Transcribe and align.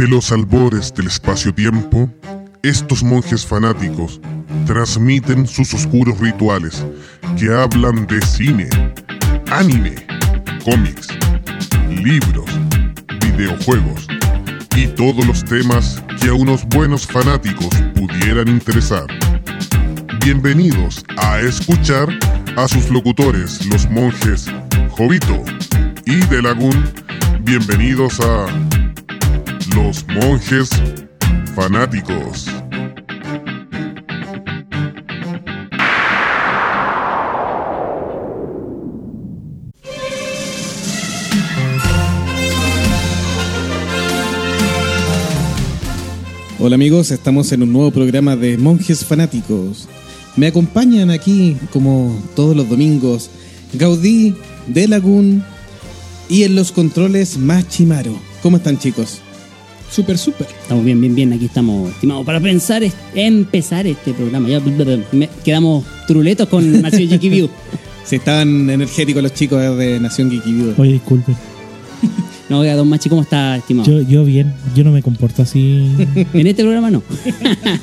De 0.00 0.08
los 0.08 0.32
albores 0.32 0.94
del 0.94 1.08
espacio-tiempo, 1.08 2.10
estos 2.62 3.02
monjes 3.02 3.44
fanáticos 3.44 4.18
transmiten 4.64 5.46
sus 5.46 5.74
oscuros 5.74 6.18
rituales 6.18 6.86
que 7.38 7.52
hablan 7.52 8.06
de 8.06 8.18
cine, 8.22 8.70
anime, 9.50 9.94
cómics, 10.64 11.08
libros, 11.90 12.46
videojuegos 13.20 14.06
y 14.74 14.86
todos 14.86 15.26
los 15.26 15.44
temas 15.44 16.02
que 16.18 16.28
a 16.28 16.32
unos 16.32 16.64
buenos 16.68 17.06
fanáticos 17.06 17.68
pudieran 17.94 18.48
interesar. 18.48 19.04
Bienvenidos 20.24 21.04
a 21.18 21.40
escuchar 21.40 22.08
a 22.56 22.66
sus 22.68 22.88
locutores, 22.88 23.66
los 23.66 23.86
monjes 23.90 24.46
Jovito 24.92 25.44
y 26.06 26.16
De 26.28 26.40
Lagún. 26.40 26.90
Bienvenidos 27.42 28.18
a 28.20 28.46
los 29.74 30.04
monjes 30.08 30.70
fanáticos. 31.54 32.46
Hola 46.58 46.74
amigos, 46.74 47.10
estamos 47.10 47.50
en 47.52 47.62
un 47.62 47.72
nuevo 47.72 47.90
programa 47.90 48.36
de 48.36 48.58
Monjes 48.58 49.04
Fanáticos. 49.04 49.88
Me 50.36 50.46
acompañan 50.46 51.10
aquí, 51.10 51.56
como 51.72 52.16
todos 52.36 52.54
los 52.54 52.68
domingos, 52.68 53.30
Gaudí, 53.72 54.34
De 54.66 54.86
Lagún 54.86 55.42
y 56.28 56.44
en 56.44 56.54
los 56.54 56.70
controles 56.70 57.38
Machimaro. 57.38 58.14
¿Cómo 58.42 58.58
están 58.58 58.78
chicos? 58.78 59.22
Súper, 59.90 60.16
súper. 60.18 60.46
Estamos 60.62 60.84
bien, 60.84 61.00
bien, 61.00 61.14
bien. 61.14 61.32
Aquí 61.32 61.46
estamos, 61.46 61.90
estimados, 61.90 62.24
para 62.24 62.38
pensar, 62.40 62.82
es- 62.82 62.94
empezar 63.14 63.86
este 63.86 64.12
programa. 64.14 64.48
Ya 64.48 64.60
me- 65.12 65.28
quedamos 65.44 65.84
truletos 66.06 66.48
con 66.48 66.80
Nación 66.82 67.18
View. 67.20 67.48
Si 68.04 68.16
estaban 68.16 68.68
energéticos 68.70 69.22
los 69.22 69.34
chicos 69.34 69.76
de 69.78 69.98
Nación 70.00 70.30
Geeky 70.30 70.52
View. 70.52 70.74
Oye, 70.76 70.92
disculpen. 70.92 71.34
No, 72.50 72.58
oiga, 72.58 72.74
don 72.74 72.88
Machi, 72.88 73.08
¿cómo 73.08 73.22
está, 73.22 73.56
estimado? 73.58 73.88
Yo, 73.88 74.00
yo 74.02 74.24
bien, 74.24 74.52
yo 74.74 74.82
no 74.82 74.90
me 74.90 75.02
comporto 75.04 75.40
así. 75.42 75.88
En 76.34 76.48
este 76.48 76.64
programa 76.64 76.90
no. 76.90 77.00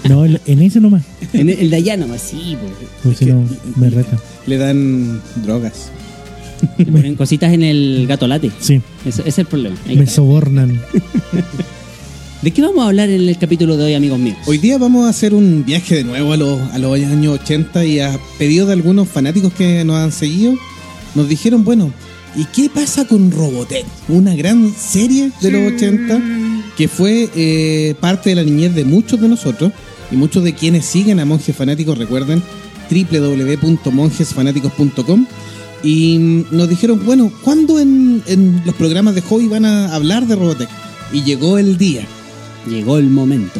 No, 0.09 0.25
en 0.25 0.61
ese 0.61 0.81
nomás. 0.81 1.03
En 1.31 1.49
el, 1.49 1.58
el 1.59 1.69
de 1.69 1.75
allá 1.77 1.95
nomás, 1.95 2.19
sí, 2.21 2.58
pues. 2.59 2.73
Porque 3.02 3.17
si 3.17 3.25
no, 3.27 3.45
me 3.77 3.89
retan. 3.89 4.19
Le 4.45 4.58
dan 4.58 5.21
drogas. 5.38 5.89
Le 6.77 6.86
ponen 6.88 7.16
cositas 7.16 7.53
en 7.53 7.64
el 7.64 8.05
gato 8.09 8.27
late. 8.27 8.52
Sí, 8.59 8.81
Ese, 9.05 9.21
ese 9.21 9.30
es 9.30 9.39
el 9.39 9.45
problema. 9.45 9.77
Ahí 9.88 9.95
me 9.95 10.05
sobornan. 10.05 10.81
¿De 12.41 12.52
qué 12.52 12.61
vamos 12.61 12.83
a 12.83 12.89
hablar 12.89 13.09
en 13.09 13.27
el 13.27 13.38
capítulo 13.38 13.75
de 13.77 13.85
hoy, 13.85 13.95
amigos 13.95 14.19
míos? 14.19 14.38
Hoy 14.45 14.59
día 14.59 14.77
vamos 14.77 15.07
a 15.07 15.09
hacer 15.09 15.33
un 15.33 15.66
viaje 15.66 15.95
de 15.95 16.03
nuevo 16.03 16.33
a 16.33 16.38
los, 16.38 16.61
a 16.71 16.77
los 16.77 16.93
años 16.93 17.39
80 17.41 17.83
y 17.85 17.99
a 17.99 18.19
pedido 18.38 18.67
de 18.67 18.73
algunos 18.73 19.09
fanáticos 19.09 19.52
que 19.53 19.83
nos 19.83 19.95
han 19.95 20.11
seguido, 20.11 20.53
nos 21.15 21.27
dijeron, 21.27 21.63
bueno, 21.63 21.91
¿y 22.35 22.45
qué 22.45 22.69
pasa 22.69 23.08
con 23.08 23.31
Robotech? 23.31 23.88
Una 24.08 24.35
gran 24.35 24.71
serie 24.71 25.31
de 25.41 25.49
los 25.49 25.73
80 25.73 26.21
que 26.77 26.88
fue 26.88 27.27
eh, 27.35 27.95
parte 27.99 28.30
de 28.30 28.35
la 28.35 28.43
niñez 28.43 28.75
de 28.75 28.85
muchos 28.85 29.19
de 29.19 29.30
nosotros 29.30 29.71
y 30.11 30.15
muchos 30.15 30.43
de 30.43 30.53
quienes 30.53 30.85
siguen 30.85 31.19
a 31.19 31.25
Monjes 31.25 31.55
Fanáticos, 31.55 31.97
recuerden 31.97 32.43
www.monjesfanáticos.com 32.91 35.25
y 35.81 36.19
mm, 36.19 36.45
nos 36.52 36.69
dijeron, 36.69 37.03
bueno, 37.03 37.31
¿cuándo 37.43 37.80
en, 37.80 38.21
en 38.27 38.61
los 38.63 38.75
programas 38.75 39.15
de 39.15 39.21
hobby 39.21 39.47
van 39.47 39.65
a 39.65 39.95
hablar 39.95 40.27
de 40.27 40.35
Robotech? 40.35 40.69
Y 41.11 41.23
llegó 41.23 41.58
el 41.58 41.80
día. 41.80 42.08
Llegó 42.69 42.97
el 42.97 43.09
momento. 43.09 43.59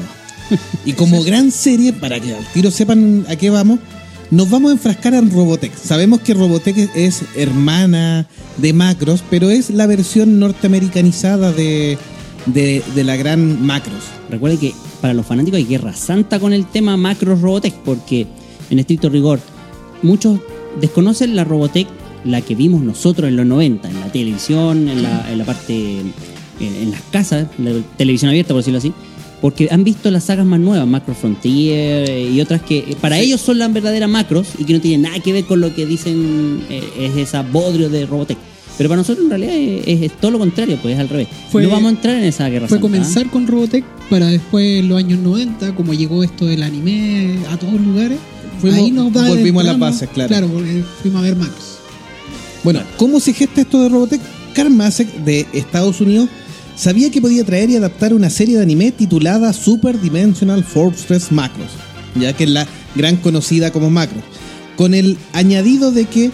Y 0.86 0.94
como 0.94 1.23
gran 1.23 1.52
serie, 1.52 1.91
para 1.94 2.19
que 2.19 2.33
al 2.33 2.45
tiro 2.54 2.71
sepan 2.71 3.26
a 3.30 3.36
qué 3.36 3.49
vamos, 3.49 3.80
nos 4.32 4.49
vamos 4.49 4.70
a 4.70 4.73
enfrascar 4.73 5.14
en 5.14 5.30
Robotech. 5.32 5.73
Sabemos 5.76 6.21
que 6.21 6.33
Robotech 6.33 6.89
es- 6.95 7.23
hermana 7.36 8.27
de 8.58 8.73
Macros, 8.73 9.23
pero 9.30 9.49
es 9.49 9.70
la 9.70 9.87
versión 9.87 10.39
norteamericanizada 10.39 11.52
de, 11.52 11.98
de, 12.45 12.82
de 12.95 13.04
la 13.04 13.15
gran 13.17 13.65
Macros. 13.65 14.04
Recuerde 14.30 14.58
que 14.58 14.73
para 15.02 15.14
los 15.14 15.26
fanáticos 15.26 15.58
hay 15.58 15.65
guerra 15.65 15.93
santa 15.93 16.39
con 16.39 16.53
el 16.53 16.65
tema 16.65 16.95
Macros 16.98 17.42
Robotech, 17.42 17.73
porque 17.86 18.27
en 18.70 18.80
estricto 18.80 19.09
rigor, 19.09 19.39
muchos 20.02 20.39
desconocen 20.82 21.36
la 21.36 21.43
Robotech, 21.43 21.87
la 22.23 22.42
que 22.42 22.55
vimos 22.55 22.82
nosotros 22.82 23.30
en 23.30 23.36
los 23.37 23.45
90, 23.45 23.89
en 23.89 23.99
la 23.99 24.11
televisión, 24.11 24.87
en 24.89 25.03
la, 25.03 25.30
en 25.32 25.37
la 25.37 25.45
parte, 25.45 26.02
en, 26.60 26.76
en 26.76 26.92
las 26.92 27.02
casas, 27.12 27.48
en 27.58 27.66
la 27.66 27.72
televisión 27.98 28.30
abierta, 28.30 28.50
por 28.54 28.58
decirlo 28.62 28.80
así, 28.80 28.94
porque 29.42 29.68
han 29.72 29.84
visto 29.84 30.10
las 30.10 30.23
sagas 30.26 30.45
más 30.45 30.60
nuevas, 30.60 30.88
Macro 30.88 31.14
Frontier 31.14 32.10
eh, 32.10 32.30
y 32.34 32.42
otras 32.42 32.62
que 32.64 32.80
eh, 32.80 32.98
para 33.00 33.20
ellos 33.20 33.40
son 33.42 33.60
las 33.60 33.72
verdaderas 33.72 34.10
macros 34.10 34.48
y 34.58 34.64
que 34.66 34.73
no 34.73 34.82
tienen 34.82 35.04
nada 35.04 35.20
que 35.20 35.32
ver 35.34 35.45
con 35.45 35.62
lo 35.62 35.73
que 35.76 35.86
dicen 35.86 36.62
eh, 36.70 36.84
es 37.00 37.16
esa 37.18 37.44
bodrio 37.44 37.90
de 37.90 38.06
Robotech. 38.06 38.38
Pero 38.78 38.90
para 38.90 39.02
nosotros 39.02 39.23
en 39.26 39.30
realidad 39.32 39.56
es, 39.56 40.02
es 40.04 40.12
todo 40.20 40.32
lo 40.32 40.40
contrario, 40.40 40.78
pues 40.82 40.94
es 40.95 41.00
al 41.00 41.10
revés. 41.10 41.28
Fue- 41.52 41.64
no 41.64 41.70
vamos 41.70 41.88
a 41.88 41.95
entrar 41.95 42.16
en 42.18 42.23
esa 42.26 42.48
guerra 42.50 42.68
Fue 42.68 42.78
santa, 42.78 42.88
¿ah? 42.88 42.89
comenzar 43.00 43.30
con 43.32 43.48
Robotech 43.48 43.84
para 44.10 44.28
después 44.28 44.80
en 44.80 44.89
los 44.89 44.98
años 45.00 45.20
90, 45.20 45.74
como 45.76 45.94
llegó 45.94 46.24
esto 46.24 46.45
del 46.45 46.64
anime 46.64 47.38
a 47.50 47.58
todos 47.58 47.80
lugares. 47.80 48.18
Fuimos- 48.62 48.80
ahí 48.80 48.92
nos 48.92 49.16
va 49.16 49.28
volvimos 49.28 49.62
a 49.64 49.68
las 49.68 49.80
bases, 49.80 50.10
claro. 50.14 50.30
Claro, 50.30 50.48
porque 50.48 50.84
fuimos 51.02 51.20
a 51.20 51.24
ver 51.24 51.36
Macros. 51.36 51.78
Bueno, 52.64 52.82
¿cómo 52.98 53.20
se 53.20 53.34
gesta 53.34 53.62
esto 53.62 53.82
de 53.82 53.89
Robotech? 53.89 54.22
Karl 54.54 54.72
Masek 54.72 55.08
de 55.24 55.45
Estados 55.54 56.02
Unidos 56.02 56.28
sabía 56.77 57.10
que 57.10 57.21
podía 57.21 57.43
traer 57.43 57.70
y 57.70 57.76
adaptar 57.76 58.14
una 58.14 58.30
serie 58.30 58.55
de 58.55 58.64
anime 58.64 58.92
titulada 58.92 59.52
Super 59.52 59.99
Dimensional 59.99 60.64
Fortress 60.64 61.32
Macros, 61.32 61.71
ya 62.15 62.33
que 62.33 62.45
es 62.45 62.49
la 62.52 62.67
gran 62.95 63.17
conocida 63.17 63.71
como 63.71 63.89
Macros, 63.89 64.23
con 64.77 64.93
el 64.93 65.17
añadido 65.33 65.92
de 65.92 66.05
que 66.05 66.32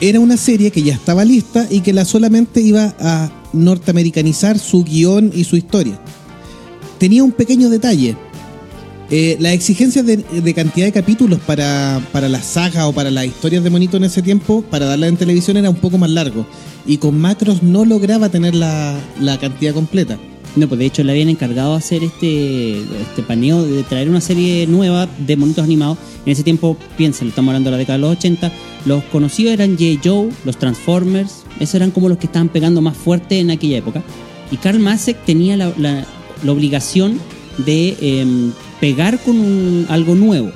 era 0.00 0.20
una 0.20 0.36
serie 0.36 0.70
que 0.70 0.82
ya 0.82 0.92
estaba 0.92 1.24
lista 1.24 1.66
y 1.70 1.80
que 1.80 1.92
la 1.92 2.04
solamente 2.04 2.60
iba 2.60 2.94
a 3.00 3.30
norteamericanizar 3.52 4.58
su 4.58 4.84
guion 4.84 5.30
y 5.34 5.44
su 5.44 5.56
historia. 5.56 5.98
Tenía 6.98 7.24
un 7.24 7.32
pequeño 7.32 7.70
detalle. 7.70 8.16
Eh, 9.10 9.36
las 9.38 9.52
exigencias 9.52 10.04
de, 10.04 10.16
de 10.16 10.54
cantidad 10.54 10.86
de 10.86 10.92
capítulos 10.92 11.38
para, 11.46 12.00
para 12.12 12.28
las 12.28 12.44
sagas 12.44 12.84
o 12.86 12.92
para 12.92 13.10
las 13.10 13.24
historias 13.26 13.62
de 13.62 13.70
Monito 13.70 13.96
en 13.96 14.04
ese 14.04 14.20
tiempo, 14.20 14.62
para 14.62 14.86
darla 14.86 15.06
en 15.06 15.16
televisión, 15.16 15.56
era 15.56 15.70
un 15.70 15.76
poco 15.76 15.96
más 15.96 16.10
largo. 16.10 16.44
Y 16.86 16.96
con 16.98 17.18
Macros 17.20 17.62
no 17.62 17.84
lograba 17.84 18.28
tener 18.30 18.54
la, 18.56 18.98
la 19.20 19.38
cantidad 19.38 19.72
completa. 19.74 20.18
No, 20.56 20.66
pues 20.68 20.78
de 20.78 20.86
hecho 20.86 21.04
le 21.04 21.12
habían 21.12 21.28
encargado 21.28 21.74
hacer 21.74 22.02
este, 22.02 22.78
este 22.80 23.22
paneo 23.26 23.62
de 23.62 23.82
traer 23.82 24.08
una 24.08 24.22
serie 24.22 24.66
nueva 24.66 25.06
de 25.18 25.36
monitos 25.36 25.62
animados. 25.62 25.98
En 26.24 26.32
ese 26.32 26.42
tiempo, 26.42 26.76
piensen, 26.96 27.28
estamos 27.28 27.50
hablando 27.50 27.68
de 27.70 27.72
la 27.72 27.78
década 27.78 27.98
de 27.98 28.02
los 28.02 28.16
80, 28.16 28.50
los 28.86 29.04
conocidos 29.04 29.52
eran 29.52 29.76
J. 29.76 30.00
Joe, 30.02 30.30
los 30.46 30.56
Transformers, 30.58 31.44
esos 31.60 31.74
eran 31.76 31.90
como 31.90 32.08
los 32.08 32.16
que 32.18 32.26
estaban 32.26 32.48
pegando 32.48 32.80
más 32.80 32.96
fuerte 32.96 33.38
en 33.38 33.50
aquella 33.50 33.76
época. 33.78 34.02
Y 34.50 34.56
Karl 34.56 34.78
Masek 34.80 35.22
tenía 35.24 35.56
la, 35.56 35.72
la- 35.78 36.06
la 36.44 36.52
obligación 36.52 37.18
de 37.58 37.96
em, 38.00 38.52
pegar 38.80 39.18
con 39.22 39.38
un- 39.38 39.86
algo 39.88 40.14
nuevo. 40.14 40.50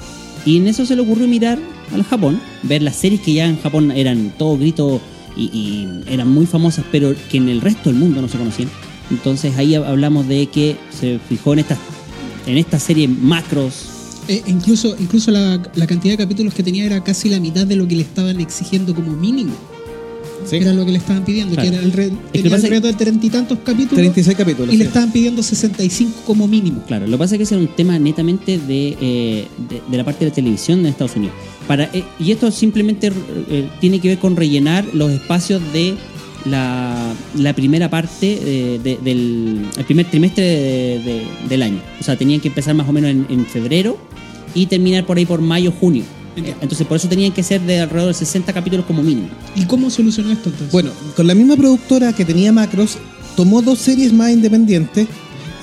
Y 0.45 0.57
en 0.57 0.69
eso 0.69 0.87
se 0.87 0.97
le 0.97 1.03
ocurrió 1.03 1.29
mirar 1.29 1.59
al 1.93 2.03
Japón, 2.05 2.41
ver 2.63 2.83
las 2.83 2.97
series 2.97 3.21
que 3.21 3.35
ya 3.35 3.47
en 3.47 3.61
Japón 3.61 3.91
eran 3.91 4.33
todo 4.39 4.57
grito 4.57 5.01
y, 5.37 5.87
eran 6.09 6.29
muy 6.29 6.47
famosas, 6.47 6.85
pero 6.91 7.15
que 7.31 7.39
en 7.39 7.49
el 7.49 7.61
resto 7.61 7.91
del 7.91 7.99
mundo 7.99 8.21
no 8.21 8.29
se 8.29 8.39
conocían. 8.39 8.69
Entonces 9.11 9.57
ahí 9.57 9.75
hablamos 9.75 10.29
de 10.29 10.47
que 10.47 10.77
se 10.91 11.19
fijó 11.29 11.53
en 11.53 11.61
esta, 11.61 11.77
en 12.47 12.59
esta 12.59 12.79
serie 12.79 13.09
macros. 13.09 13.87
Eh, 14.29 14.43
incluso 14.47 14.95
incluso 15.01 15.31
la 15.31 15.87
cantidad 15.89 16.13
de 16.15 16.19
capítulos 16.19 16.55
que 16.55 16.63
tenía 16.63 16.85
era 16.85 17.03
casi 17.03 17.29
la 17.29 17.41
mitad 17.41 17.67
de 17.67 17.75
lo 17.77 17.89
que 17.89 17.97
le 17.97 18.03
estaban 18.03 18.41
exigiendo 18.41 18.95
como 18.95 19.13
mínimo. 19.13 19.53
Era 20.51 20.73
lo 20.73 20.85
que 20.85 20.93
le 20.93 20.99
estaban 20.99 21.25
pidiendo, 21.25 21.55
Claro. 21.55 21.71
que 21.71 21.77
era 21.77 21.85
el, 21.85 21.93
re- 21.93 22.13
que 22.33 22.39
el 22.41 22.63
reto 22.63 22.87
de 22.87 22.93
treinta 22.95 23.27
y 23.27 23.31
tantos 23.31 23.59
capítulos 23.65 23.95
36 23.97 24.37
capítulos. 24.37 24.75
y 24.75 24.79
le 24.79 24.85
estaban 24.85 25.13
pidiendo 25.13 25.43
65 25.43 26.23
como 26.27 26.47
mínimo. 26.49 26.83
Claro, 26.87 27.07
lo 27.07 27.13
que 27.13 27.19
pasa 27.19 27.35
es 27.35 27.39
que 27.39 27.43
ese 27.45 27.55
era 27.55 27.63
un 27.63 27.75
tema 27.75 27.99
netamente 27.99 28.59
de, 28.59 28.97
eh, 29.01 29.47
de, 29.69 29.83
de 29.89 29.97
la 29.97 30.05
parte 30.05 30.25
de 30.25 30.31
la 30.31 30.35
televisión 30.35 30.83
de 30.83 30.89
Estados 30.91 31.17
Unidos. 31.17 31.35
Para, 31.69 31.85
eh, 31.93 32.03
y 32.19 32.33
esto 32.33 32.51
simplemente 32.51 33.13
eh, 33.49 33.69
tiene 33.81 34.01
que 34.01 34.09
ver 34.09 34.19
con 34.19 34.35
rellenar 34.37 34.85
los 34.93 35.11
espacios 35.13 35.63
de 35.73 35.95
la, 36.47 37.13
la 37.37 37.53
primera 37.55 37.91
parte 37.91 38.27
de- 38.83 38.99
del 39.03 39.67
el 39.77 39.85
primer 39.85 40.07
trimestre 40.11 40.43
de- 40.43 40.99
de- 41.05 41.23
del 41.49 41.63
año. 41.63 41.81
O 42.01 42.03
sea, 42.03 42.17
tenían 42.17 42.41
que 42.41 42.49
empezar 42.49 42.75
más 42.75 42.89
o 42.89 42.93
menos 42.93 43.11
en, 43.11 43.27
en 43.29 43.47
febrero 43.47 43.99
y 44.55 44.67
terminar 44.67 45.05
por 45.07 45.17
ahí 45.19 45.27
por 45.27 45.41
mayo, 45.43 45.71
junio. 45.71 46.03
Entonces, 46.61 46.87
por 46.87 46.97
eso 46.97 47.09
tenían 47.09 47.33
que 47.33 47.43
ser 47.43 47.61
de 47.63 47.81
alrededor 47.81 48.09
de 48.09 48.15
60 48.15 48.53
capítulos 48.53 48.87
como 48.87 49.03
mínimo. 49.03 49.29
¿Y 49.55 49.65
cómo 49.65 49.91
solucionó 49.91 50.31
esto 50.33 50.49
entonces? 50.49 50.73
Bueno, 50.73 50.91
con 51.17 51.27
la 51.27 51.35
misma 51.35 51.57
productora 51.57 52.13
que 52.13 52.25
tenía 52.25 52.53
Macros, 52.53 52.99
tomó 53.37 53.63
dos 53.63 53.79
series 53.79 54.13
más 54.13 54.31
independientes, 54.31 55.07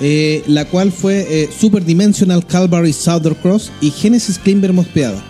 eh, 0.00 0.42
la 0.46 0.64
cual 0.64 0.92
fue 0.92 1.26
eh, 1.28 1.50
Super 1.56 1.84
Dimensional 1.84 2.46
Calvary 2.46 2.92
Southern 2.92 3.34
Cross 3.36 3.70
y 3.80 3.90
Genesis 3.90 4.38
Climber 4.38 4.72
Mospeada, 4.72 5.22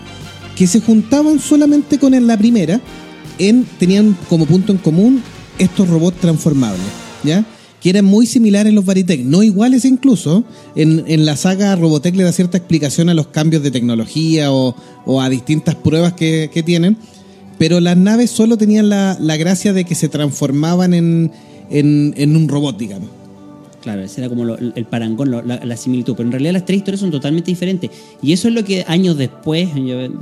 que 0.55 0.67
se 0.67 0.79
juntaban 0.81 1.39
solamente 1.39 1.97
con 1.97 2.13
el- 2.13 2.27
la 2.27 2.37
primera, 2.37 2.79
en, 3.39 3.65
tenían 3.79 4.15
como 4.29 4.45
punto 4.45 4.71
en 4.71 4.77
común 4.77 5.21
estos 5.57 5.87
robots 5.89 6.19
transformables, 6.19 6.81
¿ya? 7.23 7.43
Que 7.81 7.89
eran 7.89 8.05
muy 8.05 8.25
similares 8.25 8.73
los 8.73 8.85
Baritech, 8.85 9.23
no 9.23 9.43
iguales 9.43 9.85
incluso. 9.85 10.43
En, 10.75 11.03
en 11.07 11.25
la 11.25 11.35
saga 11.37 11.75
Robotech 11.75 12.15
le 12.15 12.23
da 12.23 12.31
cierta 12.31 12.57
explicación 12.57 13.09
a 13.09 13.13
los 13.13 13.27
cambios 13.27 13.63
de 13.63 13.71
tecnología 13.71 14.51
o, 14.51 14.75
o 15.05 15.21
a 15.21 15.29
distintas 15.29 15.75
pruebas 15.75 16.13
que, 16.13 16.49
que 16.53 16.63
tienen, 16.63 16.97
pero 17.57 17.79
las 17.79 17.97
naves 17.97 18.31
solo 18.31 18.57
tenían 18.57 18.89
la, 18.89 19.17
la 19.19 19.37
gracia 19.37 19.73
de 19.73 19.85
que 19.85 19.95
se 19.95 20.09
transformaban 20.09 20.93
en, 20.93 21.31
en, 21.69 22.13
en 22.17 22.35
un 22.35 22.47
robot, 22.47 22.77
digamos. 22.77 23.18
Claro, 23.89 24.03
ese 24.03 24.21
era 24.21 24.29
como 24.29 24.45
lo- 24.45 24.55
el 24.55 24.85
parangón, 24.85 25.31
la, 25.47 25.75
similitud. 25.77 26.13
Pero 26.15 26.27
en 26.27 26.31
realidad 26.31 26.53
las 26.53 26.63
tres 26.65 26.77
historias 26.77 26.99
son 26.99 27.09
totalmente 27.09 27.49
diferentes. 27.49 27.89
Y 28.21 28.33
eso 28.33 28.47
es 28.47 28.53
lo 28.53 28.63
que 28.63 28.85
años 28.87 29.17
después, 29.17 29.67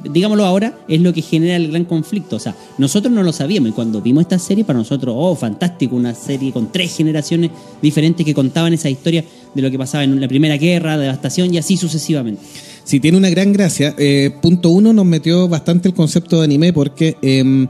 digámoslo 0.09 0.45
ahora, 0.45 0.77
es 0.87 1.01
lo 1.01 1.11
que 1.11 1.21
genera 1.21 1.57
el 1.57 1.69
gran 1.69 1.83
conflicto. 1.83 2.37
O 2.37 2.39
sea, 2.39 2.55
nosotros 2.77 3.13
no 3.13 3.23
lo 3.23 3.33
sabíamos. 3.33 3.71
Y 3.71 3.73
cuando 3.73 4.01
vimos 4.01 4.21
esta 4.21 4.39
serie, 4.39 4.63
para 4.63 4.79
nosotros, 4.79 5.13
oh, 5.17 5.35
fantástico, 5.35 5.97
una 5.97 6.15
serie 6.15 6.53
con 6.53 6.71
tres 6.71 6.95
generaciones 6.95 7.51
diferentes 7.81 8.25
que 8.25 8.33
contaban 8.33 8.73
esa 8.73 8.89
historia 8.89 9.25
de 9.53 9.61
lo 9.61 9.69
que 9.69 9.77
pasaba 9.77 10.05
en 10.05 10.21
la 10.21 10.29
primera 10.29 10.55
guerra, 10.55 10.97
devastación 10.97 11.53
y 11.53 11.57
así 11.57 11.75
sucesivamente. 11.75 12.41
Sí, 12.85 13.01
tiene 13.01 13.17
una 13.17 13.29
gran 13.29 13.51
gracia. 13.51 13.95
Eh, 13.97 14.31
punto 14.41 14.69
uno 14.69 14.93
nos 14.93 15.05
metió 15.05 15.49
bastante 15.49 15.89
el 15.89 15.93
concepto 15.93 16.37
de 16.37 16.45
anime 16.45 16.71
porque 16.71 17.17
em, 17.21 17.67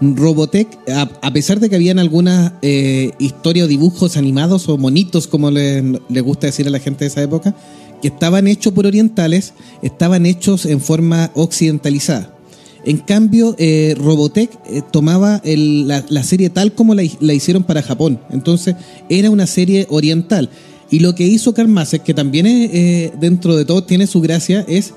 Robotech, 0.00 0.68
a, 0.88 1.32
pesar 1.32 1.60
de 1.60 1.70
que 1.70 1.76
habían 1.76 1.98
algunas 1.98 2.52
eh, 2.62 3.12
historias 3.18 3.66
o 3.66 3.68
dibujos 3.68 4.16
animados 4.16 4.68
o 4.68 4.76
monitos, 4.76 5.26
como 5.26 5.50
le, 5.50 6.00
le 6.08 6.20
gusta 6.20 6.46
decir 6.46 6.66
a 6.66 6.70
la 6.70 6.80
gente 6.80 7.04
de 7.04 7.08
esa 7.08 7.22
época, 7.22 7.54
que 8.02 8.08
estaban 8.08 8.46
hechos 8.46 8.72
por 8.72 8.86
orientales, 8.86 9.54
estaban 9.82 10.26
hechos 10.26 10.66
en 10.66 10.80
forma 10.80 11.30
occidentalizada. 11.34 12.36
En 12.84 12.98
cambio, 12.98 13.56
eh, 13.58 13.96
Robotech 13.98 14.50
eh, 14.66 14.82
tomaba 14.92 15.42
la, 15.44 16.22
serie 16.22 16.50
tal 16.50 16.72
como 16.72 16.94
la, 16.94 17.02
la 17.20 17.34
hicieron 17.34 17.64
para 17.64 17.82
Japón. 17.82 18.20
Entonces, 18.30 18.76
era 19.08 19.30
una 19.30 19.46
serie 19.46 19.86
oriental. 19.90 20.50
Y 20.88 21.00
lo 21.00 21.16
que 21.16 21.26
hizo 21.26 21.52
Karmasek, 21.52 22.04
que 22.04 22.14
también 22.14 22.46
es, 22.46 23.18
dentro 23.18 23.56
de 23.56 23.64
todo 23.64 23.82
tiene 23.82 24.06
su 24.06 24.20
gracia, 24.20 24.64
es 24.68 24.94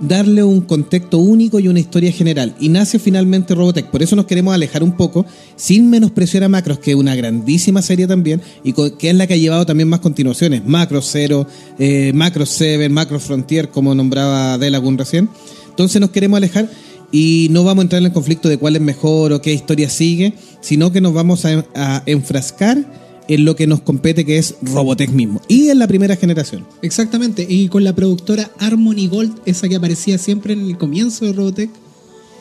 darle 0.00 0.42
un 0.42 0.62
contexto 0.62 1.18
único 1.18 1.60
y 1.60 1.68
una 1.68 1.80
historia 1.80 2.10
general. 2.10 2.54
Y 2.58 2.68
nace 2.68 2.98
finalmente 2.98 3.54
Robotech. 3.54 3.86
Por 3.86 4.02
eso 4.02 4.16
nos 4.16 4.26
queremos 4.26 4.54
alejar 4.54 4.82
un 4.82 4.92
poco, 4.92 5.26
sin 5.56 5.90
menospreciar 5.90 6.44
a 6.44 6.48
Macros, 6.48 6.78
que 6.78 6.92
es 6.92 6.96
una 6.96 7.14
grandísima 7.14 7.82
serie 7.82 8.06
también, 8.06 8.40
y 8.64 8.72
que 8.72 9.10
es 9.10 9.14
la 9.14 9.26
que 9.26 9.34
ha 9.34 9.38
llevado 9.38 9.66
también 9.66 9.88
más 9.88 10.00
continuaciones. 10.00 10.64
Macros 10.64 11.08
Zero, 11.10 11.46
eh, 11.78 12.12
Macros 12.14 12.50
Seven, 12.50 12.92
Macros 12.92 13.22
Frontier, 13.22 13.68
como 13.68 13.94
nombraba 13.94 14.58
Delagun 14.58 14.98
recién. 14.98 15.28
Entonces 15.68 16.00
nos 16.00 16.10
queremos 16.10 16.38
alejar 16.38 16.68
y 17.12 17.48
no 17.50 17.64
vamos 17.64 17.82
a 17.82 17.84
entrar 17.84 18.00
en 18.00 18.06
el 18.06 18.12
conflicto 18.12 18.48
de 18.48 18.58
cuál 18.58 18.76
es 18.76 18.82
mejor 18.82 19.32
o 19.32 19.42
qué 19.42 19.52
historia 19.52 19.90
sigue, 19.90 20.34
sino 20.60 20.92
que 20.92 21.00
nos 21.00 21.12
vamos 21.12 21.44
a 21.44 22.02
enfrascar 22.06 22.99
en 23.30 23.44
lo 23.44 23.54
que 23.54 23.68
nos 23.68 23.80
compete, 23.80 24.24
que 24.24 24.38
es 24.38 24.56
Robotech 24.60 25.10
mismo. 25.10 25.40
Y 25.46 25.68
en 25.68 25.78
la 25.78 25.86
primera 25.86 26.16
generación. 26.16 26.66
Exactamente, 26.82 27.46
y 27.48 27.68
con 27.68 27.84
la 27.84 27.94
productora 27.94 28.50
Harmony 28.58 29.06
Gold, 29.06 29.38
esa 29.46 29.68
que 29.68 29.76
aparecía 29.76 30.18
siempre 30.18 30.52
en 30.52 30.66
el 30.66 30.76
comienzo 30.76 31.24
de 31.24 31.32
Robotech, 31.32 31.70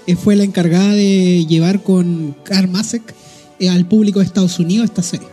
eh, 0.07 0.15
fue 0.15 0.35
la 0.35 0.43
encargada 0.43 0.95
de 0.95 1.45
llevar 1.45 1.83
con 1.83 2.35
Karmasek 2.43 3.13
eh, 3.59 3.69
al 3.69 3.85
público 3.85 4.19
de 4.19 4.25
Estados 4.25 4.57
Unidos 4.57 4.85
esta 4.85 5.03
serie. 5.03 5.27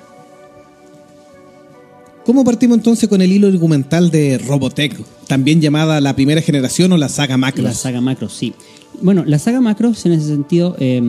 ¿Cómo 2.27 2.45
partimos 2.45 2.77
entonces 2.77 3.09
con 3.09 3.23
el 3.23 3.33
hilo 3.33 3.47
argumental 3.47 4.11
de 4.11 4.37
Robotech? 4.37 4.95
También 5.27 5.63
llamada 5.63 6.03
la 6.03 6.15
primera 6.15 6.43
generación 6.43 6.93
o 6.93 6.99
la 6.99 7.09
saga 7.09 7.39
Macros. 7.39 7.65
La 7.65 7.73
saga 7.73 8.03
Macros, 8.03 8.35
sí. 8.35 8.53
Bueno, 9.01 9.25
la 9.25 9.39
saga 9.39 9.63
Macros 9.63 10.05
en 10.05 10.13
ese 10.13 10.27
sentido 10.27 10.77
eh, 10.79 11.01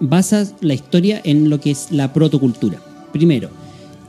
basa 0.00 0.50
la 0.60 0.74
historia 0.74 1.20
en 1.22 1.50
lo 1.50 1.60
que 1.60 1.70
es 1.70 1.92
la 1.92 2.12
protocultura. 2.12 2.82
Primero, 3.12 3.50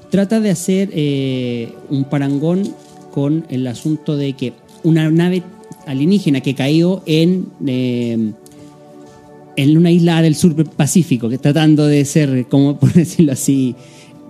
trata 0.10 0.40
de 0.40 0.50
hacer 0.50 0.90
eh, 0.94 1.74
un 1.90 2.06
parangón 2.06 2.74
con 3.12 3.46
el 3.50 3.68
asunto 3.68 4.16
de 4.16 4.34
que 4.34 4.54
una 4.84 5.10
nave 5.10 5.44
alienígena 5.86 6.42
que 6.42 6.56
cayó 6.56 7.02
en, 7.06 7.48
eh, 7.66 8.34
en 9.56 9.78
una 9.78 9.92
isla 9.92 10.22
del 10.22 10.36
sur 10.36 10.56
Pacífico, 10.70 11.30
que 11.30 11.38
tratando 11.38 11.88
de 11.88 12.06
ser, 12.06 12.48
como 12.48 12.78
por 12.80 12.94
decirlo 12.94 13.34
así, 13.34 13.76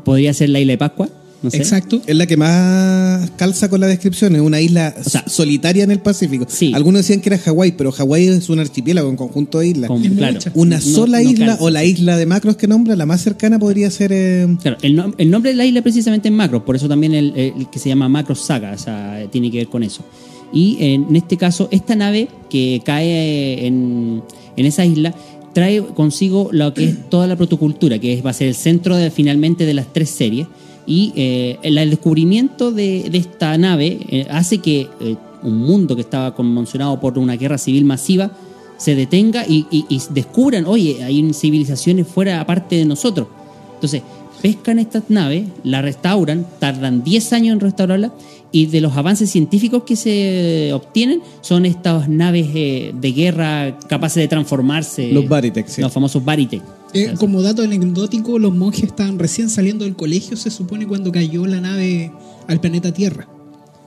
podría 0.04 0.34
ser 0.34 0.50
la 0.50 0.60
isla 0.60 0.74
de 0.74 0.78
Pascua. 0.78 1.10
No 1.42 1.52
sé. 1.52 1.58
Exacto. 1.58 2.02
Es 2.08 2.16
la 2.16 2.26
que 2.26 2.36
más 2.36 3.30
calza 3.38 3.70
con 3.70 3.80
la 3.80 3.86
descripción, 3.88 4.36
es 4.36 4.42
una 4.42 4.60
isla 4.60 4.96
O 5.00 5.08
sea, 5.08 5.24
solitaria 5.28 5.84
en 5.84 5.92
el 5.92 6.00
Pacífico. 6.00 6.46
sí. 6.50 6.72
Algunos 6.74 7.02
decían 7.02 7.22
que 7.22 7.30
era 7.30 7.38
Hawái, 7.38 7.74
pero 7.74 7.92
Hawái 7.92 8.28
es 8.28 8.50
un 8.50 8.60
archipiélago, 8.60 9.08
un 9.10 9.18
conjunto 9.18 9.60
de 9.60 9.68
islas. 9.68 9.88
Con- 9.88 10.02
claro. 10.02 10.40
Una 10.56 10.78
no- 10.78 10.82
sola 10.82 11.22
no 11.22 11.30
isla 11.30 11.46
calza. 11.48 11.64
o 11.64 11.70
la 11.70 11.84
isla 11.84 12.18
de 12.18 12.26
Macros 12.26 12.58
que 12.58 12.68
nombra, 12.68 12.96
la 12.96 13.06
más 13.06 13.22
cercana 13.22 13.60
podría 13.60 13.92
ser... 13.92 14.12
eh, 14.14 14.48
Claro, 14.62 14.78
el, 14.82 14.98
nom- 14.98 15.14
el 15.18 15.30
nombre 15.30 15.52
de 15.52 15.58
la 15.58 15.66
isla 15.66 15.82
precisamente 15.84 16.28
es 16.30 16.34
Macros, 16.34 16.64
por 16.64 16.76
eso 16.76 16.88
también 16.88 17.14
el, 17.14 17.34
el 17.38 17.70
que 17.70 17.78
se 17.80 17.90
llama 17.90 18.10
Macros 18.10 18.42
Saga, 18.42 18.72
o 18.74 18.78
sea, 18.80 19.22
tiene 19.32 19.52
que 19.52 19.58
ver 19.60 19.68
con 19.68 19.84
eso. 19.84 20.04
Y 20.52 20.78
en 20.80 21.16
este 21.16 21.38
caso, 21.38 21.68
esta 21.72 21.96
nave 21.96 22.30
que 22.50 22.82
cae 22.84 23.68
en, 23.68 24.24
en 24.56 24.66
esa 24.66 24.86
isla 24.86 25.14
trae 25.54 25.82
consigo 25.84 26.50
lo 26.52 26.74
que 26.74 26.86
es 26.86 27.10
toda 27.10 27.28
la 27.28 27.36
protocultura, 27.36 28.00
que 28.00 28.14
es- 28.14 28.26
va 28.26 28.32
a 28.32 28.34
ser 28.34 28.48
el 28.48 28.56
centro 28.56 28.96
de, 28.96 29.12
finalmente 29.12 29.66
de 29.66 29.74
las 29.76 29.92
tres 29.94 30.10
series. 30.10 30.48
Y 30.88 31.12
eh, 31.16 31.60
el, 31.64 31.76
descubrimiento 31.90 32.72
de, 32.72 33.10
de 33.12 33.18
esta 33.18 33.58
nave 33.58 34.00
eh, 34.10 34.26
hace 34.30 34.60
que 34.60 34.88
eh, 35.02 35.16
un 35.44 35.58
mundo 35.60 35.96
que 35.96 36.02
estaba 36.02 36.34
conmocionado 36.34 37.00
por 37.00 37.20
una 37.20 37.36
guerra 37.36 37.58
civil 37.58 37.84
masiva 37.86 38.32
se 38.78 38.96
detenga 38.96 39.46
y, 39.48 39.66
y- 39.70 39.86
y 39.90 40.02
descubran, 40.12 40.66
oye, 40.66 41.04
hay 41.04 41.34
civilizaciones 41.34 42.08
fuera 42.08 42.40
aparte 42.40 42.78
de 42.78 42.86
nosotros. 42.86 43.28
Entonces, 43.74 44.02
pescan 44.42 44.80
estas 44.80 45.04
naves, 45.10 45.46
la 45.64 45.82
restauran, 45.82 46.46
tardan 46.60 47.04
10 47.04 47.34
años 47.34 47.54
en 47.54 47.60
restaurarla 47.60 48.14
y 48.52 48.68
de 48.68 48.80
los 48.82 48.96
avances 48.96 49.30
científicos 49.30 49.84
que 49.84 49.96
se 49.96 50.72
obtienen 50.74 51.22
son 51.42 51.66
estas 51.66 52.08
naves 52.08 52.48
eh, 52.56 52.94
de 53.00 53.12
guerra 53.12 53.78
capaces 53.90 54.22
de 54.22 54.28
transformarse. 54.28 55.12
Los 55.12 55.28
Baritech, 55.28 55.68
sí. 55.68 55.82
Los 55.82 55.92
famosos 55.92 56.24
Baritech. 56.24 56.62
Eh, 56.94 57.14
como 57.20 57.42
dato 57.42 57.62
anecdótico, 57.64 58.40
los 58.40 58.56
monjes 58.56 58.84
estaban 58.86 59.20
recién 59.20 59.50
saliendo 59.50 59.86
del 59.86 59.96
colegio, 59.96 60.38
se 60.38 60.50
supone, 60.50 60.88
cuando 60.88 61.12
cayó 61.12 61.46
la 61.46 61.60
nave 61.62 62.12
al 62.48 62.60
planeta 62.62 62.92
Tierra. 62.94 63.28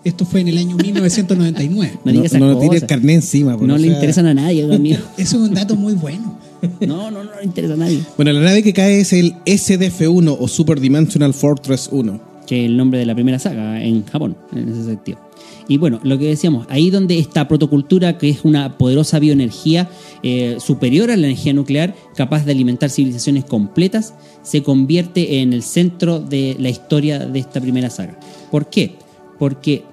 Esto 0.04 0.24
fue 0.24 0.40
en 0.40 0.48
el 0.48 0.58
año 0.58 0.76
1999. 0.82 1.98
No 2.04 2.12
no, 2.12 2.54
no 2.54 2.58
tire 2.58 2.74
el 2.76 2.80
cosas. 2.82 2.88
carnet 2.88 3.16
encima. 3.16 3.56
pues, 3.56 3.68
No 3.68 3.74
o 3.74 3.78
le 3.78 3.84
sea, 3.88 3.94
interesan 3.94 4.26
a 4.26 4.34
nadie, 4.34 4.72
amigo. 4.72 4.98
Eso 5.18 5.42
es 5.42 5.48
un 5.48 5.54
dato 5.54 5.76
muy 5.76 5.94
bueno. 5.94 6.38
No, 6.86 7.10
no, 7.10 7.24
no 7.24 7.30
le 7.38 7.44
interesa 7.44 7.72
a 7.72 7.76
nadie. 7.78 8.00
Bueno, 8.16 8.32
la 8.32 8.40
nave 8.40 8.62
que 8.62 8.74
cae 8.74 9.00
es 9.00 9.14
el 9.14 9.34
SDF-1 9.46 10.36
o 10.38 10.46
Super 10.46 10.78
Dimensional 10.78 11.32
Fortress 11.32 11.88
1. 11.90 12.20
que 12.46 12.64
es 12.64 12.66
el 12.70 12.76
nombre 12.76 12.98
de 12.98 13.06
la 13.06 13.14
primera 13.14 13.38
saga 13.38 13.82
en 13.82 14.04
Japón, 14.04 14.36
en 14.54 14.68
ese 14.68 14.84
sentido. 14.84 15.18
Y 15.70 15.76
bueno, 15.76 16.00
lo 16.02 16.18
que 16.18 16.26
decíamos, 16.26 16.66
ahí 16.68 16.90
donde 16.90 17.16
esta 17.20 17.46
protocultura, 17.46 18.18
que 18.18 18.28
es 18.28 18.44
una 18.44 18.76
poderosa 18.76 19.20
bioenergía 19.20 19.88
eh, 20.24 20.56
superior 20.58 21.12
a 21.12 21.16
la 21.16 21.28
energía 21.28 21.52
nuclear, 21.52 21.94
capaz 22.16 22.44
de 22.44 22.50
alimentar 22.50 22.90
civilizaciones 22.90 23.44
completas, 23.44 24.14
se 24.42 24.64
convierte 24.64 25.42
en 25.42 25.52
el 25.52 25.62
centro 25.62 26.18
de 26.18 26.56
la 26.58 26.70
historia 26.70 27.20
de 27.20 27.38
esta 27.38 27.60
primera 27.60 27.88
saga. 27.88 28.18
¿Por 28.50 28.68
qué? 28.68 28.96
Porque 29.38 29.84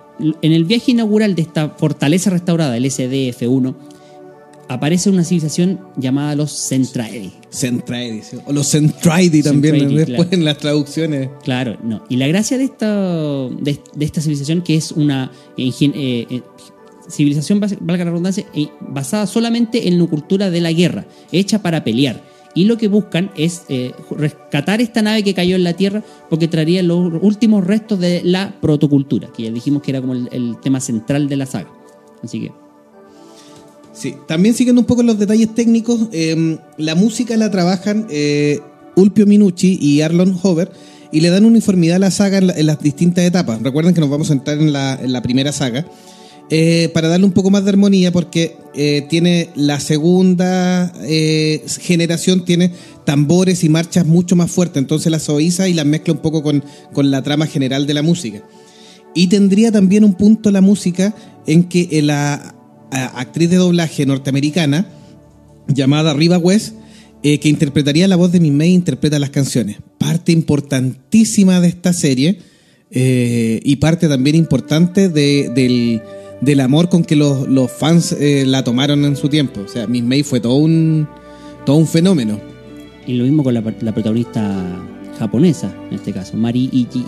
en 0.42 0.52
el 0.52 0.66
viaje 0.66 0.94
inaugural 0.94 1.36
de 1.36 1.44
esta 1.44 1.70
fortaleza 1.70 2.32
restaurada, 2.32 2.76
el 2.76 2.86
SDF-1, 2.86 3.76
aparece 4.68 5.10
una 5.10 5.24
civilización 5.24 5.80
llamada 5.96 6.36
los 6.36 6.52
Centraedi. 6.68 7.32
Centraedi, 7.50 8.22
sí. 8.22 8.38
o 8.46 8.54
los 8.54 8.70
Centraidi 8.70 9.42
también, 9.42 9.78
después 9.96 10.06
claro. 10.06 10.30
en 10.32 10.46
las 10.46 10.58
traducciones. 10.58 11.30
Claro, 11.44 11.78
no. 11.84 12.04
Y 12.10 12.18
la 12.18 12.28
gracia 12.28 12.58
de 12.58 12.66
esta, 12.66 12.88
de, 13.50 13.80
de 13.96 14.06
esta 14.06 14.22
civilización, 14.22 14.62
que 14.62 14.76
es 14.76 14.92
una 14.92 15.32
eh, 15.58 15.72
eh, 15.80 16.42
civilización, 17.10 17.60
valga 17.60 18.06
la 18.06 18.12
redundancia, 18.12 18.46
eh, 18.54 18.68
basada 18.82 19.28
solamente 19.28 19.88
en 19.88 20.00
la 20.00 20.06
cultura 20.08 20.50
de 20.50 20.62
la 20.62 20.72
guerra, 20.72 21.06
hecha 21.32 21.62
para 21.62 21.84
pelear. 21.84 22.24
Y 22.56 22.66
lo 22.66 22.78
que 22.78 22.88
buscan 22.88 23.30
es 23.36 23.66
rescatar 24.10 24.82
esta 24.82 25.04
nave 25.04 25.22
que 25.22 25.36
cayó 25.36 25.56
en 25.56 25.64
la 25.64 25.74
Tierra 25.74 26.04
porque 26.28 26.48
traería 26.48 26.82
los 26.82 27.14
últimos 27.22 27.64
restos 27.64 28.00
de 28.00 28.22
la 28.24 28.56
protocultura, 28.60 29.28
que 29.28 29.44
ya 29.44 29.52
dijimos 29.52 29.84
que 29.84 29.92
era 29.92 30.02
como 30.02 30.14
el, 30.14 30.28
el 30.32 30.58
tema 30.60 30.80
central 30.80 31.30
de 31.30 31.36
la 31.36 31.46
saga. 31.46 31.72
Así 32.24 32.40
que, 32.40 32.52
Sí, 33.98 34.14
también 34.28 34.54
siguiendo 34.54 34.82
un 34.82 34.86
poco 34.86 35.02
los 35.02 35.18
detalles 35.18 35.56
técnicos, 35.56 36.02
eh, 36.12 36.60
la 36.78 36.94
música 36.94 37.36
la 37.36 37.50
trabajan 37.50 38.06
eh, 38.12 38.60
Ulpio 38.96 39.26
Minucci 39.26 39.80
y 39.82 40.02
Arlon 40.02 40.38
Hover 40.44 40.72
y 41.12 41.22
le 41.22 41.30
dan 41.30 41.46
uniformidad 41.46 41.96
a 41.96 42.00
la 42.00 42.12
saga 42.12 42.38
en, 42.38 42.48
la- 42.48 42.54
en 42.54 42.68
las 42.68 42.80
distintas 42.80 43.24
etapas. 43.26 43.60
Recuerden 43.62 43.96
que 43.96 44.02
nos 44.02 44.10
vamos 44.10 44.30
a 44.30 44.34
entrar 44.34 44.60
en 44.60 44.72
la, 44.72 45.00
en 45.02 45.12
la 45.14 45.22
primera 45.24 45.52
saga 45.52 45.88
eh, 46.52 46.90
para 46.94 47.08
darle 47.08 47.26
un 47.26 47.32
poco 47.32 47.50
más 47.50 47.64
de 47.64 47.70
armonía 47.72 48.12
porque 48.12 48.56
eh, 48.76 49.06
tiene 49.10 49.50
la 49.56 49.80
segunda 49.80 50.94
generación, 51.80 52.46
tiene 52.46 52.72
tambores 53.04 53.64
y 53.64 53.70
marchas 53.70 54.06
mucho 54.06 54.36
más 54.36 54.52
fuertes, 54.52 54.78
entonces 54.80 55.12
las 55.12 55.24
suaviza 55.24 55.68
y 55.70 55.74
las 55.74 55.86
mezcla 55.88 56.14
un 56.14 56.20
poco 56.20 56.44
con, 56.44 56.64
con 56.94 57.10
la 57.10 57.24
trama 57.24 57.48
general 57.48 57.88
de 57.88 57.94
la 57.96 58.04
música. 58.04 58.44
Y 59.16 59.28
tendría 59.28 59.72
también 59.72 60.04
un 60.04 60.14
punto 60.14 60.52
la 60.52 60.62
música 60.62 61.16
en 61.48 61.64
que 61.64 62.02
la 62.04 62.54
actriz 62.92 63.50
de 63.50 63.58
doblaje 63.58 64.06
norteamericana 64.06 64.88
llamada 65.68 66.14
Riva 66.14 66.38
West 66.38 66.76
eh, 67.24 67.40
que 67.40 67.50
interpretaría 67.50 68.08
la 68.08 68.16
voz 68.16 68.32
de 68.32 68.40
May, 68.40 68.74
interpreta 68.74 69.20
las 69.20 69.32
canciones. 69.32 69.78
Parte 69.98 70.32
importantísima 70.32 71.60
de 71.60 71.68
esta 71.68 71.92
serie 71.94 72.40
eh, 72.92 73.60
y 73.64 73.76
parte 73.78 74.08
también 74.08 74.36
importante 74.36 75.10
de- 75.10 75.52
del, 75.54 76.02
del 76.42 76.60
amor 76.62 76.90
con 76.90 77.04
que 77.04 77.16
los, 77.16 77.48
los 77.48 77.72
fans 77.72 78.14
eh, 78.14 78.44
la 78.46 78.64
tomaron 78.64 79.04
en 79.04 79.16
su 79.16 79.30
tiempo. 79.30 79.62
O 79.62 79.68
sea, 79.68 79.88
May 79.88 80.24
fue 80.24 80.40
todo 80.40 80.56
un, 80.56 81.08
todo 81.66 81.76
un 81.78 81.88
fenómeno. 81.88 82.40
Y 83.06 83.14
lo 83.14 83.24
mismo 83.24 83.44
con 83.44 83.54
la, 83.54 83.62
protagonista 83.62 84.64
japonesa, 85.18 85.74
en 85.90 85.96
este 85.96 86.14
caso, 86.14 86.38
Mari 86.38 86.70
Iji- 86.72 87.06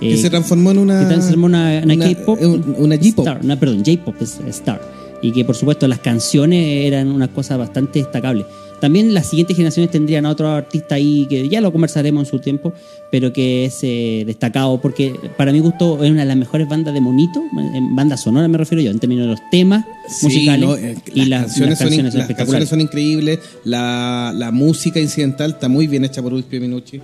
Ijimima. 0.00 0.14
Que 0.14 0.14
eh, 0.14 0.22
se 0.22 0.30
transformó 0.30 0.70
en 0.70 0.78
una. 0.78 1.00
que 1.00 1.06
transformó 1.06 1.46
una, 1.46 1.80
una 1.84 1.94
una- 1.94 2.14
K-pop. 2.14 2.38
eh, 2.40 2.46
un- 2.46 2.74
una 2.78 2.96
J-pop. 2.96 3.28
No, 3.42 3.58
perdón, 3.58 3.82
J-pop 3.84 4.14
es 4.20 4.38
Star. 4.48 4.80
Y 5.22 5.32
que 5.32 5.44
por 5.44 5.54
supuesto 5.56 5.88
las 5.88 6.00
canciones 6.00 6.84
eran 6.86 7.08
una 7.10 7.28
cosa 7.28 7.56
bastante 7.56 8.00
destacable. 8.00 8.44
También 8.80 9.14
las 9.14 9.28
siguientes 9.30 9.56
generaciones 9.56 9.90
tendrían 9.90 10.26
a 10.26 10.30
otro 10.30 10.48
artista 10.50 10.96
ahí 10.96 11.26
que 11.30 11.48
ya 11.48 11.62
lo 11.62 11.72
conversaremos 11.72 12.24
en 12.24 12.30
su 12.30 12.38
tiempo, 12.40 12.74
pero 13.10 13.32
que 13.32 13.64
es 13.64 13.78
eh, 13.82 14.24
destacado 14.26 14.78
porque 14.82 15.14
para 15.38 15.52
mi 15.52 15.60
gusto 15.60 16.04
es 16.04 16.10
una 16.10 16.20
de 16.22 16.26
las 16.26 16.36
mejores 16.36 16.68
bandas 16.68 16.92
de 16.92 17.00
monito, 17.00 17.42
en 17.74 17.96
banda 17.96 18.18
sonora 18.18 18.46
me 18.48 18.58
refiero 18.58 18.82
yo, 18.82 18.90
en 18.90 18.98
términos 18.98 19.24
de 19.24 19.30
los 19.30 19.40
temas 19.50 19.86
Sí, 20.08 20.26
musicales 20.26 20.68
no, 20.68 20.76
eh, 20.76 20.96
y 21.14 21.24
las, 21.24 21.28
las, 21.28 21.40
canciones 21.46 21.46
las 21.46 21.48
son, 21.48 21.64
in- 21.64 21.68
canciones 21.68 21.78
las 21.78 21.86
canciones 21.96 22.14
espectaculares. 22.20 22.68
son 22.68 22.80
increíbles. 22.82 23.38
La, 23.64 24.34
la 24.36 24.50
música 24.50 25.00
incidental 25.00 25.52
está 25.52 25.68
muy 25.68 25.86
bien 25.86 26.04
hecha 26.04 26.20
por 26.20 26.34
Ulpio 26.34 26.60
Minucci. 26.60 27.00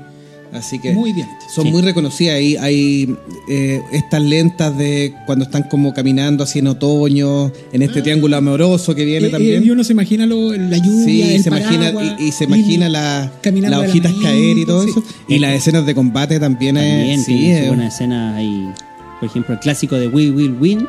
Así 0.53 0.81
que 0.81 0.93
Muy 0.93 1.13
bien 1.13 1.29
hecha. 1.29 1.49
son 1.49 1.65
Sí. 1.67 1.71
muy 1.71 1.81
reconocidas. 1.83 2.35
Hay, 2.37 2.57
hay 2.57 3.15
eh, 3.49 3.81
estas 3.93 4.21
lentas 4.23 4.77
de 4.77 5.15
cuando 5.27 5.45
están 5.45 5.63
como 5.65 5.95
caminando 5.95 6.43
así 6.43 6.59
en 6.59 6.67
otoño, 6.67 7.53
en 7.73 7.83
este 7.83 8.03
triángulo 8.03 8.37
amoroso 8.37 8.95
que 8.95 9.05
viene 9.05 9.27
Eh, 9.27 9.29
eh, 9.29 9.33
también. 9.33 9.65
y 9.65 9.71
uno 9.71 9.85
se 9.85 9.93
imagina 9.93 10.27
lo- 10.27 10.53
la 10.53 10.77
lluvia, 10.79 11.05
Sí, 11.05 11.23
el 11.35 11.43
se 11.43 11.49
imagina, 11.51 11.93
paraguas, 11.93 12.17
y, 12.19 12.25
y 12.25 12.33
se 12.33 12.45
imagina 12.45 12.89
las 12.89 13.31
la 13.45 13.81
hojitas 13.81 14.13
caer 14.23 14.59
y 14.59 14.67
todo 14.67 14.83
sí. 14.85 14.91
eso. 14.91 15.05
Y 15.29 15.39
las 15.39 15.55
escenas 15.55 15.87
de 15.87 15.95
combate 15.95 16.41
también, 16.41 16.75
También 16.75 17.21
es. 17.21 17.25
Sí, 17.27 17.51
es- 17.51 17.69
buena 17.69 17.87
escena 17.87 18.35
ahí. 18.37 18.69
Por 19.21 19.29
ejemplo, 19.29 19.55
el 19.55 19.61
clásico 19.61 19.97
de 19.97 20.09
We 20.09 20.31
Will 20.33 20.57
Win, 20.59 20.87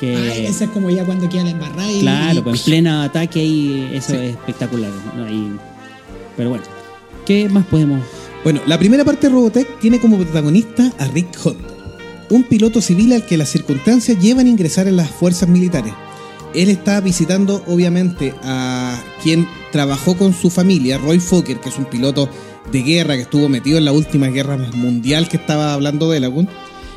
que 0.00 0.14
Ay, 0.16 0.46
esa 0.46 0.64
es 0.64 0.70
como 0.70 0.90
ya 0.90 1.04
cuando 1.04 1.28
queda 1.30 1.44
la 1.44 1.50
embarrada 1.50 1.90
y- 1.90 2.00
Claro, 2.00 2.40
y- 2.40 2.42
pues 2.42 2.60
en 2.60 2.64
plena 2.66 3.04
ataque 3.04 3.40
ahí 3.40 3.90
eso 3.94 4.14
es 4.14 4.30
espectacular. 4.32 4.90
¿no? 5.16 5.24
Ahí- 5.24 5.52
pero 6.36 6.50
bueno, 6.50 6.64
¿qué 7.24 7.48
más 7.48 7.64
podemos? 7.66 8.00
Bueno, 8.44 8.60
la 8.66 8.76
primera 8.76 9.04
parte 9.04 9.28
de 9.28 9.32
Robotech 9.32 9.78
tiene 9.78 10.00
como 10.00 10.16
protagonista 10.16 10.92
a 10.98 11.06
Rick 11.06 11.38
Hunter, 11.44 11.64
un 12.28 12.42
piloto 12.42 12.80
civil 12.80 13.12
al 13.12 13.24
que 13.24 13.36
las 13.36 13.50
circunstancias 13.50 14.18
llevan 14.18 14.46
a 14.46 14.50
ingresar 14.50 14.88
en 14.88 14.96
las 14.96 15.10
fuerzas 15.10 15.48
militares. 15.48 15.92
Él 16.52 16.68
está 16.68 17.00
visitando, 17.00 17.62
obviamente, 17.68 18.34
a 18.42 19.00
quien 19.22 19.46
trabajó 19.70 20.16
con 20.16 20.34
su 20.34 20.50
familia, 20.50 20.98
Roy 20.98 21.20
Fokker, 21.20 21.60
que 21.60 21.68
es 21.68 21.78
un 21.78 21.84
piloto 21.84 22.28
de 22.72 22.82
guerra 22.82 23.14
que 23.14 23.22
estuvo 23.22 23.48
metido 23.48 23.78
en 23.78 23.84
la 23.84 23.92
última 23.92 24.26
guerra 24.26 24.56
mundial 24.56 25.28
que 25.28 25.36
estaba 25.36 25.72
hablando 25.72 26.10
de 26.10 26.18
Lagoon. 26.18 26.48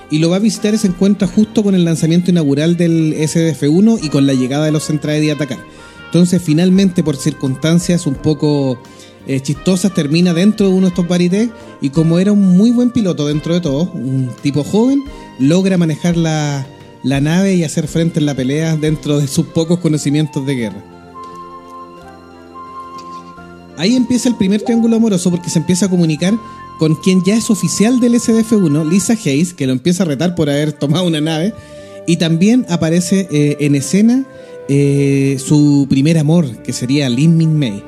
Y 0.09 0.19
lo 0.19 0.31
va 0.31 0.37
a 0.37 0.39
visitar 0.39 0.73
y 0.73 0.77
se 0.79 0.87
encuentra 0.87 1.27
justo 1.27 1.63
con 1.63 1.75
el 1.75 1.85
lanzamiento 1.85 2.31
inaugural 2.31 2.75
del 2.75 3.13
SDF-1 3.13 3.99
y 4.01 4.09
con 4.09 4.25
la 4.25 4.33
llegada 4.33 4.65
de 4.65 4.71
los 4.71 4.87
Centraedi 4.87 5.29
a 5.29 5.33
atacar. 5.33 5.59
Entonces, 6.05 6.41
finalmente, 6.41 7.03
por 7.03 7.17
circunstancias 7.17 8.07
un 8.07 8.15
poco 8.15 8.81
eh, 9.27 9.39
chistosas, 9.41 9.93
termina 9.93 10.33
dentro 10.33 10.67
de 10.67 10.73
uno 10.73 10.87
de 10.87 10.89
estos 10.89 11.07
varités 11.07 11.49
y 11.81 11.89
como 11.89 12.19
era 12.19 12.31
un 12.31 12.57
muy 12.57 12.71
buen 12.71 12.91
piloto 12.91 13.27
dentro 13.27 13.53
de 13.53 13.61
todo, 13.61 13.91
un 13.93 14.29
tipo 14.41 14.63
joven, 14.63 15.03
logra 15.39 15.77
manejar 15.77 16.17
la, 16.17 16.65
la 17.03 17.21
nave 17.21 17.55
y 17.55 17.63
hacer 17.63 17.87
frente 17.87 18.19
en 18.19 18.25
la 18.25 18.35
pelea 18.35 18.75
dentro 18.77 19.19
de 19.19 19.27
sus 19.27 19.47
pocos 19.47 19.79
conocimientos 19.79 20.45
de 20.45 20.55
guerra. 20.55 20.83
Ahí 23.77 23.95
empieza 23.95 24.29
el 24.29 24.35
primer 24.35 24.61
triángulo 24.61 24.95
amoroso 24.95 25.29
porque 25.29 25.49
se 25.49 25.59
empieza 25.59 25.87
a 25.87 25.89
comunicar 25.89 26.33
con 26.79 26.95
quien 26.95 27.23
ya 27.23 27.35
es 27.35 27.49
oficial 27.49 27.99
del 27.99 28.15
SDF-1, 28.15 28.89
Lisa 28.89 29.13
Hayes, 29.13 29.53
que 29.53 29.67
lo 29.67 29.73
empieza 29.73 30.03
a 30.03 30.05
retar 30.05 30.35
por 30.35 30.49
haber 30.49 30.73
tomado 30.73 31.05
una 31.05 31.21
nave. 31.21 31.53
Y 32.07 32.17
también 32.17 32.65
aparece 32.69 33.27
eh, 33.31 33.57
en 33.59 33.75
escena 33.75 34.25
eh, 34.67 35.37
su 35.43 35.87
primer 35.89 36.17
amor, 36.17 36.63
que 36.63 36.73
sería 36.73 37.09
Lin 37.09 37.37
Min 37.37 37.57
Mei, 37.57 37.83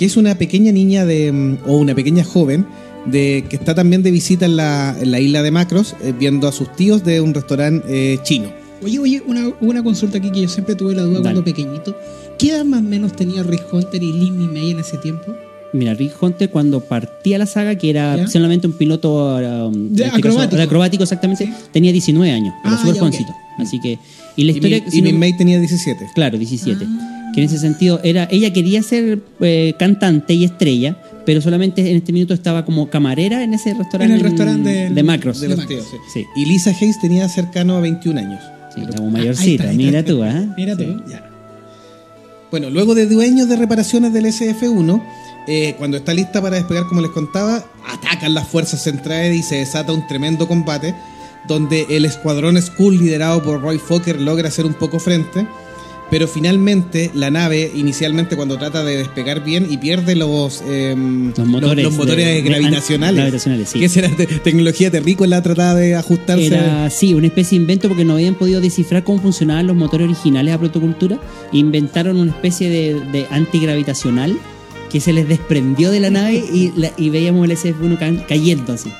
que 0.00 0.06
es 0.06 0.16
una 0.16 0.34
pequeña 0.34 0.72
niña 0.72 1.04
de, 1.04 1.30
mm, 1.30 1.58
o 1.68 1.76
una 1.76 1.94
pequeña 1.94 2.24
joven 2.24 2.64
de, 3.06 3.44
que 3.48 3.56
está 3.56 3.74
también 3.74 4.02
de 4.02 4.10
visita 4.10 4.46
en 4.46 4.56
la, 4.56 4.96
en 4.98 5.10
la 5.10 5.20
isla 5.20 5.42
de 5.42 5.50
Macros, 5.50 5.94
eh, 6.02 6.14
viendo 6.18 6.48
a 6.48 6.52
sus 6.52 6.74
tíos 6.74 7.04
de 7.04 7.20
un 7.20 7.34
restaurante 7.34 7.84
eh, 8.14 8.18
chino. 8.22 8.48
Oye, 8.82 8.98
oye, 8.98 9.22
una, 9.26 9.52
una 9.60 9.82
consulta 9.82 10.16
aquí 10.16 10.30
que 10.30 10.40
yo 10.40 10.48
siempre 10.48 10.74
tuve 10.74 10.94
la 10.94 11.02
duda 11.02 11.20
Dale. 11.20 11.22
cuando 11.22 11.44
pequeñito. 11.44 11.94
¿Qué 12.38 12.48
edad 12.52 12.64
más 12.64 12.80
o 12.80 12.82
menos 12.82 13.12
tenía 13.14 13.42
Rick 13.42 13.66
Hunter 13.70 14.02
y 14.02 14.10
Lin 14.12 14.50
May 14.52 14.70
en 14.70 14.78
ese 14.80 14.96
tiempo? 14.96 15.34
Mira, 15.74 15.92
Rick 15.92 16.14
Hunter 16.20 16.48
cuando 16.48 16.80
partía 16.80 17.36
la 17.36 17.44
saga, 17.46 17.74
que 17.76 17.90
era 17.90 18.16
¿Ya? 18.16 18.26
solamente 18.26 18.66
un 18.66 18.72
piloto 18.72 19.36
um, 19.68 19.90
De 19.90 20.04
este 20.04 20.04
caso, 20.04 20.16
acrobático. 20.18 20.56
de 20.56 20.62
acrobático 20.62 21.02
exactamente, 21.02 21.44
Sí. 21.44 21.52
tenía 21.72 21.92
19 21.92 22.32
años, 22.32 22.54
era 22.64 22.74
Ah, 22.74 22.82
súper. 22.86 23.02
Así 23.58 23.78
que, 23.80 23.98
y 24.36 24.44
la 24.44 24.52
Y, 24.52 24.54
historia... 24.54 24.80
Min- 24.80 24.90
si 24.90 24.98
y 24.98 25.02
no- 25.02 25.06
Min 25.10 25.18
Mei 25.18 25.36
tenía 25.36 25.58
17. 25.58 26.06
Claro, 26.14 26.38
17. 26.38 26.86
Ah. 26.88 27.19
Que 27.34 27.40
en 27.40 27.46
ese 27.46 27.58
sentido 27.58 28.00
era, 28.02 28.26
ella 28.30 28.52
quería 28.52 28.82
ser 28.82 29.20
eh, 29.40 29.74
cantante 29.78 30.34
y 30.34 30.44
estrella, 30.44 30.96
pero 31.24 31.40
solamente 31.40 31.88
en 31.90 31.96
este 31.98 32.12
minuto 32.12 32.34
estaba 32.34 32.64
como 32.64 32.88
camarera 32.90 33.42
en 33.44 33.54
ese 33.54 33.74
restaurante. 33.74 34.04
En 34.04 34.12
el 34.12 34.20
restaurante 34.20 34.68
del- 34.70 34.94
de 34.94 35.02
Macros. 35.02 35.40
De 35.40 35.48
los 35.48 35.58
Macros. 35.58 35.90
tíos, 35.90 36.02
Sí. 36.12 36.20
sí. 36.20 36.26
Y 36.36 36.46
Lisa 36.46 36.70
Hayes 36.70 37.00
tenía 37.00 37.28
cercano 37.28 37.76
a 37.76 37.80
21 37.80 38.18
años. 38.18 38.40
Sí, 38.74 38.82
como 38.96 39.06
Ahí 39.08 39.12
mayorcita, 39.12 39.64
está, 39.64 39.70
ahí 39.70 39.76
mira 39.76 40.04
tú, 40.04 40.22
¿ah? 40.22 40.44
Mira 40.56 40.76
tú, 40.76 40.82
Sí. 40.84 40.96
ya. 41.10 41.26
Bueno, 42.50 42.68
luego 42.70 42.94
de 42.94 43.06
dueños 43.06 43.48
de 43.48 43.56
reparaciones 43.56 44.12
del 44.12 44.26
SF-1, 44.26 45.00
eh, 45.46 45.74
cuando 45.78 45.96
está 45.98 46.12
lista 46.12 46.42
para 46.42 46.56
despegar, 46.56 46.86
como 46.86 47.00
les 47.00 47.10
contaba, 47.10 47.64
atacan 47.88 48.34
las 48.34 48.48
fuerzas 48.48 48.82
centrales 48.82 49.36
y 49.38 49.42
se 49.42 49.56
desata 49.56 49.92
un 49.92 50.06
tremendo 50.08 50.48
combate 50.48 50.94
donde 51.48 51.86
el 51.90 52.04
escuadrón 52.04 52.60
Skull 52.60 52.98
liderado 52.98 53.42
por 53.42 53.60
Roy 53.62 53.78
Fokker 53.78 54.20
logra 54.20 54.48
hacer 54.48 54.66
un 54.66 54.74
poco 54.74 54.98
frente, 54.98 55.46
pero 56.10 56.26
finalmente 56.26 57.10
la 57.14 57.30
nave, 57.30 57.70
inicialmente 57.74 58.34
cuando 58.36 58.58
trata 58.58 58.84
de 58.84 58.96
despegar 58.98 59.44
bien 59.44 59.66
y 59.70 59.76
pierde 59.78 60.16
los, 60.16 60.62
em, 60.68 61.32
Los 61.36 61.46
motores 61.46 61.84
los 61.84 61.94
motores 61.94 62.26
de- 62.26 62.32
de- 62.34 62.42
gravitacionales, 62.42 63.16
gravitacionales, 63.16 63.68
sí. 63.68 63.78
que 63.78 63.84
esa 63.84 64.00
era 64.00 64.10
te- 64.16 64.26
tecnología 64.26 64.90
terrícola, 64.90 65.40
trataba 65.42 65.74
de 65.78 65.94
ajustarse. 65.94 66.46
Era, 66.46 66.90
sí, 66.90 67.14
una 67.14 67.28
especie 67.28 67.58
de 67.58 67.62
invento 67.62 67.88
porque 67.88 68.04
no 68.04 68.14
habían 68.14 68.34
podido 68.34 68.60
descifrar 68.60 69.04
cómo 69.04 69.20
funcionaban 69.22 69.66
los 69.68 69.76
motores 69.76 70.06
originales 70.08 70.52
a 70.54 70.58
protocultura. 70.58 71.18
Inventaron 71.52 72.16
una 72.16 72.32
especie 72.32 72.68
de, 72.68 73.00
de 73.12 73.26
antigravitacional 73.30 74.36
que 74.90 74.98
se 75.00 75.12
les 75.12 75.28
desprendió 75.28 75.90
de 75.92 76.00
la 76.00 76.10
nave 76.10 76.42
y, 76.52 76.72
la- 76.76 76.92
y 76.96 77.10
veíamos 77.10 77.44
el 77.44 77.52
SF-1 77.52 77.96
ca- 77.98 78.26
cayendo 78.26 78.72
así. 78.72 78.90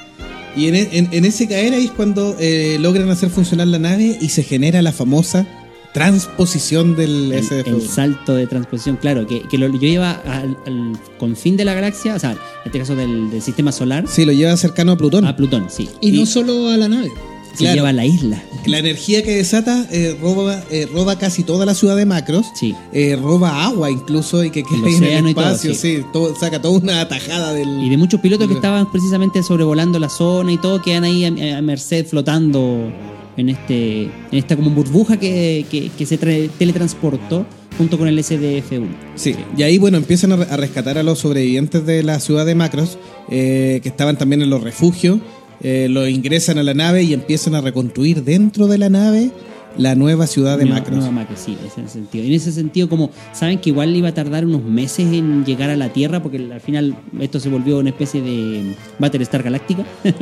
Y 0.56 0.66
en, 0.66 0.74
en- 0.76 1.08
en 1.12 1.24
ese 1.24 1.48
caer 1.48 1.74
ahí 1.74 1.86
es 1.86 1.90
cuando 1.90 2.36
eh, 2.38 2.76
logran 2.80 3.08
hacer 3.10 3.30
funcionar 3.30 3.66
la 3.68 3.78
nave 3.78 4.16
y 4.20 4.28
se 4.28 4.42
genera 4.44 4.82
la 4.82 4.92
famosa 4.92 5.46
transposición 5.92 6.96
del 6.96 7.32
El, 7.32 7.44
SDF. 7.44 7.66
el 7.66 7.82
salto 7.88 8.34
de 8.34 8.46
transposición, 8.46 8.96
claro, 8.96 9.26
que, 9.26 9.42
que 9.42 9.58
lo, 9.58 9.68
lleva 9.68 10.12
al, 10.26 10.56
al 10.66 10.92
confín 11.18 11.56
de 11.56 11.64
la 11.64 11.74
galaxia, 11.74 12.14
o 12.14 12.18
sea, 12.18 12.32
en 12.32 12.38
este 12.66 12.78
caso 12.78 12.94
del, 12.96 13.30
del 13.30 13.42
sistema 13.42 13.72
solar, 13.72 14.04
Sí, 14.08 14.24
lo 14.24 14.32
lleva 14.32 14.56
cercano 14.56 14.92
a 14.92 14.96
Plutón. 14.96 15.24
a 15.26 15.36
Plutón, 15.36 15.66
sí. 15.70 15.88
Y, 16.00 16.10
Y- 16.10 16.20
no 16.20 16.26
solo 16.26 16.68
a 16.68 16.76
la 16.76 16.88
nave. 16.88 17.10
Se 17.52 17.64
Claro. 17.64 17.74
lleva 17.74 17.88
a 17.88 17.92
la 17.92 18.06
isla. 18.06 18.40
La 18.66 18.78
energía 18.78 19.24
que 19.24 19.34
desata 19.34 19.84
eh, 19.90 20.16
roba, 20.22 20.62
eh, 20.70 20.86
roba 20.94 21.18
casi 21.18 21.42
toda 21.42 21.66
la 21.66 21.74
ciudad 21.74 21.96
de 21.96 22.06
Macros. 22.06 22.46
Sí. 22.54 22.76
Eh, 22.92 23.18
roba 23.20 23.64
agua 23.64 23.90
incluso 23.90 24.44
y 24.44 24.50
que 24.50 24.62
queda 24.62 24.88
en 25.18 25.26
el 25.26 25.34
todo, 25.34 25.46
espacio. 25.46 25.74
sí. 25.74 25.96
sí, 25.98 26.04
todo- 26.12 26.34
saca 26.38 26.62
toda 26.62 26.78
una 26.78 27.00
atajada 27.00 27.52
del. 27.52 27.68
Y 27.82 27.88
de 27.90 27.96
muchos 27.96 28.20
pilotos 28.20 28.46
que 28.46 28.54
estaban 28.54 28.88
precisamente 28.92 29.42
sobrevolando 29.42 29.98
la 29.98 30.08
zona 30.08 30.52
y 30.52 30.58
todo, 30.58 30.80
quedan 30.80 31.02
ahí 31.02 31.24
a, 31.24 31.58
a 31.58 31.60
merced 31.60 32.06
flotando 32.06 32.92
en 33.40 33.48
este 33.48 34.02
en 34.04 34.10
esta 34.32 34.54
como 34.56 34.70
burbuja 34.70 35.18
que, 35.18 35.64
que- 35.70 36.06
se 36.06 36.18
tra- 36.20 36.48
teletransportó 36.58 37.46
junto 37.78 37.98
con 37.98 38.08
el 38.08 38.18
SDF-1. 38.18 38.86
Sí, 39.14 39.34
y 39.56 39.62
ahí 39.62 39.78
bueno, 39.78 39.96
empiezan 39.96 40.32
a 40.32 40.56
rescatar 40.56 40.98
a 40.98 41.02
los 41.02 41.18
sobrevivientes 41.20 41.84
de 41.86 42.02
la 42.02 42.20
ciudad 42.20 42.44
de 42.46 42.54
Macros, 42.54 42.98
eh, 43.30 43.80
que 43.82 43.88
estaban 43.88 44.18
también 44.18 44.42
en 44.42 44.50
los 44.50 44.62
refugios, 44.62 45.18
eh, 45.62 45.88
los 45.90 46.08
ingresan 46.08 46.58
a 46.58 46.62
la 46.62 46.74
nave 46.74 47.02
y 47.04 47.12
empiezan 47.14 47.54
a 47.54 47.60
reconstruir 47.60 48.22
dentro 48.24 48.66
de 48.66 48.78
la 48.78 48.88
nave 48.90 49.30
la 49.78 49.94
nueva 49.94 50.26
ciudad 50.26 50.58
de 50.58 50.64
Nueva- 50.64 50.80
Macros. 50.80 50.96
Nueva 50.98 51.12
Macros, 51.12 51.40
sí, 51.40 51.56
ese 51.58 51.66
es 51.68 51.78
el 51.78 51.88
sentido. 51.88 52.24
Y 52.24 52.28
en 52.28 52.32
ese 52.34 52.52
sentido, 52.52 52.88
como 52.88 53.10
saben 53.32 53.58
que 53.58 53.70
igual 53.70 53.94
iba 53.94 54.08
a 54.08 54.14
tardar 54.14 54.44
unos 54.44 54.62
meses 54.64 55.12
en 55.12 55.44
llegar 55.44 55.70
a 55.70 55.76
la 55.76 55.90
Tierra, 55.92 56.22
porque 56.22 56.36
al 56.38 56.60
final 56.60 56.96
esto 57.20 57.40
se 57.40 57.48
volvió 57.48 57.78
una 57.78 57.90
especie 57.90 58.20
de 58.22 58.74
Battlestar 58.98 59.42
Galáctica. 59.42 59.84
en 60.04 60.14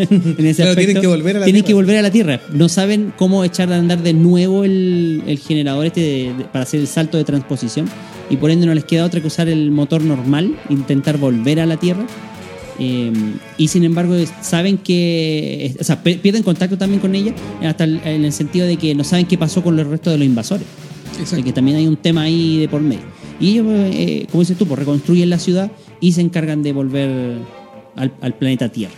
ese 0.47 0.57
Claro, 0.63 0.71
aspecto. 0.71 0.75
tienen 0.77 1.01
que 1.01 1.07
volver 1.07 1.37
a 1.37 1.41
la 1.41 1.45
Tienen 1.47 1.63
Tierra. 1.63 1.67
que 1.69 1.75
volver 1.75 1.97
a 1.99 2.03
la 2.03 2.11
Tierra. 2.11 2.41
No 2.53 2.69
saben 2.69 3.13
cómo 3.17 3.45
echar 3.45 3.73
a 3.73 3.77
andar 3.79 4.03
de 4.03 4.13
nuevo 4.13 4.65
el, 4.65 5.23
el 5.27 5.39
generador 5.39 5.87
este 5.87 6.01
de- 6.01 6.35
de- 6.37 6.45
para 6.45 6.63
hacer 6.65 6.81
el 6.81 6.87
salto 6.87 7.17
de 7.17 7.25
transposición. 7.25 7.87
Y 8.31 8.37
por 8.37 8.51
ende 8.51 8.67
no 8.67 8.75
les 8.75 8.85
queda 8.85 9.05
otra 9.07 9.21
que 9.23 9.27
usar 9.27 9.49
el 9.49 9.71
motor 9.71 10.03
normal, 10.03 10.55
intentar 10.69 11.17
volver 11.17 11.61
a 11.61 11.67
la 11.67 11.79
Tierra. 11.79 12.05
Eh, 12.79 13.13
y 13.57 13.69
sin 13.69 13.85
embargo 13.85 14.15
saben 14.41 14.79
que, 14.79 15.75
o 15.81 15.85
sea, 15.85 16.03
pe- 16.03 16.17
pierden 16.17 16.43
contacto 16.43 16.79
también 16.79 17.01
con 17.01 17.15
ella, 17.15 17.35
hasta 17.63 17.85
el- 17.85 18.01
en 18.05 18.25
el 18.25 18.33
sentido 18.33 18.67
de 18.67 18.77
que 18.77 18.95
no 18.95 19.03
saben 19.05 19.27
qué 19.27 19.37
pasó 19.37 19.63
con 19.63 19.79
el 19.79 19.89
resto 19.89 20.11
de 20.11 20.19
los 20.19 20.27
invasores. 20.27 20.67
Exacto. 21.19 21.45
que 21.45 21.53
también 21.53 21.77
hay 21.79 21.87
un 21.89 21.97
tema 21.97 22.23
ahí 22.23 22.59
de 22.59 22.69
por 22.69 22.81
medio. 22.81 23.03
Y 23.41 23.51
ellos, 23.51 23.67
eh, 23.69 24.27
como 24.31 24.43
dices 24.43 24.57
tú, 24.57 24.67
pues 24.67 24.79
reconstruyen 24.79 25.29
la 25.31 25.39
ciudad 25.41 25.71
y 26.01 26.13
se 26.13 26.21
encargan 26.21 26.63
de 26.63 26.73
volver 26.73 27.39
al, 27.97 28.13
al 28.21 28.35
planeta 28.35 28.69
Tierra. 28.69 28.95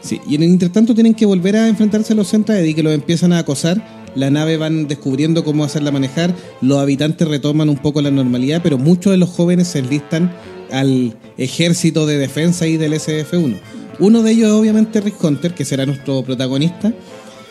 Sí, 0.00 0.20
y 0.28 0.34
en 0.34 0.42
el 0.42 0.48
intertanto 0.48 0.92
tienen 0.94 1.14
que 1.14 1.24
volver 1.26 1.54
a 1.54 1.68
enfrentarse 1.68 2.14
a 2.14 2.16
los 2.16 2.28
Centraedi 2.30 2.74
que 2.74 2.82
los 2.82 2.92
empiezan 2.92 3.32
a 3.32 3.38
acosar. 3.38 4.02
La 4.16 4.28
nave 4.30 4.56
van 4.56 4.88
descubriendo 4.88 5.44
cómo 5.44 5.62
hacerla 5.62 5.92
manejar. 5.92 6.34
Los 6.60 6.78
habitantes 6.78 7.28
retoman 7.28 7.68
un 7.68 7.76
poco 7.78 8.02
la 8.02 8.10
normalidad, 8.10 8.60
pero 8.62 8.76
muchos 8.76 9.12
de 9.12 9.18
los 9.18 9.28
jóvenes 9.30 9.68
se 9.68 9.78
enlistan 9.78 10.32
al 10.72 11.16
ejército 11.38 12.06
de 12.06 12.18
defensa 12.18 12.66
y 12.66 12.76
del 12.76 12.94
SF-1. 12.94 13.58
Uno 13.98 14.22
de 14.22 14.32
ellos 14.32 14.48
es 14.48 14.54
obviamente 14.54 15.00
Rick 15.00 15.22
Hunter, 15.22 15.54
que 15.54 15.64
será 15.64 15.86
nuestro 15.86 16.22
protagonista, 16.22 16.92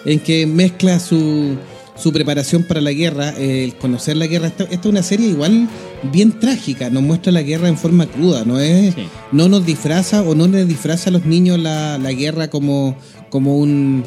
en 0.06 0.20
que 0.20 0.46
mezcla 0.48 1.00
su, 1.00 1.56
su 1.96 2.12
preparación 2.12 2.64
para 2.64 2.82
la 2.82 2.92
guerra, 2.92 3.30
el 3.38 3.76
conocer 3.76 4.18
la 4.18 4.26
guerra. 4.28 4.48
Esta, 4.48 4.64
esta 4.64 4.76
es 4.80 4.86
una 4.86 5.04
serie 5.04 5.30
igual 5.30 5.70
bien 6.12 6.40
trágica, 6.40 6.90
nos 6.90 7.04
muestra 7.04 7.32
la 7.32 7.44
guerra 7.44 7.68
en 7.68 7.78
forma 7.78 8.08
cruda, 8.08 8.44
no 8.44 8.60
es 8.60 8.96
Sí. 8.96 9.04
no 9.32 9.48
nos 9.48 9.66
disfraza 9.66 10.24
o 10.24 10.34
no 10.36 10.48
les 10.48 10.68
disfraza 10.68 11.10
a 11.10 11.14
los 11.14 11.26
niños 11.26 11.60
la, 11.60 11.98
la 11.98 12.12
guerra 12.12 12.50
como, 12.50 12.98
como 13.30 13.58
un... 13.58 14.04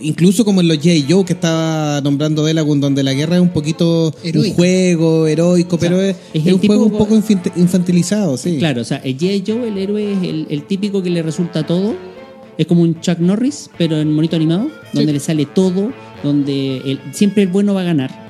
Incluso 0.00 0.44
como 0.44 0.60
en 0.60 0.68
los 0.68 0.76
J. 0.78 0.90
Joe 1.08 1.24
que 1.24 1.32
estaba 1.32 2.00
nombrando 2.00 2.44
Delagun, 2.44 2.80
donde 2.80 3.02
la 3.02 3.12
guerra 3.14 3.36
es 3.36 3.42
un 3.42 3.48
poquito 3.50 4.14
un 4.48 4.52
juego 4.54 5.26
heroico, 5.26 5.76
O 5.76 5.78
sea, 5.78 5.88
pero 5.88 6.00
es, 6.00 6.16
es 6.32 6.52
un 6.52 6.58
juego 6.60 6.84
un 6.84 6.90
co- 6.90 6.98
poco 6.98 7.14
infantilizado, 7.56 8.36
sí. 8.36 8.58
Claro, 8.58 8.82
o 8.82 8.84
sea, 8.84 8.98
el 8.98 9.16
G.I. 9.18 9.44
Joe, 9.46 9.68
el 9.68 9.78
héroe, 9.78 10.12
es 10.12 10.22
el, 10.22 10.46
el 10.50 10.62
típico 10.64 11.02
que 11.02 11.10
le 11.10 11.22
resulta 11.22 11.66
todo. 11.66 11.94
Es 12.56 12.66
como 12.66 12.82
un 12.82 13.00
Chuck 13.00 13.18
Norris, 13.20 13.70
pero 13.78 13.98
en 14.00 14.12
monito 14.12 14.34
animado, 14.36 14.68
donde 14.92 15.12
le 15.12 15.20
sale 15.20 15.46
todo, 15.46 15.92
donde 16.24 16.78
el- 16.78 17.00
siempre 17.12 17.44
el 17.44 17.48
bueno 17.48 17.74
va 17.74 17.82
a 17.82 17.84
ganar. 17.84 18.28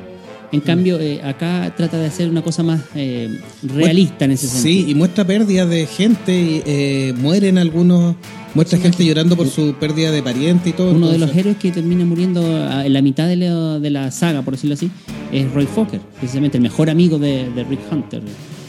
En 0.53 0.61
cambio, 0.61 0.99
eh, 0.99 1.21
acá 1.23 1.75
trata 1.77 1.99
de 1.99 2.07
hacer 2.07 2.31
una 2.31 2.41
cosa 2.43 2.63
más 2.63 2.81
eh, 2.95 3.29
realista 3.63 4.25
en 4.25 4.31
ese 4.31 4.47
sentido. 4.49 4.85
Sí, 4.87 4.91
y 4.91 4.95
muestra 4.95 5.27
pérdidas 5.27 5.69
de 5.69 5.87
gente, 5.87 6.33
y, 6.41 6.63
eh, 6.65 7.15
mueren 7.19 7.59
algunos, 7.59 8.17
muestra 8.55 8.79
gente 8.79 9.05
llorando 9.05 9.37
por 9.37 9.49
su 9.49 9.75
pérdida 9.75 10.11
de 10.11 10.23
pariente 10.23 10.71
y 10.71 10.73
todo. 10.73 10.93
Uno 10.93 11.09
de 11.11 11.19
los 11.19 11.35
héroes 11.35 11.57
que 11.59 11.71
termina 11.71 12.05
muriendo 12.05 12.41
a- 12.69 12.85
en 12.87 12.93
la 12.93 13.03
mitad 13.03 13.27
de 13.29 13.37
la, 13.37 13.79
de 13.79 13.91
la 13.91 14.11
saga, 14.11 14.43
por 14.43 14.55
decirlo 14.55 14.75
así, 14.75 14.91
es 15.33 15.53
Roy 15.53 15.67
Fokker, 15.67 16.01
precisamente 16.19 16.57
el 16.59 16.63
mejor 16.63 16.91
amigo 16.91 17.19
de, 17.19 17.51
de 17.51 17.65
Rick 17.65 17.81
Hunter 17.91 18.23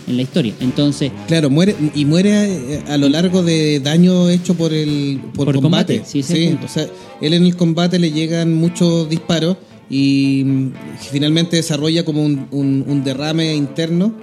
en 0.08 0.16
la 0.16 0.22
historia. 0.24 0.54
Entonces, 0.60 1.12
Claro, 1.28 1.50
muere 1.50 1.76
y 1.96 2.04
muere 2.06 2.76
eh, 2.76 2.84
a 2.88 2.98
lo 2.98 3.10
largo 3.10 3.44
de 3.44 3.80
daño 3.80 4.30
hecho 4.30 4.56
por 4.56 4.74
el 4.74 5.20
por, 5.34 5.46
Por 5.46 5.56
el 5.56 5.62
combate. 5.62 5.98
combate, 6.00 6.24
sí, 6.24 6.58
o 6.64 6.68
sea, 6.68 6.88
él 7.22 7.34
en 7.34 7.46
el 7.46 7.56
combate 7.56 8.00
le 8.00 8.12
llegan 8.12 8.54
muchos 8.54 9.08
disparos 9.10 9.58
y 9.90 10.44
mm, 10.46 10.72
finalmente 11.12 11.56
desarrolla 11.58 12.04
como 12.06 12.24
un, 12.24 12.48
un- 12.52 12.84
un 12.88 13.04
derrame 13.04 13.56
interno 13.56 14.14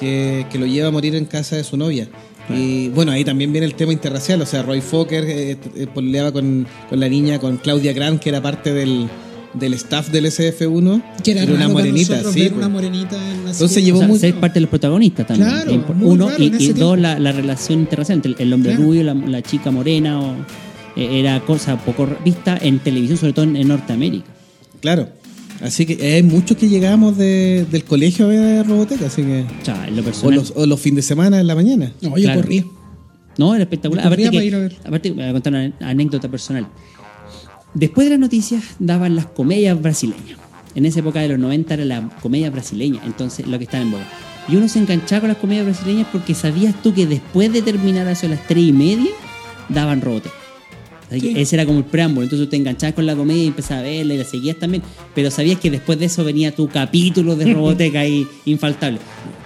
que, 0.00 0.46
que 0.50 0.58
lo 0.58 0.66
lleva 0.66 0.88
a 0.88 0.90
morir 0.90 1.14
en 1.14 1.24
casa 1.26 1.56
de 1.56 1.64
su 1.64 1.76
novia. 1.76 2.08
Y 2.48 2.88
bueno, 2.90 3.12
ahí 3.12 3.24
también 3.24 3.52
viene 3.52 3.66
el 3.66 3.74
tema 3.74 3.92
interracial, 3.92 4.40
o 4.42 4.46
sea, 4.46 4.62
Roy 4.62 4.80
Fokker 4.80 5.24
eh, 5.26 5.56
eh, 5.74 5.86
peleaba 5.92 6.32
con, 6.32 6.66
con 6.88 7.00
la 7.00 7.08
niña, 7.08 7.38
con 7.38 7.56
Claudia 7.56 7.92
Grant, 7.92 8.20
que 8.22 8.28
era 8.28 8.40
parte 8.40 8.72
del, 8.72 9.08
del 9.54 9.74
staff 9.74 10.10
del 10.10 10.26
SF1. 10.26 11.02
Que 11.24 11.32
era, 11.32 11.44
una 11.52 11.68
morenita, 11.68 12.18
sí. 12.30 12.40
ver 12.40 12.48
pues. 12.50 12.58
una 12.58 12.68
morenita 12.68 13.16
en 13.16 13.44
la 13.44 13.50
Entonces 13.50 13.84
llevó 13.84 13.98
o 13.98 14.00
sea, 14.02 14.08
muy- 14.08 14.18
ser 14.18 14.34
parte 14.34 14.54
de 14.54 14.60
los 14.60 14.70
protagonistas 14.70 15.26
también. 15.26 15.50
Claro, 15.50 15.94
Uno, 16.02 16.28
raro 16.28 16.42
y, 16.42 16.46
en 16.48 16.60
y 16.60 16.64
ese 16.64 16.74
dos, 16.74 16.98
la, 16.98 17.18
la 17.18 17.32
relación 17.32 17.80
interracial 17.80 18.18
entre 18.24 18.34
el 18.42 18.52
hombre 18.52 18.72
Claro. 18.72 18.84
rubio 18.86 19.00
y 19.00 19.04
la, 19.04 19.14
la 19.14 19.42
chica 19.42 19.70
morena 19.72 20.20
o, 20.20 20.34
eh, 20.96 21.20
era 21.20 21.40
cosa 21.40 21.76
poco 21.78 22.08
vista 22.24 22.56
en 22.60 22.78
televisión, 22.78 23.18
sobre 23.18 23.32
todo 23.32 23.44
en, 23.44 23.56
en 23.56 23.68
Norteamérica. 23.68 24.26
Claro. 24.80 25.08
Así 25.62 25.86
que 25.86 26.14
hay 26.14 26.22
muchos 26.22 26.56
que 26.56 26.68
llegamos 26.68 27.16
de- 27.16 27.66
del 27.70 27.84
colegio 27.84 28.26
a 28.26 28.28
ver 28.28 28.66
Robotech, 28.66 29.02
así 29.02 29.22
que... 29.22 29.44
O 29.60 29.64
sea, 29.64 29.86
en 29.88 29.96
lo 29.96 30.02
O 30.02 30.04
personal. 30.04 30.34
los, 30.38 30.52
o 30.54 30.66
los 30.66 30.80
fines 30.80 30.96
de 30.96 31.02
semana 31.02 31.40
en 31.40 31.46
la 31.46 31.54
mañana. 31.54 31.92
No, 32.02 32.10
yo 32.16 32.24
Claro. 32.24 32.42
corría. 32.42 32.64
No, 33.38 33.54
era 33.54 33.64
espectacular. 33.64 34.06
Aparte, 34.06 34.30
que, 34.30 34.44
ir 34.44 34.54
a 34.54 34.58
ver. 34.58 34.76
aparte, 34.84 35.10
voy 35.12 35.24
a 35.24 35.32
contar 35.32 35.52
una 35.52 35.72
anécdota 35.80 36.28
personal. 36.28 36.66
Después 37.74 38.06
de 38.06 38.10
las 38.12 38.18
noticias 38.20 38.62
daban 38.78 39.16
las 39.16 39.26
comedias 39.26 39.80
brasileñas. 39.80 40.38
En 40.74 40.84
esa 40.86 41.00
época 41.00 41.20
de 41.20 41.28
los 41.28 41.38
90 41.38 41.74
era 41.74 41.84
la 41.84 42.08
comedia 42.22 42.50
brasileña, 42.50 43.00
entonces 43.06 43.46
lo 43.46 43.58
que 43.58 43.64
estaba 43.64 43.82
en 43.82 43.90
boga. 43.92 44.06
Y 44.48 44.56
uno 44.56 44.68
se 44.68 44.78
enganchaba 44.78 45.20
con 45.20 45.28
las 45.30 45.38
comedias 45.38 45.64
brasileñas 45.66 46.06
porque 46.12 46.34
sabías 46.34 46.74
tú 46.82 46.92
que 46.94 47.06
después 47.06 47.52
de 47.52 47.62
terminar 47.62 48.06
hacia 48.08 48.28
las 48.28 48.46
3 48.46 48.62
y 48.68 48.72
media, 48.72 49.10
daban 49.68 50.00
Robotech. 50.00 50.32
Sí. 51.10 51.32
Ese 51.36 51.56
era 51.56 51.64
como 51.66 51.78
el 51.78 51.84
preámbulo. 51.84 52.24
Entonces 52.24 52.48
te 52.48 52.56
enganchabas 52.56 52.94
con 52.94 53.06
la 53.06 53.14
comedia 53.14 53.44
y 53.44 53.46
empezabas 53.46 53.84
a 53.84 53.86
verla 53.86 54.14
y 54.14 54.18
la 54.18 54.24
seguías 54.24 54.56
también. 54.58 54.82
Pero 55.14 55.30
sabías 55.30 55.58
que 55.60 55.70
después 55.70 55.98
de 55.98 56.06
eso 56.06 56.24
venía 56.24 56.54
tu 56.54 56.68
capítulo 56.68 57.36
de 57.36 57.52
Robotech 57.52 57.94
ahí 57.96 58.26
infaltable 58.44 58.98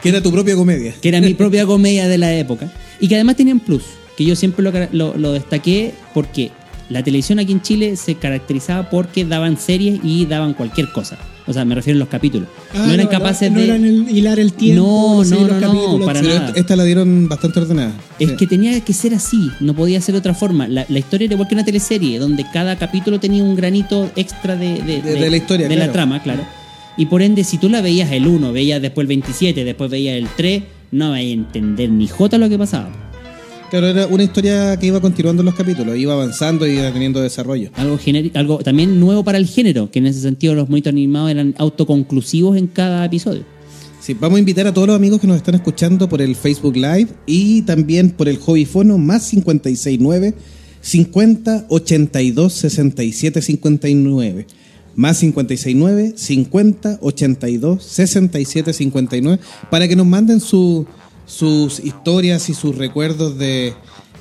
Que 0.03 0.09
era 0.09 0.23
tu 0.23 0.31
propia 0.33 0.55
comedia. 0.57 0.94
que 1.01 1.09
era 1.09 1.20
mi 1.20 1.35
propia 1.35 1.66
comedia 1.66 2.09
de 2.09 2.18
la 2.18 2.35
época, 2.35 2.73
y 3.01 3.09
que 3.09 3.14
además 3.16 3.37
tenían 3.37 3.61
plus, 3.61 3.83
que 4.16 4.25
yo 4.25 4.35
siempre 4.37 4.62
lo, 4.64 4.73
lo- 4.92 5.16
lo 5.18 5.33
destaqué 5.33 5.92
porque 6.14 6.51
la 6.88 7.03
televisión 7.05 7.38
aquí 7.38 7.53
en 7.53 7.62
Chile 7.62 7.96
se 7.96 8.14
caracterizaba 8.16 8.88
porque 8.90 9.25
daban 9.25 9.59
series 9.59 10.01
y 10.03 10.27
daban 10.27 10.55
cualquier 10.55 10.90
cosa. 10.92 11.18
O 11.50 11.52
sea, 11.52 11.64
me 11.64 11.74
refiero 11.74 11.96
a 11.96 12.00
los 12.00 12.08
capítulos. 12.08 12.48
Ah, 12.72 12.84
no 12.86 12.92
eran 12.92 13.08
capaces 13.08 13.50
no 13.50 13.58
de... 13.58 13.64
eran 13.64 13.84
el 13.84 14.08
hilar 14.08 14.38
el 14.38 14.52
tiempo. 14.52 14.82
No, 14.84 15.14
no, 15.16 15.20
los 15.22 15.30
no, 15.30 15.46
no, 15.48 15.60
capítulos, 15.60 16.06
para 16.06 16.22
nada. 16.22 16.46
esta, 16.46 16.60
esta 16.60 16.76
la 16.76 16.84
dieron 16.84 17.28
bastante 17.28 17.58
ordenada. 17.60 17.92
Es 18.20 18.30
Sí. 18.30 18.36
que 18.36 18.46
tenía 18.46 18.80
que 18.80 18.92
ser 18.92 19.14
así, 19.14 19.50
no 19.60 19.74
podía 19.74 20.00
ser 20.00 20.12
de 20.12 20.20
otra 20.20 20.32
forma. 20.34 20.68
La, 20.68 20.86
la 20.88 20.98
historia 21.00 21.24
era 21.26 21.34
igual 21.34 21.48
que 21.48 21.54
una 21.54 21.64
teleserie, 21.64 22.18
donde 22.20 22.46
cada 22.52 22.76
capítulo 22.76 23.18
tenía 23.18 23.42
un 23.42 23.56
granito 23.56 24.10
extra 24.16 24.54
de, 24.56 24.80
de- 24.82 25.02
De- 25.02 25.14
de 25.20 25.30
la 25.30 25.36
historia, 25.36 25.68
de 25.68 25.74
claro. 25.74 25.88
la 25.88 25.92
trama, 25.92 26.22
claro. 26.22 26.44
Y 26.96 27.06
por 27.06 27.20
ende, 27.22 27.42
si 27.44 27.58
tú 27.58 27.68
la 27.68 27.80
veías 27.80 28.12
el 28.12 28.26
1, 28.28 28.52
veías 28.52 28.80
después 28.80 29.02
el 29.04 29.08
27, 29.08 29.64
después 29.64 29.90
veías 29.90 30.16
el 30.16 30.28
3, 30.36 30.62
no 30.92 31.10
vais 31.10 31.26
a 31.28 31.32
entender 31.32 31.90
ni 31.90 32.06
jota 32.06 32.38
lo 32.38 32.48
que 32.48 32.58
pasaba. 32.58 32.90
Claro, 33.70 33.87
era 33.87 34.06
una 34.09 34.24
historia 34.24 34.76
que 34.78 34.87
iba 34.88 35.00
continuando 35.00 35.42
en 35.42 35.46
los 35.46 35.54
capítulos, 35.54 35.96
iba 35.96 36.12
avanzando 36.12 36.66
y 36.66 36.72
iba 36.72 36.90
teniendo 36.92 37.20
desarrollo. 37.20 37.70
Algo, 37.74 37.98
genérico, 37.98 38.37
algo 38.37 38.59
también 38.59 38.98
nuevo 38.98 39.22
para 39.22 39.38
el 39.38 39.46
género, 39.46 39.90
que 39.92 40.00
en 40.00 40.06
ese 40.06 40.20
sentido 40.20 40.54
los 40.54 40.68
monitos 40.68 40.90
animados 40.92 41.30
eran 41.30 41.54
autoconclusivos 41.56 42.56
en 42.56 42.66
cada 42.66 43.04
episodio. 43.04 43.44
Sí, 44.00 44.14
vamos 44.18 44.37
a 44.37 44.40
invitar 44.40 44.66
a 44.66 44.74
todos 44.74 44.88
los 44.88 44.96
amigos 44.96 45.20
que 45.20 45.26
nos 45.28 45.37
están 45.37 45.54
escuchando 45.54 46.09
por 46.09 46.20
el 46.20 46.35
Facebook 46.35 46.74
Live 46.74 47.09
y 47.26 47.62
también 47.62 48.11
por 48.11 48.28
el 48.28 48.38
Hobbyfono 48.38 48.98
más 48.98 49.28
569 49.30 50.35
50 50.80 51.66
82 51.68 52.52
67 52.52 53.40
59. 53.42 54.46
Más 54.96 55.20
569 55.20 56.14
50 56.16 56.98
82 57.02 57.85
67 57.85 58.72
59 58.72 59.38
para 59.70 59.87
que 59.87 59.94
nos 59.94 60.06
manden 60.06 60.40
su- 60.40 60.87
sus 61.31 61.79
historias 61.81 62.49
y 62.51 62.55
sus 62.55 62.77
recuerdos 62.77 63.38
de, 63.38 63.75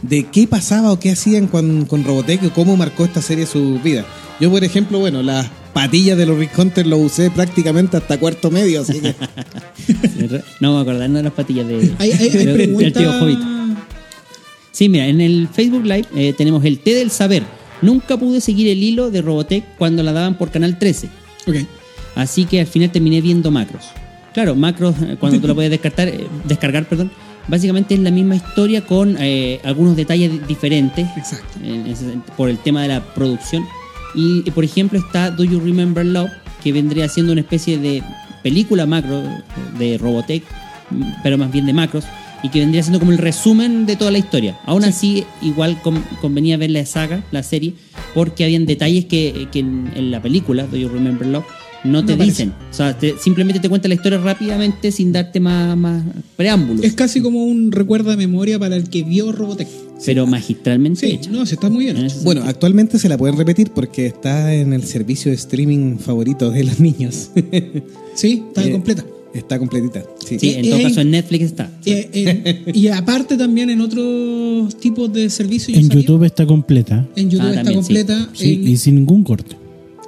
de 0.03 0.23
qué 0.25 0.47
pasaba 0.47 0.91
o 0.91 0.99
qué 0.99 1.11
hacían 1.11 1.47
con, 1.47 1.85
con 1.85 2.03
Robotech 2.03 2.53
cómo 2.53 2.77
marcó 2.77 3.03
esta 3.05 3.21
serie 3.21 3.45
su 3.45 3.79
vida. 3.83 4.05
Yo, 4.39 4.51
por 4.51 4.63
ejemplo, 4.63 4.99
bueno, 4.99 5.21
las 5.23 5.47
patillas 5.73 6.17
de 6.17 6.25
los 6.25 6.37
Rick 6.37 6.57
Hunter 6.57 6.85
lo 6.87 6.97
usé 6.97 7.29
prácticamente 7.31 7.97
hasta 7.97 8.17
cuarto 8.19 8.51
medio, 8.51 8.81
así 8.81 8.99
que... 9.01 9.15
No 10.59 10.75
me 10.75 10.81
acordar 10.81 11.09
de 11.09 11.23
las 11.23 11.33
patillas 11.33 11.67
de, 11.67 11.93
Hay, 11.99 12.11
hay, 12.11 12.29
hay 12.29 12.45
del- 12.45 12.93
tío 12.93 13.11
Hobbit. 13.11 13.39
Sí, 14.71 14.87
mira, 14.87 15.07
en 15.07 15.19
el 15.19 15.49
Facebook 15.51 15.83
Live 15.83 16.05
eh, 16.15 16.33
tenemos 16.37 16.63
el 16.63 16.79
té 16.79 16.93
del 16.93 17.11
saber. 17.11 17.43
Nunca 17.81 18.17
pude 18.17 18.39
seguir 18.39 18.67
el 18.67 18.81
hilo 18.83 19.09
de 19.09 19.21
Robotech 19.21 19.63
cuando 19.77 20.03
la 20.03 20.13
daban 20.13 20.37
por 20.37 20.51
Canal 20.51 20.77
13. 20.77 21.09
Ok. 21.47 21.55
Así 22.15 22.45
que 22.45 22.59
al 22.61 22.67
final 22.67 22.91
terminé 22.91 23.19
viendo 23.21 23.51
macros. 23.51 23.85
Claro, 24.33 24.55
macros, 24.55 24.95
eh, 25.01 25.17
cuando 25.19 25.39
tú 25.39 25.47
lo 25.47 25.55
puedes 25.55 25.71
descartar, 25.71 26.07
eh, 26.07 26.27
descargar, 26.45 26.85
perdón, 26.87 27.11
básicamente 27.47 27.95
es 27.95 27.99
la 27.99 28.11
misma 28.11 28.35
historia 28.35 28.85
con 28.85 29.17
eh, 29.19 29.59
algunos 29.63 29.95
detalles 29.95 30.31
di- 30.31 30.39
diferentes 30.47 31.07
Exacto. 31.17 31.59
en 31.63 32.21
por 32.37 32.49
el 32.49 32.57
tema 32.59 32.83
de 32.83 32.89
la 32.89 33.01
producción. 33.13 33.65
Y, 34.15 34.49
por 34.51 34.63
ejemplo 34.63 34.99
está 34.99 35.31
Do 35.31 35.43
You 35.43 35.59
Remember 35.59 36.05
Love, 36.05 36.29
que 36.63 36.71
vendría 36.71 37.07
siendo 37.07 37.31
una 37.31 37.41
especie 37.41 37.77
de 37.77 38.03
película 38.43 38.85
macro 38.85 39.21
de 39.77 39.97
Robotech, 39.97 40.43
mm, 40.89 41.03
pero 41.23 41.37
más 41.37 41.51
bien 41.51 41.65
de 41.65 41.73
macros, 41.73 42.05
y 42.41 42.49
que 42.49 42.59
vendría 42.59 42.81
siendo 42.83 42.99
como 42.99 43.11
el 43.11 43.17
resumen 43.17 43.85
de 43.85 43.95
toda 43.97 44.11
la 44.11 44.17
historia. 44.17 44.57
Aún 44.65 44.83
así, 44.85 45.25
igual 45.41 45.81
con- 45.81 46.01
convenía 46.21 46.55
ver 46.57 46.69
la 46.71 46.85
saga, 46.85 47.21
la 47.31 47.43
serie, 47.43 47.73
porque 48.13 48.43
habían 48.45 48.65
detalles 48.65 49.05
que, 49.05 49.47
que 49.51 49.59
en, 49.59 49.91
en 49.95 50.09
la 50.11 50.21
película, 50.21 50.65
Do 50.65 50.77
You 50.77 50.87
Remember 50.89 51.27
Love, 51.27 51.45
no 51.83 52.05
te 52.05 52.15
dicen. 52.15 52.53
O 52.71 52.73
sea, 52.73 52.97
te- 52.97 53.15
simplemente 53.19 53.59
te 53.59 53.69
cuenta 53.69 53.87
la 53.87 53.93
historia 53.95 54.17
rápidamente 54.19 54.91
sin 54.91 55.11
darte 55.11 55.39
más, 55.39 55.77
más 55.77 56.03
preámbulos. 56.35 56.83
Es 56.83 56.93
casi 56.93 57.21
como 57.21 57.43
un 57.45 57.71
recuerdo 57.71 58.09
de 58.11 58.17
memoria 58.17 58.59
para 58.59 58.75
el 58.75 58.89
que 58.89 59.03
vio 59.03 59.31
Robotech. 59.31 59.67
pero 60.05 60.25
magistralmente 60.27 61.07
Sí, 61.07 61.13
hecho. 61.13 61.31
no, 61.31 61.45
se 61.45 61.55
está 61.55 61.69
muy 61.69 61.85
bien. 61.85 62.07
Bueno, 62.23 62.43
actualmente 62.45 62.99
se 62.99 63.09
la 63.09 63.17
pueden 63.17 63.37
repetir 63.37 63.71
porque 63.71 64.05
está 64.07 64.53
en 64.53 64.73
el 64.73 64.83
servicio 64.83 65.29
de 65.31 65.35
streaming 65.35 65.97
favorito 65.97 66.49
de 66.51 66.63
los 66.63 66.79
niños. 66.79 67.31
Sí, 68.15 68.43
está 68.47 68.65
Eh, 68.65 68.71
completa. 68.71 69.05
está 69.33 69.57
completita. 69.59 70.03
Sí. 70.27 70.37
Sí, 70.39 70.49
en 70.55 70.69
todo 70.69 70.79
eh, 70.79 70.83
caso 70.83 71.01
en 71.01 71.11
Netflix 71.11 71.45
está. 71.45 71.71
Eh, 71.85 72.09
eh, 72.13 72.71
y 72.73 72.87
aparte 72.87 73.37
también 73.37 73.69
en 73.69 73.79
otros 73.81 74.75
tipos 74.77 75.13
de 75.13 75.29
servicios. 75.29 75.77
En 75.77 75.87
sabía- 75.87 76.01
YouTube 76.01 76.23
está 76.25 76.45
completa. 76.45 77.07
En 77.15 77.29
YouTube 77.29 77.45
Ah, 77.45 77.49
está 77.51 77.63
también, 77.63 77.81
completa. 77.81 78.29
Sí, 78.33 78.53
en- 78.55 78.67
y 78.67 78.77
sin 78.77 78.95
ningún 78.95 79.23
corte. 79.23 79.55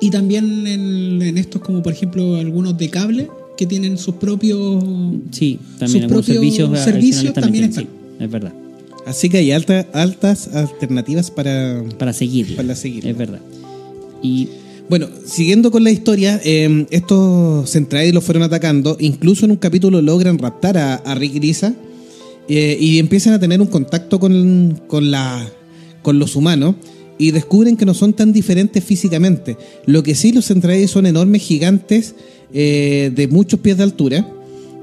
Y 0.02 0.10
también 0.10 0.68
en, 0.68 1.22
en 1.22 1.38
estos 1.38 1.62
como 1.62 1.82
por 1.82 1.94
ejemplo 1.94 2.36
algunos 2.36 2.78
de 2.78 2.90
cable 2.90 3.30
que 3.58 3.66
tienen 3.68 3.98
sus 3.98 4.16
propios. 4.16 4.84
Sí, 5.32 5.60
Sus 5.70 5.80
también 5.80 6.08
propios 6.08 6.26
servicios, 6.26 7.34
también 7.34 7.70
tienen, 7.72 7.74
sí, 7.74 7.88
es 8.20 8.30
verdad. 8.32 8.54
Así 9.06 9.30
que 9.30 9.38
hay 9.38 9.52
alta- 9.52 9.88
altas 9.94 10.48
alternativas 10.54 11.32
para... 11.32 11.84
Para 11.98 12.14
seguirla. 12.14 12.56
Para 12.58 12.76
seguirla. 12.76 13.10
Es 13.12 13.18
verdad. 13.18 13.40
Y 14.22 14.48
Bueno, 14.90 15.08
siguiendo 15.26 15.72
con 15.72 15.84
la 15.84 15.90
historia, 15.92 16.40
eh, 16.44 16.86
estos 16.92 17.70
Centraedi 17.72 18.12
los 18.12 18.24
fueron 18.24 18.44
atacando. 18.44 18.98
Incluso 19.00 19.46
en 19.46 19.52
un 19.52 19.58
capítulo 19.58 20.02
logran 20.02 20.38
raptar 20.38 20.78
a, 20.78 20.96
a 20.96 21.16
Rick 21.16 21.36
y 21.36 21.40
Lisa 21.40 21.74
eh, 22.50 22.78
y 22.80 23.00
empiezan 23.00 23.34
a 23.34 23.40
tener 23.40 23.60
un 23.62 23.68
contacto 23.68 24.20
con, 24.20 24.80
con, 24.88 25.10
la, 25.12 25.48
con 26.04 26.20
los 26.20 26.36
humanos 26.36 26.76
y 27.22 27.30
descubren 27.30 27.78
que 27.78 27.86
no 27.86 27.94
son 27.94 28.14
tan 28.14 28.34
diferentes 28.34 28.84
físicamente. 28.84 29.56
Lo 29.86 30.02
que 30.02 30.16
sí, 30.16 30.32
los 30.32 30.48
Centraedi 30.48 30.88
son 30.88 31.06
enormes 31.06 31.44
gigantes 31.44 32.16
eh, 32.52 33.12
de 33.14 33.28
muchos 33.28 33.60
pies 33.60 33.78
de 33.78 33.84
altura 33.84 34.28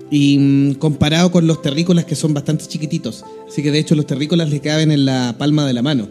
y 0.08 0.38
mm, 0.38 0.74
comparado 0.74 1.32
con 1.32 1.48
los 1.48 1.60
terrícolas 1.62 2.04
que 2.04 2.14
son 2.14 2.34
bastante 2.34 2.66
chiquititos. 2.66 3.24
Así 3.48 3.60
que 3.60 3.72
de 3.72 3.80
hecho 3.80 3.96
los 3.96 4.06
terrícolas 4.06 4.50
le 4.50 4.60
caben 4.60 4.92
en 4.92 5.04
la 5.04 5.34
palma 5.36 5.66
de 5.66 5.72
la 5.72 5.82
mano. 5.82 6.06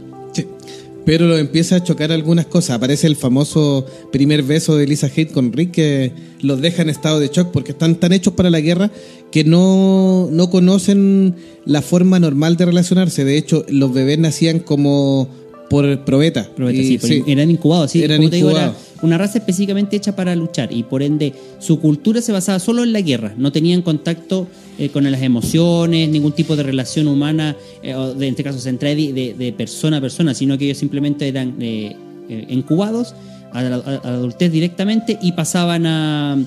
Pero 1.05 1.25
lo 1.25 1.37
empieza 1.37 1.77
a 1.77 1.83
chocar 1.85 2.11
algunas 2.11 2.47
cosas. 2.47 2.71
Aparece 2.71 3.07
el 3.07 3.15
famoso 3.15 3.85
primer 4.11 4.43
beso 4.43 4.75
de 4.75 4.85
Lisa 4.85 5.07
Haidt 5.07 5.31
con 5.31 5.53
Rick 5.53 5.71
que 5.71 6.11
los 6.41 6.59
deja 6.59 6.81
en 6.81 6.89
estado 6.89 7.21
de 7.21 7.29
shock 7.29 7.51
porque 7.53 7.71
están 7.71 7.95
tan 7.95 8.11
hechos 8.11 8.33
para 8.33 8.49
la 8.49 8.59
guerra 8.59 8.91
que 9.31 9.45
no, 9.45 10.27
no 10.29 10.49
conocen 10.49 11.35
la 11.63 11.81
forma 11.81 12.19
normal 12.19 12.57
de 12.57 12.65
relacionarse. 12.65 13.23
De 13.23 13.37
hecho, 13.37 13.65
los 13.69 13.93
bebés 13.93 14.19
nacían 14.19 14.59
como 14.59 15.29
por 15.69 16.05
probeta. 16.05 16.47
Probeta, 16.55 16.79
Y- 16.81 16.97
sí, 16.99 17.23
eran 17.27 17.49
incubados, 17.51 17.91
sí. 17.91 18.03
Eran 18.03 18.17
Como 18.17 18.29
te 18.29 18.35
digo, 18.37 18.49
era 18.51 18.67
incubados. 18.67 18.87
una 19.03 19.17
raza 19.17 19.37
específicamente 19.39 19.95
hecha 19.97 20.15
para 20.15 20.35
luchar 20.35 20.71
y 20.71 20.83
por 20.83 21.03
ende 21.03 21.33
su 21.59 21.79
cultura 21.79 22.21
se 22.21 22.31
basaba 22.31 22.59
solo 22.59 22.83
en 22.83 22.93
la 22.93 23.01
guerra. 23.01 23.33
No 23.37 23.51
tenían 23.51 23.81
contacto 23.81 24.47
eh, 24.79 24.89
con 24.89 25.09
las 25.09 25.21
emociones, 25.21 26.07
ningún 26.09 26.31
tipo 26.33 26.55
de 26.55 26.63
relación 26.63 27.07
humana, 27.07 27.55
eh, 27.83 27.95
o 27.95 28.13
de, 28.13 28.27
en 28.27 28.31
este 28.33 28.43
caso 28.43 28.59
Centredi, 28.59 29.11
de, 29.11 29.33
de 29.33 29.51
persona 29.53 29.97
a 29.97 30.01
persona, 30.01 30.33
sino 30.33 30.57
que 30.57 30.65
ellos 30.65 30.77
simplemente 30.77 31.27
eran 31.27 31.55
eh, 31.59 31.95
eh, 32.29 32.45
incubados 32.49 33.13
a 33.53 33.63
la, 33.63 33.75
a 33.77 33.91
la 34.03 34.13
adultez 34.17 34.51
directamente 34.51 35.17
y 35.21 35.31
pasaban 35.31 35.85
a, 35.85 36.37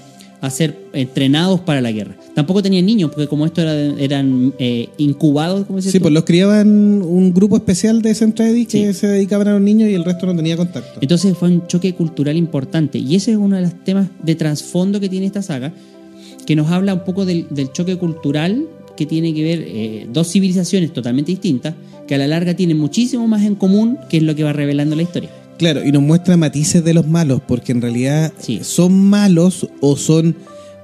a 0.40 0.50
ser 0.50 0.76
entrenados 0.92 1.61
para 1.61 1.81
la 1.81 1.92
guerra. 1.92 2.16
Tampoco 2.35 2.62
tenían 2.62 2.87
niños, 2.87 3.11
porque 3.11 3.26
como 3.26 3.44
esto 3.44 3.61
era, 3.61 3.74
eran 3.74 4.55
eh, 4.59 4.88
incubados, 4.96 5.66
como 5.66 5.79
dices 5.79 5.92
Sí, 5.92 6.00
pues 6.00 6.14
los 6.14 6.24
criaban 6.24 6.68
un 7.03 7.35
grupo 7.35 7.57
especial 7.57 8.00
de 8.03 8.14
Centraedi 8.14 8.64
que 8.66 8.92
Sí. 8.92 9.00
se 9.00 9.07
dedicaban 9.09 9.48
a 9.48 9.53
los 9.53 9.61
niños 9.61 9.90
y 9.90 9.94
el 9.94 10.05
resto 10.05 10.26
no 10.26 10.35
tenía 10.35 10.57
contacto. 10.57 10.98
Entonces 11.00 11.37
fue 11.37 11.48
un 11.48 11.66
choque 11.66 11.94
cultural 11.94 12.37
importante. 12.37 12.98
Y 12.98 13.16
ese 13.16 13.33
es 13.33 13.37
uno 13.37 13.57
de 13.57 13.62
los 13.62 13.85
temas 13.85 14.09
de 14.22 14.35
trasfondo 14.35 14.98
que 15.00 15.09
tiene 15.09 15.26
esta 15.26 15.42
saga, 15.42 15.72
que 16.46 16.57
nos 16.57 16.70
habla 16.70 16.94
un 16.94 17.05
poco 17.05 17.26
del, 17.26 17.46
del 17.50 17.70
choque 17.72 17.96
cultural 17.96 18.66
que 18.96 19.07
tiene 19.07 19.33
que 19.35 19.42
ver 19.42 19.64
eh, 19.66 20.07
dos 20.12 20.31
civilizaciones 20.31 20.92
totalmente 20.92 21.33
distintas, 21.33 21.74
que 22.07 22.14
a 22.14 22.18
la 22.18 22.26
larga 22.26 22.55
tienen 22.55 22.79
muchísimo 22.79 23.26
más 23.29 23.44
en 23.44 23.55
común, 23.55 23.98
que 24.09 24.18
es 24.18 24.22
lo 24.22 24.35
que 24.35 24.42
va 24.44 24.53
revelando 24.53 24.94
la 24.96 25.03
historia. 25.03 25.31
Claro, 25.61 25.85
y 25.87 25.92
nos 25.92 26.01
muestra 26.03 26.37
matices 26.38 26.83
de 26.83 26.94
los 26.94 27.07
malos, 27.07 27.42
porque 27.46 27.73
en 27.73 27.83
realidad 27.83 28.33
Sí. 28.40 28.61
son 28.62 28.92
malos 28.99 29.68
o 29.81 29.94
son 29.96 30.35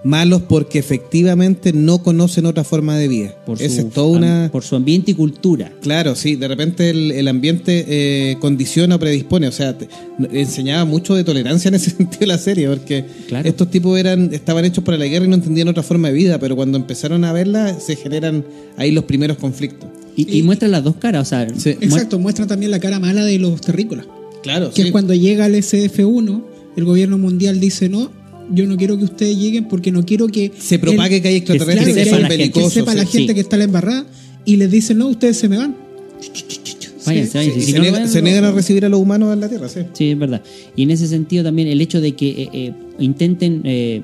malos 0.04 0.42
porque 0.46 0.78
efectivamente 0.78 1.72
no 1.72 2.02
conocen 2.02 2.44
otra 2.46 2.62
forma 2.62 2.96
de 2.96 3.08
vida. 3.08 3.34
Por 3.46 3.60
Esa 3.60 3.80
su, 3.80 3.88
es 3.88 3.92
toda 3.94 4.18
una... 4.18 4.48
por 4.52 4.62
su 4.62 4.76
ambiente 4.76 5.10
y 5.12 5.14
cultura. 5.14 5.72
Claro, 5.80 6.14
sí, 6.14 6.36
de 6.36 6.46
repente 6.46 6.90
el, 6.90 7.10
el 7.10 7.26
ambiente 7.26 7.84
eh, 7.88 8.36
condiciona 8.38 8.96
o 8.96 8.98
predispone, 9.00 9.48
o 9.48 9.52
sea, 9.52 9.76
te- 9.76 9.88
enseñaba 10.30 10.84
mucho 10.84 11.14
de 11.16 11.24
tolerancia 11.24 11.70
en 11.70 11.74
ese 11.76 11.90
sentido 11.96 12.26
la 12.26 12.38
serie, 12.38 12.68
porque 12.68 13.04
Claro. 13.28 13.48
estos 13.48 13.68
tipos 13.70 13.98
eran 13.98 14.32
estaban 14.32 14.64
hechos 14.66 14.84
para 14.84 14.98
la 14.98 15.06
guerra 15.06 15.24
y 15.24 15.28
no 15.28 15.36
entendían 15.36 15.68
otra 15.68 15.82
forma 15.82 16.08
de 16.08 16.14
vida, 16.14 16.38
pero 16.38 16.54
cuando 16.54 16.76
empezaron 16.78 17.24
a 17.24 17.32
verla 17.32 17.80
se 17.80 17.96
generan 17.96 18.44
ahí 18.76 18.92
los 18.92 19.04
primeros 19.04 19.38
conflictos. 19.38 19.88
Y, 20.14 20.38
y 20.38 20.42
muestra 20.42 20.68
las 20.68 20.84
dos 20.84 20.96
caras, 20.96 21.22
o 21.26 21.28
sea, 21.30 21.48
Sí. 21.56 21.70
Exacto, 21.80 22.18
muestra 22.20 22.46
también 22.46 22.70
la 22.70 22.78
cara 22.78 23.00
mala 23.00 23.24
de 23.24 23.38
los 23.40 23.60
terrícolas. 23.60 24.06
Claro, 24.46 24.70
Que 24.72 24.82
es 24.82 24.90
cuando 24.92 25.12
llega 25.14 25.46
el 25.46 25.54
SDF-1, 25.56 26.42
el 26.76 26.84
gobierno 26.84 27.18
mundial 27.18 27.58
dice 27.58 27.88
no, 27.88 28.10
yo 28.52 28.64
no 28.66 28.76
quiero 28.76 28.96
que 28.96 29.04
ustedes 29.04 29.36
lleguen 29.36 29.66
porque 29.66 29.90
no 29.90 30.04
quiero 30.04 30.28
que 30.28 30.52
se 30.56 30.78
propague 30.78 31.16
el- 31.16 31.22
que 31.22 31.28
hay 31.28 31.36
extraterrestres 31.36 31.94
que 31.94 31.94
que, 31.94 32.04
sepa 32.04 32.12
son 32.16 32.22
la 32.22 32.28
gente, 32.28 32.52
que 32.52 32.60
que 32.62 32.70
sepa 32.70 32.94
la 32.94 33.04
sí. 33.06 33.12
gente 33.18 33.32
sí. 33.32 33.34
que 33.34 33.40
está 33.40 33.56
en 33.56 33.60
la 33.60 33.64
embarrada 33.64 34.06
y 34.44 34.56
les 34.56 34.70
dicen 34.70 34.98
no, 34.98 35.08
ustedes 35.08 35.36
se 35.36 35.48
me 35.48 35.56
van. 35.56 35.74
váyanse, 37.04 37.30
Sí, 37.32 37.38
váyanse. 37.38 37.60
Si 37.60 37.72
se, 37.72 37.78
no, 37.78 38.24
niegan 38.24 38.44
a 38.44 38.52
recibir 38.52 38.84
a 38.84 38.88
los 38.88 39.00
humanos 39.00 39.32
en 39.32 39.40
la 39.40 39.48
Tierra, 39.48 39.68
sí. 39.68 39.80
Sí, 39.92 40.10
es 40.10 40.18
verdad. 40.18 40.42
Y 40.76 40.82
en 40.84 40.90
ese 40.92 41.06
sentido 41.08 41.42
también 41.44 41.68
el 41.68 41.80
hecho 41.80 42.00
de 42.00 42.12
que 42.14 42.28
eh, 42.42 42.48
eh, 42.52 42.72
intenten 42.98 43.62
eh, 43.64 44.02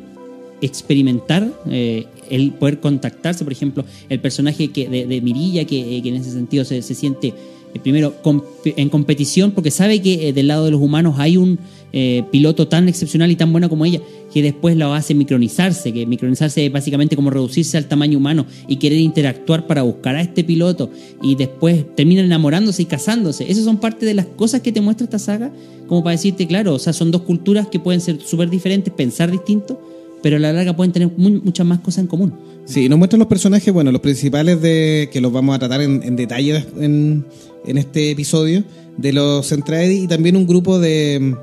experimentar 0.61 1.49
eh, 1.71 2.07
el 2.31 2.53
poder 2.53 2.81
contactarse, 2.81 3.45
por 3.45 3.53
ejemplo, 3.53 3.85
el 4.09 4.21
personaje 4.21 4.69
que, 4.69 4.89
de, 4.89 5.07
de 5.07 5.21
Mirilla, 5.21 5.65
que, 5.65 5.97
eh, 5.99 6.03
que 6.03 6.09
en 6.09 6.15
ese 6.17 6.31
sentido 6.33 6.65
se, 6.65 6.81
se 6.83 6.95
siente 6.95 7.35
primero 7.81 8.15
comp- 8.23 8.45
en 8.65 8.89
competición 8.89 9.53
porque 9.53 9.71
sabe 9.71 10.01
que 10.03 10.29
eh, 10.29 10.33
del 10.33 10.49
lado 10.49 10.65
de 10.65 10.71
los 10.71 10.81
humanos 10.81 11.17
hay 11.19 11.37
un 11.37 11.59
eh, 11.95 12.25
piloto 12.31 12.69
tan 12.69 12.89
excepcional 12.89 13.31
y 13.31 13.37
tan 13.37 13.53
bueno 13.53 13.69
como 13.69 13.85
ella 13.85 14.01
que 14.33 14.43
después 14.43 14.77
lo 14.77 14.95
hace 14.95 15.15
micronizarse, 15.15 15.93
que 15.93 16.07
micronizarse 16.07 16.65
es 16.65 16.73
básicamente 16.73 17.17
como 17.17 17.29
reducirse 17.29 17.77
al 17.77 17.87
tamaño 17.87 18.17
humano 18.17 18.47
y 18.67 18.77
querer 18.77 18.99
interactuar 18.99 19.67
para 19.67 19.83
buscar 19.83 20.17
a 20.17 20.23
este 20.23 20.43
piloto 20.43 20.91
y 21.23 21.35
después 21.35 21.85
terminan 21.95 22.25
enamorándose 22.25 22.83
y 22.83 22.87
casándose. 22.87 23.51
Esas 23.51 23.65
son 23.65 23.77
parte 23.79 24.07
de 24.07 24.15
las 24.15 24.25
cosas 24.25 24.63
que 24.63 24.73
te 24.73 24.81
muestra 24.81 25.05
esta 25.05 25.19
saga, 25.19 25.53
como 25.87 26.03
para 26.03 26.13
decirte, 26.13 26.47
claro, 26.47 26.75
o 26.75 26.79
sea, 26.79 26.95
son 26.95 27.11
dos 27.11 27.23
culturas 27.23 27.67
que 27.69 27.79
pueden 27.79 28.01
ser 28.01 28.23
súper 28.23 28.49
diferentes, 28.49 28.93
pensar 28.95 29.31
distinto, 29.31 29.79
pero 30.23 30.37
a 30.37 30.39
la 30.39 30.53
larga 30.53 30.75
pueden 30.77 30.93
tener 30.93 31.11
mu- 31.17 31.41
muchas 31.43 31.67
más 31.67 31.81
cosas 31.81 32.03
en 32.03 32.07
común. 32.07 32.33
Sí, 32.65 32.89
nos 32.89 32.99
muestran 32.99 33.19
los 33.19 33.29
personajes, 33.29 33.73
bueno, 33.75 33.91
los 33.93 34.01
principales 34.01 34.61
de 34.63 35.09
que 35.13 35.21
los 35.21 35.33
vamos 35.33 35.57
a 35.57 35.59
tratar 35.59 35.81
en, 35.83 36.15
detalle 36.17 36.65
en, 36.81 37.25
este 37.67 38.11
episodio, 38.13 38.63
de 38.97 39.13
los 39.13 39.49
Centraedi 39.49 40.05
y 40.05 40.07
también 40.07 40.37
un 40.37 40.47
grupo 40.47 40.79
de, 40.79 41.35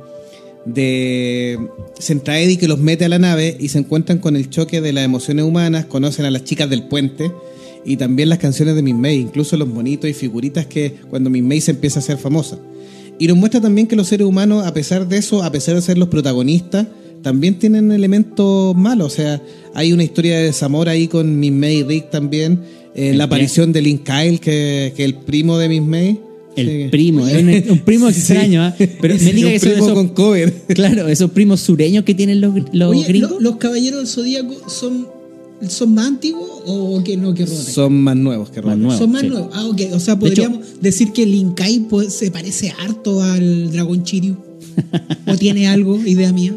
de 0.65 1.59
Centraedi 1.99 2.57
que 2.57 2.67
los 2.67 2.79
mete 2.79 3.05
a 3.05 3.09
la 3.09 3.19
nave 3.19 3.57
y 3.59 3.69
se 3.69 3.79
encuentran 3.79 4.19
con 4.19 4.35
el 4.35 4.49
choque 4.49 4.81
de 4.81 4.93
las 4.93 5.03
emociones 5.05 5.45
humanas, 5.45 5.85
conocen 5.85 6.25
a 6.25 6.31
las 6.31 6.43
chicas 6.43 6.69
del 6.69 6.83
puente 6.83 7.31
y 7.85 7.97
también 7.97 8.29
las 8.29 8.39
canciones 8.39 8.75
de 8.75 8.81
Miss 8.81 8.95
May, 8.95 9.17
incluso 9.17 9.57
los 9.57 9.67
monitos 9.67 10.09
y 10.09 10.13
figuritas 10.13 10.65
que 10.67 10.95
cuando 11.09 11.29
Miss 11.29 11.43
May 11.43 11.61
se 11.61 11.71
empieza 11.71 11.99
a 11.99 12.03
hacer 12.03 12.17
famosa. 12.17 12.57
Y 13.17 13.27
nos 13.27 13.35
muestra 13.37 13.59
también 13.59 13.87
que 13.87 13.95
los 13.97 14.07
seres 14.07 14.25
humanos, 14.27 14.65
a 14.65 14.73
pesar 14.73 15.07
de 15.07 15.17
eso, 15.17 15.43
a 15.43 15.51
pesar 15.51 15.75
de 15.75 15.81
ser 15.81 15.97
los 15.97 16.07
protagonistas, 16.07 16.87
también 17.21 17.59
tienen 17.59 17.91
elementos 17.91 18.75
malos. 18.75 19.13
O 19.13 19.15
sea, 19.15 19.41
hay 19.73 19.93
una 19.93 20.03
historia 20.03 20.37
de 20.37 20.43
desamor 20.45 20.89
ahí 20.89 21.07
con 21.07 21.39
Miss 21.39 21.51
May 21.51 21.77
y 21.79 21.83
Rick 21.83 22.09
también. 22.09 22.59
eh, 22.95 23.13
la 23.13 23.25
aparición 23.25 23.71
de 23.71 23.81
Link 23.81 24.01
Kyle, 24.03 24.39
que, 24.39 24.93
que 24.97 25.05
el 25.05 25.13
primo 25.15 25.57
de 25.57 25.69
Miss 25.69 25.81
May. 25.83 26.19
El 26.55 26.67
Sí. 26.67 26.87
primo, 26.91 27.25
es 27.27 27.35
un, 27.67 27.71
un 27.73 27.79
primo 27.79 28.09
Sí. 28.11 28.17
extraño, 28.19 28.61
¿ah? 28.63 28.75
pero 28.99 29.17
Sí, 29.17 29.25
me 29.25 29.33
diga 29.33 29.49
que 29.51 29.55
eso- 29.55 29.93
con 29.93 30.09
cover. 30.09 30.51
claro, 30.69 31.07
esos 31.07 31.31
primos 31.31 31.61
sureños 31.61 32.03
que 32.03 32.13
tienen 32.15 32.41
los, 32.41 32.53
los 32.73 32.89
Oye, 32.91 33.03
gringos. 33.05 33.31
¿lo- 33.31 33.39
¿los 33.39 33.55
caballeros 33.57 33.99
del 33.99 34.07
zodíaco 34.07 34.69
son, 34.69 35.07
son 35.67 35.93
más 35.93 36.07
antiguos 36.07 36.49
o 36.65 37.01
que 37.03 37.15
no 37.15 37.33
que? 37.33 37.45
Son 37.47 38.01
más 38.01 38.17
nuevos 38.17 38.49
que 38.49 38.61
Más 38.61 38.77
nuevos. 38.77 38.97
Son 38.97 39.11
más 39.11 39.23
nuevos. 39.23 39.49
Ah, 39.53 39.67
ok. 39.67 39.81
O 39.93 39.99
sea, 39.99 40.15
De 40.15 40.27
hecho- 40.27 40.41
podríamos 40.43 40.59
decir 40.81 41.13
que 41.13 41.25
Linkai 41.25 41.81
pues, 41.89 42.11
se 42.11 42.31
parece 42.31 42.73
harto 42.83 43.21
al 43.21 43.71
dragón 43.71 44.03
Chiryu. 44.03 44.35
o 45.27 45.37
tiene 45.37 45.67
algo, 45.69 45.97
idea 46.05 46.33
mía. 46.33 46.53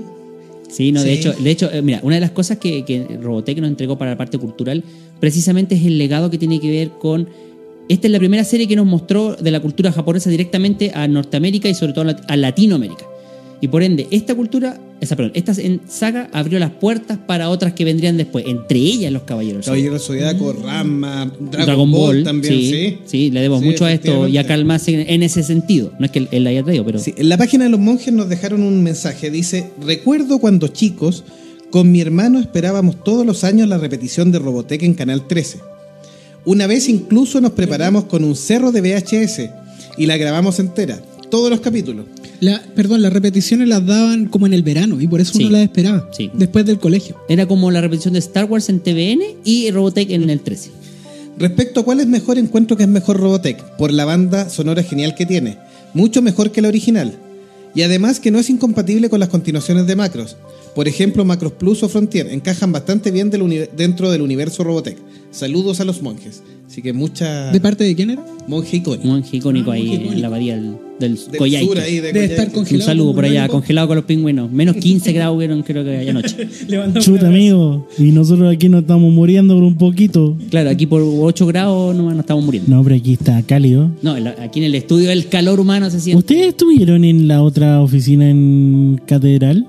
Sí, 0.72 0.90
no, 0.90 1.02
de 1.02 1.12
hecho, 1.12 1.34
de 1.34 1.50
hecho, 1.50 1.70
eh, 1.70 1.82
mira, 1.82 2.00
una 2.02 2.14
de 2.14 2.22
las 2.22 2.30
cosas 2.30 2.56
que, 2.56 2.82
que 2.86 3.06
Robotech 3.20 3.58
nos 3.58 3.68
entregó 3.68 3.98
para 3.98 4.12
la 4.12 4.16
parte 4.16 4.38
cultural, 4.38 4.82
precisamente 5.20 5.74
es 5.74 5.84
el 5.84 5.98
legado 5.98 6.30
que 6.30 6.38
tiene 6.38 6.60
que 6.60 6.70
ver 6.70 6.88
con. 6.98 7.28
Esta 7.88 8.06
es 8.06 8.12
la 8.12 8.18
primera 8.18 8.42
serie 8.42 8.66
que 8.66 8.76
nos 8.76 8.86
mostró 8.86 9.34
de 9.34 9.50
la 9.50 9.60
cultura 9.60 9.92
japonesa 9.92 10.30
directamente 10.30 10.92
a 10.94 11.06
Norteamérica 11.08 11.68
y 11.68 11.74
sobre 11.74 11.92
todo 11.92 12.16
a 12.26 12.36
Latinoamérica. 12.36 13.04
Y 13.60 13.68
por 13.68 13.82
ende, 13.82 14.08
esta 14.10 14.34
cultura, 14.34 14.80
esa, 15.02 15.16
perdón, 15.16 15.32
esta 15.34 15.52
en- 15.60 15.80
saga 15.88 16.30
abrió 16.32 16.58
las 16.58 16.70
puertas 16.70 17.18
para 17.18 17.50
otras 17.50 17.74
que 17.74 17.84
vendrían 17.84 18.16
después, 18.16 18.46
entre 18.46 18.78
ellas 18.78 19.12
los 19.12 19.24
caballeros. 19.24 19.66
Caballero 19.66 19.92
del 19.92 20.00
Zodiaco, 20.00 20.52
Rama, 20.54 21.30
Dragon, 21.38 21.50
Dragon 21.66 21.90
Ball, 21.92 22.14
Ball, 22.16 22.24
también, 22.24 22.54
sí, 22.54 22.70
sí. 22.70 22.98
sí, 23.04 23.30
le 23.30 23.40
debemos 23.40 23.60
Sí, 23.60 23.66
mucho 23.66 23.84
a 23.84 23.92
esto 23.92 24.28
y 24.28 24.38
a. 24.38 24.46
Karl 24.46 24.64
Marx 24.64 24.88
en, 24.88 25.00
en 25.00 25.22
ese 25.22 25.42
sentido. 25.42 25.92
No 25.98 26.06
es 26.06 26.12
que 26.12 26.20
él, 26.20 26.28
él 26.32 26.44
la 26.44 26.50
haya 26.50 26.62
traído, 26.62 26.84
pero 26.86 26.98
Sí, 26.98 27.12
en 27.16 27.28
la 27.28 27.36
página 27.36 27.64
de 27.64 27.70
los 27.70 27.80
monjes 27.80 28.14
nos 28.14 28.28
dejaron 28.28 28.62
un 28.62 28.82
mensaje. 28.82 29.30
Dice, 29.30 29.70
recuerdo 29.84 30.38
cuando 30.38 30.68
chicos, 30.68 31.24
con 31.70 31.90
mi 31.90 32.00
hermano 32.00 32.38
esperábamos 32.38 33.02
todos 33.04 33.26
los 33.26 33.44
años 33.44 33.68
la 33.68 33.78
repetición 33.78 34.30
de 34.32 34.38
Robotech 34.38 34.82
en 34.82 34.94
Canal 34.94 35.26
13. 35.26 35.58
Una 36.44 36.66
vez 36.66 36.88
incluso 36.88 37.40
nos 37.40 37.52
preparamos 37.52 38.04
con 38.04 38.24
un 38.24 38.34
cerro 38.36 38.72
de 38.72 38.80
VHS 38.80 39.50
y 39.96 40.06
la 40.06 40.16
grabamos 40.16 40.58
entera, 40.58 41.00
todos 41.32 41.48
los 41.48 41.60
capítulos. 41.60 42.04
La, 42.40 42.62
perdón, 42.76 43.00
las 43.00 43.10
repeticiones 43.10 43.66
las 43.66 43.86
daban 43.86 44.26
como 44.26 44.44
en 44.46 44.52
el 44.52 44.62
verano 44.62 45.00
y 45.00 45.06
por 45.06 45.18
eso 45.22 45.32
Sí. 45.32 45.44
uno 45.44 45.52
las 45.52 45.62
esperaba. 45.62 46.06
Sí. 46.14 46.30
Después 46.34 46.66
del 46.66 46.78
colegio. 46.78 47.16
era 47.26 47.46
como 47.46 47.70
la 47.70 47.80
repetición 47.80 48.12
de 48.12 48.18
Star 48.18 48.44
Wars 48.44 48.68
en 48.68 48.80
TVN 48.80 49.22
y 49.42 49.70
Robotech 49.70 50.10
en 50.10 50.28
el 50.28 50.40
13. 50.40 50.70
Respecto 51.38 51.80
a 51.80 51.84
cuál 51.86 52.00
es 52.00 52.06
mejor, 52.06 52.36
encuentro 52.36 52.76
que 52.76 52.82
es 52.82 52.88
mejor 52.90 53.16
Robotech, 53.18 53.62
por 53.78 53.92
la 53.92 54.04
banda 54.04 54.50
sonora 54.50 54.82
genial 54.82 55.14
que 55.14 55.24
tiene. 55.24 55.56
Mucho 55.94 56.20
mejor 56.20 56.52
que 56.52 56.60
la 56.60 56.68
original. 56.68 57.14
Y 57.74 57.80
además 57.80 58.20
que 58.20 58.30
no 58.30 58.38
es 58.38 58.50
incompatible 58.50 59.08
con 59.08 59.18
las 59.18 59.30
continuaciones 59.30 59.86
de 59.86 59.96
Macros. 59.96 60.36
Por 60.74 60.86
ejemplo, 60.86 61.24
Macros 61.24 61.52
Plus 61.52 61.82
o 61.82 61.88
Frontier 61.88 62.28
encajan 62.28 62.72
bastante 62.72 63.10
bien 63.10 63.30
del 63.30 63.70
dentro 63.74 64.10
del 64.10 64.20
universo 64.20 64.64
Robotech. 64.64 64.98
Saludos 65.30 65.80
a 65.80 65.86
los 65.86 66.02
monjes. 66.02 66.42
Así 66.72 66.80
que 66.80 66.94
mucha 66.94 67.52
¿De 67.52 67.60
parte 67.60 67.84
de 67.84 67.94
quién 67.94 68.08
era? 68.10 68.24
monje 68.48 68.78
icónico. 68.78 69.06
monje 69.06 69.36
icónico 69.36 69.70
Ah, 69.70 69.74
ahí 69.74 69.82
monje 69.82 69.94
en 69.96 70.00
icónico. 70.04 70.22
la 70.22 70.28
bahía 70.30 70.54
del, 70.56 70.72
del 70.98 71.14
Del 71.16 71.36
Coyhaique. 71.38 71.66
sur 71.68 71.78
ahí 71.78 71.96
de 71.96 72.00
Debe 72.14 72.24
estar 72.24 72.36
Coyhaique. 72.36 72.48
Un 72.58 72.64
congelado. 72.64 72.86
saludo 72.86 73.14
por 73.14 73.24
allá, 73.26 73.48
congelado 73.48 73.88
con 73.88 73.96
los 73.96 74.04
pingüinos. 74.06 74.50
Menos 74.50 74.76
15 74.76 75.12
grados 75.12 75.36
hubieron 75.36 75.62
creo 75.64 75.84
que 75.84 76.08
anoche. 76.08 76.48
Levantamos 76.68 77.04
Chuta, 77.04 77.28
amigo. 77.28 77.86
Y 77.98 78.04
nosotros 78.12 78.50
aquí 78.54 78.70
nos 78.70 78.80
estamos 78.80 79.12
muriendo 79.12 79.52
por 79.54 79.64
un 79.64 79.74
poquito. 79.76 80.34
Claro, 80.48 80.70
aquí 80.70 80.86
por 80.86 81.02
8 81.02 81.46
grados 81.46 81.94
nomás 81.94 82.14
nos 82.14 82.22
estamos 82.22 82.42
muriendo. 82.42 82.74
No, 82.74 82.82
pero 82.82 82.96
aquí 82.96 83.12
está 83.12 83.42
cálido. 83.42 83.90
No, 84.00 84.16
en 84.16 84.28
aquí 84.28 84.60
en 84.60 84.64
el 84.64 84.74
estudio 84.74 85.10
el 85.10 85.28
calor 85.28 85.60
humano 85.60 85.90
se 85.90 86.00
siente. 86.00 86.18
¿Ustedes 86.20 86.48
estuvieron 86.48 87.04
en 87.04 87.28
la 87.28 87.42
otra 87.42 87.82
oficina 87.82 88.30
en 88.30 88.98
Catedral? 89.04 89.66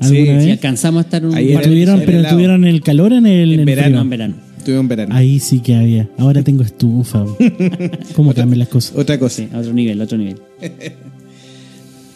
Sí, 0.00 0.16
¿Alguna 0.18 0.40
Si 0.40 0.46
vez? 0.46 0.52
alcanzamos 0.52 0.98
a 1.00 1.02
estar 1.04 1.26
un 1.26 1.34
Ahí 1.34 1.46
¿O 1.48 1.50
era- 1.50 1.60
estuvieron, 1.62 2.02
pero 2.06 2.20
estuvieron 2.20 2.64
en 2.64 2.70
el 2.74 2.80
calor 2.80 3.12
en 3.12 3.26
el, 3.26 3.54
En 3.54 3.60
en 3.60 3.66
verano. 3.66 3.86
frío? 3.86 3.96
no, 3.96 4.02
en 4.02 4.10
verano. 4.10 4.34
Estuve 4.64 4.78
en 4.78 4.88
verano. 4.88 5.14
Ahí 5.14 5.40
sí 5.40 5.60
que 5.60 5.76
había. 5.76 6.08
Ahora 6.16 6.42
tengo 6.42 6.62
estufa. 6.62 7.22
¿Cómo 8.16 8.32
cambian 8.32 8.60
las 8.60 8.68
cosas? 8.68 8.96
Otra 8.96 9.18
cosa. 9.18 9.42
Sí, 9.42 9.48
a 9.52 9.58
otro 9.58 9.74
nivel, 9.74 10.00
a 10.00 10.04
otro 10.04 10.16
nivel. 10.16 10.40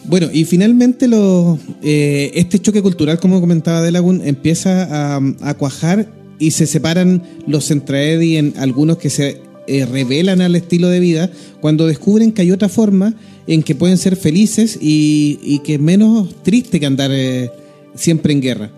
Bueno, 0.05 0.27
y 0.33 0.45
finalmente 0.45 1.07
lo, 1.07 1.59
eh, 1.83 2.31
este 2.33 2.57
choque 2.57 2.81
cultural, 2.81 3.19
como 3.19 3.39
comentaba 3.39 3.83
Delagun, 3.83 4.23
empieza 4.25 5.17
a, 5.17 5.21
a 5.41 5.53
cuajar 5.53 6.11
y 6.39 6.49
se 6.49 6.65
separan 6.65 7.21
los 7.45 7.67
Centraedi 7.67 8.37
en 8.37 8.55
algunos 8.57 8.97
que 8.97 9.11
se 9.11 9.39
eh, 9.67 9.85
revelan 9.85 10.41
al 10.41 10.55
estilo 10.55 10.87
de 10.87 10.99
vida 10.99 11.29
cuando 11.61 11.85
descubren 11.85 12.31
que 12.31 12.41
hay 12.41 12.51
otra 12.51 12.69
forma 12.69 13.13
en 13.45 13.61
que 13.61 13.75
pueden 13.75 13.99
ser 13.99 14.15
felices 14.15 14.79
y, 14.81 15.37
y 15.43 15.59
que 15.59 15.75
es 15.75 15.79
menos 15.79 16.41
triste 16.41 16.79
que 16.79 16.87
andar 16.87 17.11
eh, 17.13 17.51
siempre 17.93 18.33
en 18.33 18.41
guerra. 18.41 18.71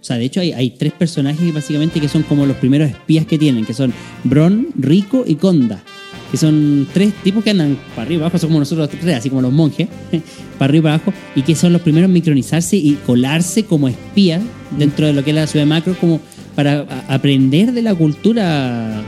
O 0.00 0.04
sea, 0.04 0.16
de 0.16 0.24
hecho 0.24 0.40
hay, 0.40 0.70
tres 0.78 0.92
personajes 0.92 1.52
básicamente 1.52 2.00
que 2.00 2.08
son 2.08 2.22
como 2.22 2.46
los 2.46 2.56
primeros 2.56 2.90
espías 2.90 3.26
que 3.26 3.38
tienen, 3.38 3.64
que 3.64 3.74
son 3.74 3.92
Bron, 4.24 4.68
Rico 4.76 5.24
y 5.26 5.34
Conda. 5.34 5.82
Que 6.30 6.36
son 6.36 6.86
tres 6.92 7.14
tipos 7.24 7.42
que 7.42 7.50
andan 7.50 7.78
para 7.96 8.02
arriba 8.02 8.20
y 8.20 8.22
abajo, 8.24 8.38
son 8.38 8.50
como 8.50 8.60
nosotros 8.60 8.90
tres, 8.90 9.16
así 9.16 9.30
como 9.30 9.40
los 9.40 9.52
monjes, 9.52 9.88
para 10.58 10.70
arriba 10.70 10.78
y 10.78 10.82
para 10.82 10.94
abajo, 10.94 11.12
y 11.34 11.42
que 11.42 11.54
son 11.54 11.72
los 11.72 11.80
primeros 11.82 12.08
en 12.08 12.12
micronizarse 12.12 12.76
y 12.76 12.98
colarse 13.06 13.64
como 13.64 13.88
espías 13.88 14.42
dentro 14.76 15.06
de 15.06 15.14
lo 15.14 15.24
que 15.24 15.30
es 15.30 15.36
la 15.36 15.46
ciudad 15.46 15.64
de 15.64 15.70
Macro, 15.70 15.96
como 15.98 16.20
para 16.54 16.80
aprender 17.08 17.72
de 17.72 17.82
la 17.82 17.94
cultura 17.94 19.02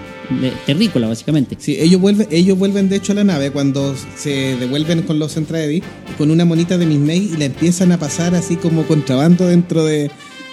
terrícola, 0.66 1.09
básicamente. 1.09 1.57
Sí, 1.59 1.76
ellos 1.79 2.00
vuelven, 2.00 2.29
ellos 2.31 2.59
vuelven 2.59 2.88
de 2.88 2.96
hecho 2.96 3.12
a 3.12 3.16
la 3.16 3.24
nave 3.24 3.50
cuando 3.50 3.94
se 4.16 4.57
devuelven 4.57 5.03
con 5.03 5.18
los 5.18 5.35
Centraedi 5.35 5.83
con 6.16 6.31
una 6.31 6.44
monita 6.44 6.79
de 6.79 6.87
Miss 6.87 7.00
May 7.00 7.31
y 7.35 7.37
la 7.37 7.46
empiezan 7.46 7.92
a 7.92 7.98
pasar 7.98 8.35
así 8.35 8.57
como 8.57 8.85
contrabando 8.85 9.46
dentro 9.46 9.85
de, 9.85 10.11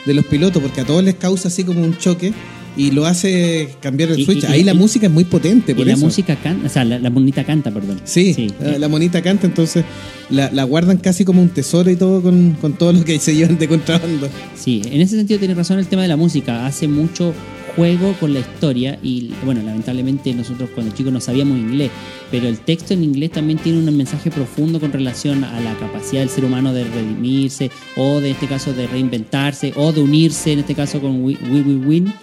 de 0.08 0.14
los 0.16 0.26
pilotos 0.26 0.62
porque 0.64 0.82
a 0.82 0.86
todos 0.86 1.04
les 1.04 1.16
causa 1.16 1.50
así 1.50 1.64
como 1.64 1.82
un 1.84 1.98
choque 1.98 2.34
y 2.76 2.92
lo 2.92 3.06
hace 3.08 3.70
cambiar 3.82 4.12
el 4.12 4.20
Y- 4.20 4.26
switch. 4.26 4.44
y- 4.44 4.46
Ahí 4.48 4.62
y- 4.62 4.64
la 4.64 4.74
música 4.76 5.08
es 5.08 5.12
muy 5.12 5.24
potente, 5.24 5.72
Y 5.72 5.76
por 5.76 5.88
la 5.88 5.94
eso. 5.94 6.06
música 6.06 6.36
canta, 6.36 6.68
o 6.68 6.70
sea, 6.70 6.84
la, 6.86 7.00
la 7.00 7.10
monita 7.10 7.44
canta, 7.44 7.72
perdón. 7.72 8.00
Sí, 8.04 8.34
Sí, 8.36 8.52
la, 8.62 8.78
la 8.78 8.88
monita 8.88 9.22
canta, 9.24 9.48
entonces 9.48 9.84
la, 10.30 10.52
la 10.52 10.64
guardan 10.64 10.98
casi 10.98 11.26
como 11.26 11.42
un 11.42 11.50
tesoro 11.50 11.90
y 11.90 11.96
todo 11.96 12.22
con, 12.22 12.54
con 12.62 12.74
todo 12.74 12.94
lo 12.94 13.04
que 13.04 13.20
se 13.20 13.36
llevan 13.36 13.58
de 13.58 13.68
contrabando. 13.68 14.30
Sí, 14.56 14.82
en 14.86 15.02
ese 15.02 15.16
sentido 15.18 15.40
tiene 15.40 15.56
razón 15.56 15.80
el 15.80 15.88
tema 15.88 16.04
de 16.04 16.08
la 16.08 16.18
música. 16.18 16.66
Hace 16.68 16.88
mucho 16.88 17.34
juego 17.78 18.14
con 18.20 18.34
la 18.34 18.40
historia 18.40 18.98
y 19.04 19.32
bueno, 19.46 19.62
lamentablemente 19.64 20.34
nosotros 20.34 20.72
cuando 20.74 20.96
chicos 20.96 21.14
no 21.14 21.22
sabíamos 21.22 21.60
inglés, 21.60 21.92
pero 22.32 22.48
el 22.48 22.60
texto 22.60 22.96
en 22.96 23.04
inglés 23.04 23.32
también 23.32 23.60
tiene 23.60 23.78
un 23.78 23.96
mensaje 23.96 24.32
profundo 24.32 24.80
con 24.80 24.92
relación 24.92 25.44
a 25.44 25.60
la 25.62 25.76
capacidad 25.76 26.22
del 26.22 26.30
ser 26.30 26.44
humano 26.44 26.74
de 26.74 26.86
redimirse 26.86 27.70
o 27.96 28.20
de 28.20 28.32
este 28.32 28.48
caso 28.48 28.74
de 28.74 28.88
reinventarse 28.88 29.74
o 29.76 29.94
de 29.94 30.02
unirse 30.02 30.54
en 30.54 30.60
este 30.60 30.74
caso 30.74 31.00
con 31.00 31.24
We 31.24 31.38
We, 31.52 31.62
We 31.62 31.76
Win. 31.76 32.14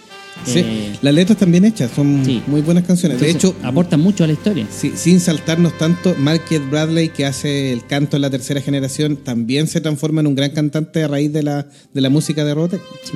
Sí, 0.45 0.59
Eh, 0.59 0.95
las 1.01 1.13
letras 1.13 1.37
también 1.39 1.65
hechas, 1.65 1.91
son 1.95 2.23
sí. 2.25 2.43
muy 2.47 2.61
buenas 2.61 2.83
canciones. 2.83 3.19
de 3.19 3.29
hecho, 3.31 3.55
aportan 3.63 4.01
mucho 4.01 4.23
a 4.23 4.27
la 4.27 4.33
historia. 4.33 4.67
Sí, 4.69 4.91
sin 4.95 5.19
saltarnos 5.19 5.77
tanto, 5.77 6.13
Marquette 6.19 6.69
Bradley, 6.69 7.09
que 7.09 7.25
hace 7.25 7.71
el 7.71 7.85
canto 7.85 8.15
en 8.17 8.21
la 8.21 8.29
tercera 8.29 8.61
generación, 8.61 9.17
también 9.17 9.67
se 9.67 9.81
transforma 9.81 10.21
en 10.21 10.27
un 10.27 10.35
gran 10.35 10.51
cantante 10.51 11.03
a 11.03 11.07
raíz 11.07 11.31
de 11.33 11.41
la, 11.43 11.67
de 11.93 12.01
la 12.01 12.09
música 12.09 12.43
de 12.45 12.53
Robotech. 12.53 12.81
Sí, 13.03 13.13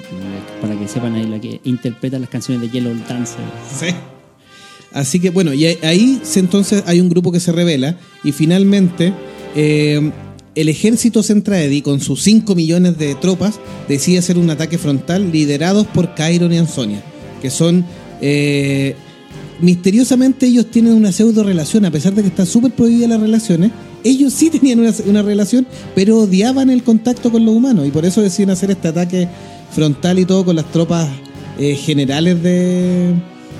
para 0.62 0.78
que 0.80 0.88
sepan 0.88 1.14
ahí 1.16 1.26
la 1.28 1.40
que 1.40 1.60
interpreta 1.66 2.18
las 2.20 2.30
canciones 2.30 2.62
de 2.62 2.70
Yellow 2.70 2.94
Dancer. 3.08 3.38
Sí. 3.80 3.88
Así 4.92 5.20
que 5.20 5.30
bueno, 5.30 5.54
y 5.54 5.66
ahí 5.66 6.20
entonces 6.36 6.84
hay 6.88 7.00
un 7.00 7.10
grupo 7.10 7.32
que 7.32 7.40
se 7.40 7.52
revela 7.52 7.98
y 8.24 8.32
finalmente 8.32 9.14
eh, 9.56 10.12
el 10.56 10.68
ejército 10.68 11.22
Centraedi 11.22 11.84
con 11.84 12.02
sus 12.02 12.24
5 12.24 12.56
millones 12.56 12.98
de 12.98 13.14
tropas 13.14 13.60
decide 13.88 14.18
hacer 14.18 14.40
un 14.40 14.50
ataque 14.50 14.80
frontal 14.80 15.32
liderados 15.32 15.86
por 15.86 16.16
Chiron 16.16 16.52
y 16.52 16.58
Ansonia, 16.58 17.04
que 17.42 17.50
son... 17.50 17.86
eh, 18.22 18.96
misteriosamente 19.62 20.46
ellos 20.46 20.68
tienen 20.72 20.94
una 20.94 21.12
pseudo 21.12 21.44
relación, 21.44 21.86
a 21.86 21.92
pesar 21.92 22.14
de 22.14 22.22
que 22.22 22.30
están 22.30 22.46
súper 22.46 22.72
prohibidas 22.72 23.10
las 23.10 23.20
relaciones, 23.22 23.72
ellos 24.04 24.34
sí 24.34 24.50
tenían 24.52 24.80
una, 24.80 24.94
una 25.06 25.22
relación, 25.22 25.68
pero 25.96 26.20
odiaban 26.20 26.70
el 26.70 26.84
contacto 26.84 27.32
con 27.32 27.46
los 27.46 27.56
humanos 27.56 27.88
y 27.88 27.92
por 27.92 28.06
eso 28.06 28.22
deciden 28.22 28.52
hacer 28.52 28.72
este 28.72 28.88
ataque 28.88 29.28
frontal 29.72 30.20
y 30.20 30.26
todo 30.26 30.46
con 30.46 30.56
las 30.56 30.72
tropas 30.72 31.10
eh, 31.60 31.76
generales 31.76 32.42
de, 32.42 33.14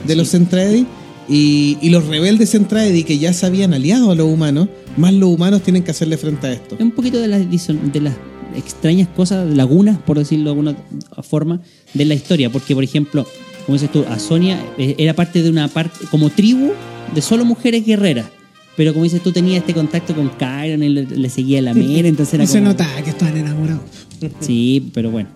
de 0.08 0.16
los 0.16 0.32
Centraedi 0.32 0.86
y, 1.28 1.78
y 1.82 1.90
los 1.90 2.06
rebeldes 2.08 2.52
Centraedi 2.52 3.04
que 3.04 3.20
ya 3.20 3.34
se 3.34 3.46
habían 3.46 3.74
aliado 3.74 4.12
a 4.12 4.16
los 4.16 4.28
humanos, 4.28 4.70
más 4.98 5.14
los 5.14 5.30
humanos 5.30 5.62
tienen 5.62 5.84
que 5.84 5.92
hacerle 5.92 6.18
frente 6.18 6.48
a 6.48 6.54
esto. 6.54 6.76
Es 6.76 6.82
un 6.82 6.92
poquito 6.92 7.20
de 7.20 7.28
las, 7.28 7.42
de 7.42 8.02
las 8.02 8.16
extrañas 8.56 9.08
cosas, 9.10 9.48
lagunas, 9.54 10.00
por 10.00 10.18
decirlo 10.18 10.46
de 10.46 10.50
alguna 10.50 10.76
forma, 11.22 11.62
de 11.94 12.06
la 12.06 12.16
historia. 12.16 12.50
Porque, 12.50 12.74
por 12.74 12.84
ejemplo, 12.84 13.28
como 13.70 13.76
dices 13.78 13.92
tú, 13.92 14.04
a 14.10 14.18
Sonia 14.18 14.60
eh, 14.80 14.96
era 14.98 15.14
parte 15.14 15.44
de 15.44 15.50
una 15.52 15.68
parte, 15.68 16.00
como 16.10 16.32
tribu 16.32 16.72
de 17.14 17.22
solo 17.22 17.46
mujeres 17.46 17.86
guerreras. 17.86 18.26
Pero 18.76 18.94
como 18.94 19.04
dices 19.04 19.22
tú, 19.22 19.32
tenía 19.32 19.60
este 19.60 19.76
contacto 19.76 20.16
con 20.16 20.30
Kyron, 20.30 20.82
él 20.82 20.94
le, 20.96 21.04
le 21.06 21.30
seguía 21.30 21.62
la 21.62 21.76
mera, 21.76 22.08
entonces 22.08 22.34
era 22.34 22.44
Y 22.46 22.48
se 22.48 22.54
como- 22.58 22.70
notaba 22.72 23.00
que 23.04 23.12
estaban 23.12 23.38
enamorados. 23.38 23.84
Sí, 24.40 24.90
pero 24.92 25.12
bueno. 25.12 25.30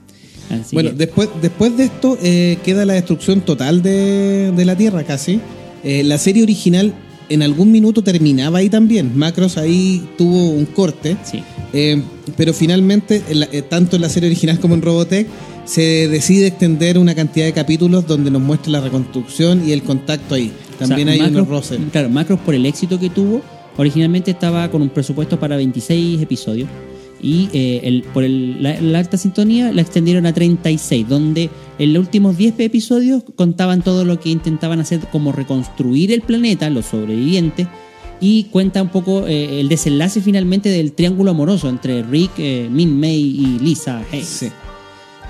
Así 0.50 0.76
bueno, 0.76 0.90
que- 0.90 0.96
después, 0.96 1.30
después 1.44 1.78
de 1.78 1.84
esto 1.84 2.18
eh, 2.24 2.58
queda 2.66 2.86
la 2.88 2.94
destrucción 2.94 3.42
total 3.42 3.84
de, 3.84 4.52
de 4.52 4.66
la 4.66 4.76
Tierra 4.76 5.04
casi. 5.04 5.40
Eh, 5.84 6.02
la 6.04 6.18
serie 6.18 6.42
original 6.42 6.92
en 7.30 7.44
algún 7.44 7.72
minuto 7.72 8.04
terminaba 8.04 8.58
ahí 8.58 8.70
también. 8.70 9.12
Macros 9.16 9.58
ahí 9.58 10.04
tuvo 10.18 10.50
un 10.50 10.66
corte. 10.66 11.18
sí. 11.24 11.44
Eh, 11.72 12.02
pero 12.38 12.52
finalmente, 12.54 13.22
en 13.30 13.42
la- 13.42 13.50
eh, 13.52 13.62
tanto 13.62 13.96
en 13.96 14.02
la 14.02 14.10
serie 14.10 14.30
original 14.30 14.60
como 14.60 14.74
en 14.76 14.82
Robotech, 14.82 15.28
se 15.66 16.08
decide 16.08 16.48
extender 16.48 16.98
una 16.98 17.16
cantidad 17.16 17.46
de 17.46 17.54
capítulos 17.54 18.06
donde 18.08 18.30
nos 18.32 18.42
muestra 18.42 18.72
la 18.72 18.82
reconstrucción 18.82 19.68
y 19.68 19.72
el 19.72 19.82
contacto 19.84 20.36
ahí. 20.36 20.52
También 20.78 21.08
O 21.08 21.12
sea, 21.12 21.24
hay 21.24 21.30
Macros- 21.32 21.36
unos 21.36 21.48
roces. 21.48 21.80
Claro, 21.92 22.10
Macros 22.10 22.40
por 22.42 22.54
el 22.56 22.66
éxito 22.66 23.00
que 23.00 23.10
tuvo, 23.10 23.42
originalmente 23.78 24.32
estaba 24.32 24.70
con 24.70 24.82
un 24.82 24.90
presupuesto 24.90 25.40
para 25.40 25.56
26 25.56 26.22
episodios 26.22 26.68
y 27.22 27.48
eh, 27.54 27.80
el, 27.84 28.04
por 28.14 28.24
el- 28.26 28.62
la, 28.62 28.80
la 28.82 29.00
alta 29.00 29.16
sintonía 29.18 29.72
la 29.72 29.82
extendieron 29.82 30.26
a 30.26 30.34
36, 30.34 31.08
donde 31.08 31.50
en 31.80 31.94
los 31.94 32.02
últimos 32.02 32.38
10 32.38 32.56
episodios 32.60 33.24
contaban 33.36 33.82
todo 33.82 34.04
lo 34.04 34.20
que 34.20 34.30
intentaban 34.30 34.80
hacer 34.82 35.00
como 35.12 35.32
reconstruir 35.32 36.12
el 36.12 36.22
planeta, 36.22 36.70
los 36.70 36.86
sobrevivientes, 36.88 37.68
y 38.20 38.46
cuenta 38.46 38.82
un 38.82 38.90
poco 38.90 39.28
eh, 39.28 39.60
el 39.62 39.70
desenlace 39.70 40.22
finalmente 40.22 40.70
del 40.70 40.92
triángulo 40.94 41.32
amoroso 41.32 41.70
entre 41.70 42.04
Rick, 42.04 42.32
eh, 42.38 42.68
Min 42.72 43.00
May 43.00 43.20
y 43.22 43.60
Lisa 43.62 44.02
Hayes. 44.12 44.26
Sí. 44.28 44.48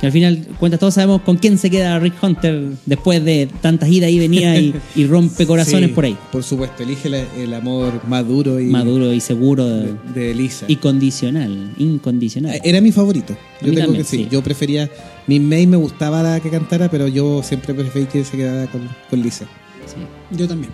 Que 0.03 0.07
al 0.07 0.11
final, 0.11 0.45
cuentas, 0.59 0.81
todos 0.81 0.95
sabemos 0.95 1.21
con 1.21 1.37
quién 1.37 1.57
se 1.57 1.69
queda 1.69 1.97
Rick 1.97 2.15
Hunter 2.21 2.71
después 2.85 3.23
de 3.23 3.47
tantas 3.61 3.87
idas 3.87 4.11
y 4.11 4.19
venidas 4.19 4.59
y, 4.59 4.73
y 4.97 5.07
rompe 5.07 5.47
corazones 5.47 5.91
Sí, 5.91 5.95
por 5.95 6.03
ahí. 6.03 6.17
Por 6.29 6.43
supuesto, 6.43 6.83
elige 6.83 7.07
la- 7.07 7.23
el 7.37 7.53
amor 7.53 8.01
maduro 8.05 8.59
y 8.59 8.65
Maduro 8.65 9.13
y 9.13 9.21
seguro 9.21 9.65
de- 9.65 9.93
de, 10.13 10.27
de 10.27 10.35
Lisa. 10.35 10.65
y 10.67 10.75
condicional, 10.75 11.71
incondicional. 11.77 12.59
Era 12.65 12.81
mi 12.81 12.91
favorito. 12.91 13.33
Yo 13.61 13.67
tengo 13.67 13.79
también, 13.79 14.03
que 14.03 14.09
sí. 14.09 14.17
sí. 14.17 14.27
Yo 14.29 14.43
prefería. 14.43 14.89
Mi 15.25 15.39
May 15.39 15.67
me 15.67 15.77
gustaba 15.77 16.21
la 16.21 16.41
que 16.41 16.49
cantara, 16.49 16.91
pero 16.91 17.07
yo 17.07 17.41
siempre 17.41 17.73
preferí 17.73 18.05
que 18.07 18.25
se 18.25 18.35
quedara 18.35 18.69
con, 18.69 18.81
con 19.09 19.21
Lisa. 19.21 19.45
Sí. 19.85 19.95
Yo 20.37 20.49
también. 20.49 20.73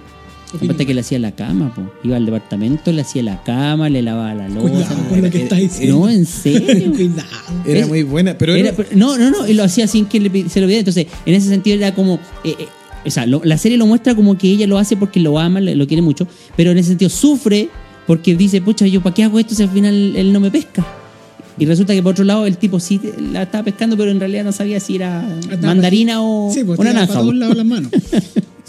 Aparte 0.55 0.85
que 0.85 0.93
le 0.95 1.01
hacía 1.01 1.19
la 1.19 1.31
cama, 1.31 1.73
po. 1.75 1.83
iba 2.03 2.17
al 2.17 2.25
departamento, 2.25 2.91
le 2.91 3.01
hacía 3.01 3.21
la 3.21 3.43
cama, 3.43 3.87
le 3.89 4.01
lavaba 4.01 4.33
la 4.33 4.49
losa. 4.49 4.61
Cuidado 4.69 5.09
con 5.09 5.21
lo 5.21 5.29
que 5.29 5.43
estás 5.43 5.59
diciendo. 5.59 5.99
No, 5.99 6.09
en 6.09 6.25
serio. 6.25 6.91
Cuidado. 6.95 7.27
Era 7.67 7.79
Es- 7.81 7.87
muy 7.87 8.03
buena, 8.03 8.37
pero 8.37 8.55
Era- 8.55 8.69
era- 8.69 8.77
pero- 8.77 8.89
no, 8.95 9.17
no, 9.17 9.29
no, 9.29 9.47
y 9.47 9.53
lo 9.53 9.63
hacía 9.63 9.85
sin 9.87 10.05
que 10.05 10.19
le 10.19 10.49
se 10.49 10.59
lo 10.61 10.67
viera. 10.67 10.79
Entonces, 10.79 11.05
en 11.25 11.33
ese 11.35 11.49
sentido 11.49 11.77
era 11.77 11.93
como. 11.93 12.15
eh, 12.43 12.55
eh, 12.59 12.67
o 13.05 13.11
sea, 13.11 13.25
lo- 13.25 13.41
la 13.45 13.57
serie 13.57 13.77
lo 13.77 13.85
muestra 13.85 14.15
como 14.15 14.37
que 14.37 14.47
ella 14.49 14.65
lo 14.67 14.77
hace 14.77 14.97
porque 14.97 15.19
lo 15.19 15.37
ama, 15.39 15.59
le- 15.61 15.75
lo 15.75 15.85
quiere 15.87 16.01
mucho, 16.01 16.27
pero 16.57 16.71
en 16.71 16.77
ese 16.79 16.89
sentido 16.89 17.09
sufre 17.09 17.69
porque 18.07 18.35
dice, 18.35 18.59
pucha, 18.61 18.87
yo 18.87 19.01
para 19.01 19.13
qué 19.13 19.23
hago 19.23 19.37
esto 19.39 19.53
si 19.53 19.61
al 19.63 19.69
final 19.69 20.15
él 20.15 20.33
no 20.33 20.39
me 20.39 20.49
pesca. 20.49 20.83
Y 21.59 21.65
resulta 21.65 21.93
que 21.93 22.01
por 22.01 22.11
otro 22.13 22.23
lado 22.23 22.45
el 22.47 22.57
tipo 22.57 22.79
sí 22.79 22.99
la 23.31 23.43
estaba 23.43 23.65
pescando, 23.65 23.95
pero 23.97 24.09
en 24.11 24.19
realidad 24.19 24.43
no 24.45 24.51
sabía 24.51 24.79
si 24.79 24.95
era 24.95 25.23
mandarina 25.61 26.21
o, 26.21 26.51
Sí, 26.53 26.63
pues 26.63 26.79
o 26.79 26.83
naranja. 26.83 27.07
para 27.07 27.19
todos 27.19 27.35
lados 27.35 27.57
las 27.57 27.65
manos. 27.65 27.91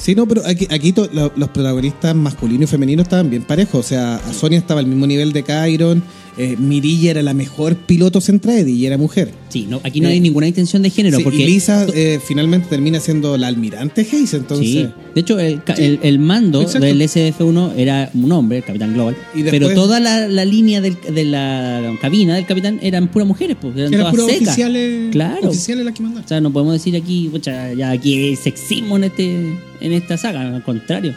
Sí, 0.00 0.14
no, 0.14 0.26
pero 0.26 0.40
aquí, 0.46 0.66
aquí 0.70 0.92
to- 0.94 1.11
lo- 1.12 1.31
los 1.37 1.50
protagonistas 1.50 2.14
masculinos 2.16 2.70
y 2.70 2.72
femeninos 2.72 3.03
estaban 3.05 3.29
bien 3.29 3.42
parejos. 3.42 3.85
O 3.85 3.87
sea, 3.87 4.16
a 4.16 4.33
Sonia 4.33 4.59
estaba 4.59 4.81
al 4.81 4.87
mismo 4.87 5.07
nivel 5.07 5.31
de 5.35 5.44
Chiron, 5.44 6.03
eh, 6.38 6.57
Mirilla 6.59 7.11
era 7.12 7.23
la 7.23 7.35
mejor 7.35 7.77
piloto 7.77 8.21
Centraedi 8.21 8.73
y 8.73 8.87
era 8.87 8.97
mujer. 8.99 9.31
Sí, 9.49 9.66
no, 9.69 9.81
aquí 9.83 10.01
no 10.01 10.09
Eh, 10.09 10.12
hay 10.12 10.21
ninguna 10.21 10.47
intención 10.47 10.83
de 10.83 10.90
género. 10.90 11.19
Sí, 11.19 11.25
porque 11.25 11.38
y 11.43 11.47
Lisa 11.47 11.87
eh, 11.93 12.21
finalmente 12.25 12.69
termina 12.69 13.01
siendo 13.01 13.37
la 13.37 13.49
almirante 13.49 14.03
Hayes, 14.11 14.35
entonces... 14.35 14.66
Sí, 14.66 14.88
de 15.14 15.21
hecho 15.21 15.38
el, 15.40 15.61
el- 15.79 15.99
el 16.03 16.19
mando 16.21 16.62
Exacto. 16.62 16.87
del 16.87 17.01
SF-1 17.03 17.73
era 17.77 18.11
un 18.14 18.31
hombre, 18.33 18.59
el 18.59 18.64
Capitán 18.64 18.95
Global, 18.95 19.16
Y 19.35 19.43
después- 19.43 19.61
pero 19.62 19.75
toda 19.75 19.99
la, 20.01 20.29
la 20.29 20.45
línea 20.45 20.81
del- 20.81 20.97
de 21.12 21.25
la 21.25 21.93
cabina 22.01 22.37
del 22.37 22.47
Capitán 22.47 22.79
eran 22.83 23.09
puras 23.09 23.27
mujeres, 23.27 23.57
pues, 23.61 23.77
eran 23.77 23.93
Eran 23.93 24.01
todas 24.07 24.14
puros 24.14 24.31
secas. 24.31 24.49
oficiales, 24.49 25.11
Claro. 25.11 25.49
oficiales 25.49 25.85
las 25.85 25.95
que 25.95 26.03
mandaron. 26.03 26.25
O 26.25 26.29
sea, 26.29 26.40
no 26.40 26.53
podemos 26.53 26.75
decir 26.75 26.95
aquí, 26.97 27.29
pucha, 27.31 27.73
ya 27.75 27.90
aquí 27.90 28.14
hay 28.14 28.37
sexismo 28.37 28.97
en, 28.97 29.05
este, 29.05 29.35
en 29.81 29.93
esta 29.93 30.16
saga, 30.16 30.55
al 30.57 30.62
contrario. 30.62 31.14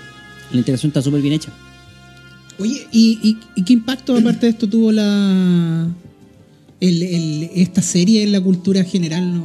La 0.51 0.57
integración 0.59 0.89
está 0.89 1.01
súper 1.01 1.21
bien 1.21 1.33
hecha. 1.35 1.51
Oye, 2.59 2.87
¿y, 2.91 3.19
y, 3.23 3.37
y 3.55 3.63
qué 3.63 3.73
impacto 3.73 4.15
aparte 4.15 4.45
de 4.45 4.51
esto 4.51 4.67
tuvo 4.69 4.91
la 4.91 5.87
el, 6.79 7.01
el- 7.03 7.49
esta 7.55 7.81
serie 7.81 8.23
en 8.23 8.31
la 8.31 8.41
cultura 8.41 8.83
general? 8.83 9.33
No? 9.35 9.43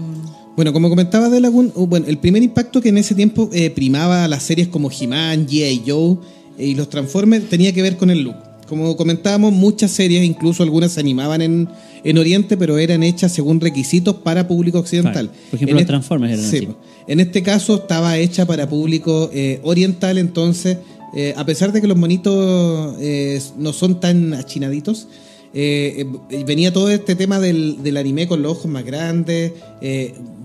Bueno, 0.57 0.73
como 0.73 0.89
comentaba 0.89 1.29
de 1.29 1.41
Lagoon, 1.41 1.73
uh, 1.75 1.87
bueno, 1.87 2.07
el 2.09 2.19
primer 2.19 2.43
impacto 2.43 2.81
que 2.81 2.89
en 2.89 2.99
ese 2.99 3.15
tiempo 3.15 3.49
eh, 3.53 3.71
primaba 3.71 4.27
las 4.27 4.43
series 4.43 4.69
como 4.69 4.91
He-Man, 4.91 5.47
G.I. 5.47 5.83
Joe 5.87 6.17
eh, 6.59 6.67
y 6.69 6.75
los 6.75 6.91
Transformers 6.91 7.49
tenía 7.49 7.73
que 7.73 7.81
ver 7.83 7.97
con 7.97 8.11
el 8.11 8.23
look. 8.23 8.35
Como 8.69 8.97
comentábamos, 8.97 9.53
muchas 9.53 9.93
series, 9.93 10.25
incluso 10.25 10.63
algunas 10.63 10.93
se 10.93 11.01
animaban 11.01 11.41
en, 11.41 11.69
en 12.05 12.19
Oriente, 12.19 12.57
pero 12.59 12.77
eran 12.77 13.03
hechas 13.03 13.33
según 13.33 13.61
requisitos 13.61 14.17
para 14.17 14.47
público 14.49 14.81
occidental. 14.81 15.31
Claro. 15.31 15.45
Por 15.51 15.57
ejemplo, 15.57 15.71
En 15.71 15.77
los 15.83 15.87
Transformers 15.87 16.33
eran 16.35 16.51
sí, 16.51 16.57
así. 16.59 16.69
En 17.07 17.21
este 17.21 17.43
caso 17.43 17.77
estaba 17.77 18.19
hecha 18.19 18.45
para 18.45 18.69
público 18.69 19.31
eh, 19.33 19.61
oriental, 19.63 20.19
entonces, 20.19 20.77
eh, 21.15 21.35
a 21.37 21.45
pesar 21.45 21.73
de 21.73 21.81
que 21.81 21.87
los 21.87 21.97
monitos 21.97 22.97
eh, 23.01 23.41
no 23.57 23.73
son 23.73 24.01
tan 24.01 24.35
achinaditos, 24.35 25.09
eh, 25.55 26.07
venía 26.47 26.73
todo 26.73 26.91
este 26.91 27.15
tema 27.17 27.41
del, 27.41 27.83
del 27.83 27.97
anime 27.97 28.29
con 28.29 28.43
los 28.43 28.53
ojos 28.53 28.67
más 28.71 28.85
grandes, 28.85 29.53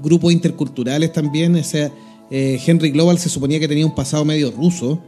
grupos 0.02 0.32
interculturales 0.34 1.12
también. 1.12 1.56
O 1.56 1.63
sea, 1.63 1.91
Henry 2.32 2.91
Global 2.91 3.19
se 3.19 3.30
suponía 3.30 3.60
que 3.60 3.67
tenía 3.67 3.86
un 3.86 3.95
pasado 3.95 4.23
medio 4.26 4.52
ruso. 4.52 4.99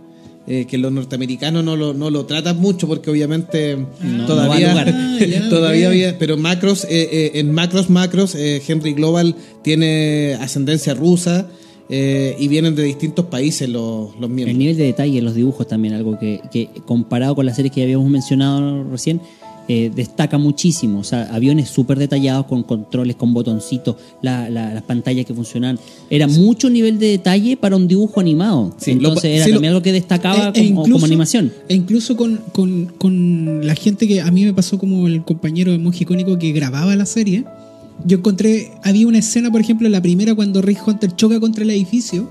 eh, 0.47 0.65
que 0.69 0.77
los 0.77 0.91
norteamericanos 0.91 1.63
no 1.63 1.75
lo, 1.75 1.93
no 1.95 2.11
lo 2.11 2.25
tratan 2.27 2.59
mucho 2.61 2.87
porque 2.87 3.09
obviamente 3.09 3.77
No, 4.01 4.25
todavía, 4.27 4.73
no. 4.75 4.91
Ah, 4.91 5.25
ya, 5.25 5.49
todavía 5.49 5.87
había, 5.87 6.19
pero 6.19 6.37
Macros, 6.37 6.83
eh, 6.83 7.09
eh, 7.11 7.31
en 7.35 7.51
Macros 7.51 7.89
Macros, 7.89 8.35
Henry 8.35 8.93
Global 8.93 9.35
tiene 9.63 10.35
ascendencia 10.39 10.93
rusa 10.93 11.47
eh, 11.89 12.35
y 12.39 12.47
vienen 12.47 12.75
de 12.75 12.83
distintos 12.83 13.25
países 13.25 13.69
los, 13.69 14.15
los 14.19 14.29
El 14.29 14.35
miembros. 14.35 14.57
nivel 14.57 14.77
de 14.77 14.83
detalle 14.85 15.19
en 15.19 15.25
los 15.25 15.35
dibujos 15.35 15.67
también, 15.67 15.93
algo 15.93 16.17
que, 16.17 16.41
que 16.51 16.69
comparado 16.85 17.35
con 17.35 17.45
las 17.45 17.55
series 17.55 17.73
que 17.73 17.81
ya 17.81 17.85
habíamos 17.85 18.09
mencionado 18.09 18.83
recién, 18.91 19.21
eh, 19.67 19.91
destaca 19.95 20.37
muchísimo. 20.37 20.99
O 20.99 21.03
sea, 21.03 21.23
aviones 21.33 21.69
súper 21.69 21.97
detallados 21.97 22.45
con 22.45 22.61
controles, 22.61 23.15
con 23.15 23.33
botoncitos, 23.33 23.95
la- 24.21 24.47
la- 24.47 24.71
las 24.75 24.83
pantallas 24.83 25.25
que 25.25 25.33
funcionan. 25.33 25.79
Era 26.09 26.27
mucho 26.27 26.69
nivel 26.69 26.99
de 26.99 27.07
detalle 27.07 27.57
para 27.57 27.75
un 27.75 27.87
dibujo 27.87 28.19
animado. 28.19 28.75
Sí, 28.77 28.91
Entonces 28.91 29.23
lo- 29.23 29.29
era 29.37 29.45
sí, 29.45 29.49
lo- 29.51 29.55
también 29.55 29.71
algo 29.73 29.81
que 29.83 29.91
destacaba 29.91 30.51
E- 30.53 30.61
e 30.61 30.69
como, 30.73 30.83
como 30.89 31.05
animación. 31.05 31.51
E 31.67 31.73
incluso 31.73 32.15
con, 32.15 32.41
con- 32.51 32.93
con 32.99 33.65
la 33.65 33.73
gente 33.73 34.07
que 34.07 34.21
a 34.21 34.29
mí 34.29 34.45
me 34.45 34.53
pasó 34.53 34.77
como 34.77 35.07
el 35.07 35.23
compañero 35.23 35.71
de 35.71 35.79
Monje 35.79 36.03
Icónico 36.03 36.37
que 36.37 36.51
grababa 36.51 36.95
la 36.95 37.07
serie. 37.07 37.43
Yo 38.03 38.17
encontré, 38.17 38.71
había 38.83 39.07
una 39.07 39.19
escena, 39.19 39.51
por 39.51 39.61
ejemplo, 39.61 39.87
en 39.87 39.93
la 39.93 40.01
primera 40.01 40.35
cuando 40.35 40.61
Rick 40.61 40.85
Hunter 40.87 41.15
choca 41.15 41.39
contra 41.39 41.63
el 41.63 41.69
edificio. 41.69 42.29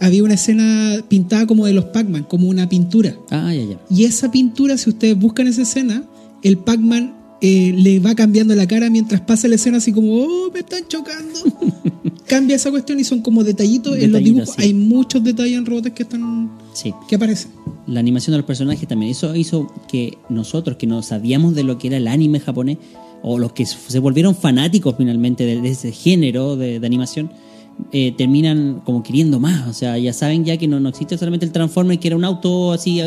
Había 0.00 0.24
una 0.24 0.34
escena 0.34 0.96
pintada 1.08 1.46
como 1.46 1.66
de 1.66 1.72
los 1.72 1.84
Pac-Man, 1.86 2.24
como 2.24 2.48
una 2.48 2.68
pintura. 2.68 3.16
Ah, 3.30 3.54
ya, 3.54 3.64
ya. 3.64 3.80
Y 3.88 4.04
esa 4.04 4.30
pintura, 4.30 4.76
si 4.76 4.90
ustedes 4.90 5.18
buscan 5.18 5.46
esa 5.46 5.62
escena, 5.62 6.04
el 6.42 6.58
Pac-Man 6.58 7.14
eh, 7.40 7.72
le 7.76 8.00
va 8.00 8.14
cambiando 8.14 8.54
la 8.54 8.66
cara 8.66 8.90
mientras 8.90 9.20
pasa 9.20 9.48
la 9.48 9.54
escena, 9.54 9.76
así 9.78 9.92
como, 9.92 10.12
oh, 10.14 10.50
me 10.52 10.60
están 10.60 10.86
chocando. 10.88 11.38
Cambia 12.26 12.56
esa 12.56 12.70
cuestión 12.70 12.98
y 12.98 13.04
son 13.04 13.20
como 13.20 13.44
detallitos. 13.44 13.96
en 13.96 14.12
los 14.12 14.22
dibujos 14.22 14.50
sí. 14.56 14.62
hay 14.62 14.74
muchos 14.74 15.22
detalles 15.22 15.58
en 15.58 15.66
robots 15.66 15.90
que 15.90 16.02
están 16.02 16.50
Sí. 16.72 16.92
que 17.08 17.16
aparecen. 17.16 17.52
La 17.86 18.00
animación 18.00 18.32
de 18.32 18.38
los 18.38 18.46
personajes 18.46 18.88
también. 18.88 19.12
Eso 19.12 19.34
hizo 19.36 19.72
que 19.88 20.18
nosotros, 20.28 20.76
que 20.76 20.86
no 20.86 21.02
sabíamos 21.02 21.54
de 21.54 21.64
lo 21.64 21.78
que 21.78 21.88
era 21.88 21.98
el 21.98 22.08
anime 22.08 22.40
japonés, 22.40 22.78
o 23.26 23.38
los 23.38 23.52
que 23.52 23.64
se 23.64 23.98
volvieron 23.98 24.36
fanáticos 24.36 24.94
finalmente 24.98 25.46
de, 25.46 25.60
de 25.62 25.70
ese 25.70 25.92
género 25.92 26.56
de, 26.56 26.78
de 26.78 26.86
animación, 26.86 27.30
eh, 27.90 28.12
terminan 28.16 28.82
como 28.84 29.02
queriendo 29.02 29.40
más. 29.40 29.66
O 29.66 29.72
sea, 29.72 29.96
ya 29.96 30.12
saben 30.12 30.44
ya 30.44 30.58
que 30.58 30.68
no, 30.68 30.78
no 30.78 30.90
existe 30.90 31.16
solamente 31.16 31.46
el 31.46 31.52
Transformer, 31.52 31.98
que 31.98 32.08
era 32.08 32.16
un 32.16 32.24
auto 32.24 32.72
así 32.72 33.00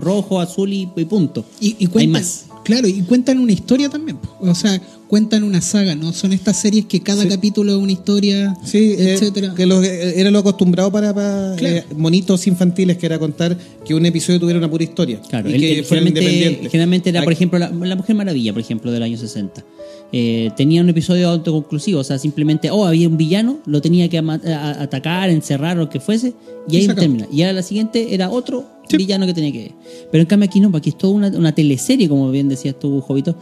rojo, 0.00 0.40
azul 0.40 0.72
y, 0.72 0.88
y 0.96 1.04
punto. 1.04 1.44
Y, 1.60 1.76
y 1.78 1.84
Hay 1.84 1.86
cuentan, 1.86 2.12
más. 2.12 2.46
Claro, 2.64 2.88
y 2.88 3.00
cuentan 3.02 3.38
una 3.38 3.52
historia 3.52 3.88
también. 3.88 4.18
O 4.40 4.54
sea, 4.54 4.80
cuentan 5.08 5.44
una 5.44 5.60
saga, 5.60 5.94
¿no? 5.94 6.12
Son 6.12 6.32
estas 6.32 6.56
series 6.60 6.86
que 6.86 7.00
cada 7.00 7.22
Sí. 7.22 7.28
capítulo 7.28 7.72
es 7.76 7.78
una 7.78 7.92
historia, 7.92 8.56
Sí, 8.64 8.94
eh, 8.98 9.14
etcétera. 9.14 9.54
que 9.54 9.64
lo- 9.66 9.82
eh, 9.82 10.18
era 10.20 10.30
lo 10.30 10.40
acostumbrado 10.40 10.90
para, 10.90 11.14
para, 11.14 11.54
Claro. 11.56 11.76
eh, 11.76 11.84
monitos 11.96 12.46
infantiles, 12.46 12.96
que 12.98 13.06
era 13.06 13.18
contar 13.18 13.56
que 13.84 13.94
un 13.94 14.04
episodio 14.04 14.40
tuviera 14.40 14.58
una 14.58 14.68
pura 14.70 14.82
historia. 14.84 15.20
Claro, 15.28 15.48
y 15.48 15.54
el- 15.54 15.60
que 15.60 15.78
el- 15.78 15.84
fuera 15.84 16.02
generalmente, 16.02 16.32
independiente. 16.36 16.70
generalmente 16.70 17.10
era, 17.10 17.22
por 17.22 17.32
ejemplo, 17.32 17.58
la, 17.58 17.70
la 17.70 17.96
Mujer 17.96 18.16
Maravilla, 18.16 18.52
por 18.52 18.60
ejemplo, 18.62 18.90
del 18.90 19.02
año 19.02 19.16
60. 19.16 19.64
Eh, 20.12 20.50
tenía 20.56 20.82
un 20.82 20.88
episodio 20.88 21.28
autoconclusivo, 21.28 22.00
o 22.00 22.04
sea, 22.04 22.18
simplemente, 22.18 22.70
oh, 22.70 22.84
había 22.86 23.08
un 23.08 23.16
villano, 23.16 23.58
lo 23.66 23.80
tenía 23.80 24.08
que 24.08 24.18
atacar, 24.18 25.30
encerrar, 25.30 25.76
lo 25.76 25.88
que 25.88 26.00
fuese, 26.00 26.32
y 26.68 26.76
ahí 26.76 26.86
termina. 26.88 27.26
Y 27.32 27.42
a 27.42 27.52
la 27.52 27.62
siguiente 27.62 28.14
era 28.14 28.30
otro 28.30 28.64
Sí. 28.88 28.96
villano 28.96 29.26
que 29.26 29.34
tenía 29.34 29.52
que 29.52 29.58
ver. 29.58 29.72
Pero 30.12 30.22
en 30.22 30.26
cambio 30.26 30.48
aquí 30.48 30.60
no, 30.60 30.70
aquí 30.76 30.90
es 30.90 30.98
toda 30.98 31.12
una, 31.12 31.28
una 31.28 31.52
teleserie, 31.52 32.08
como 32.08 32.30
bien 32.30 32.48
decías 32.48 32.76
tú, 32.78 33.00
Jovito, 33.00 33.36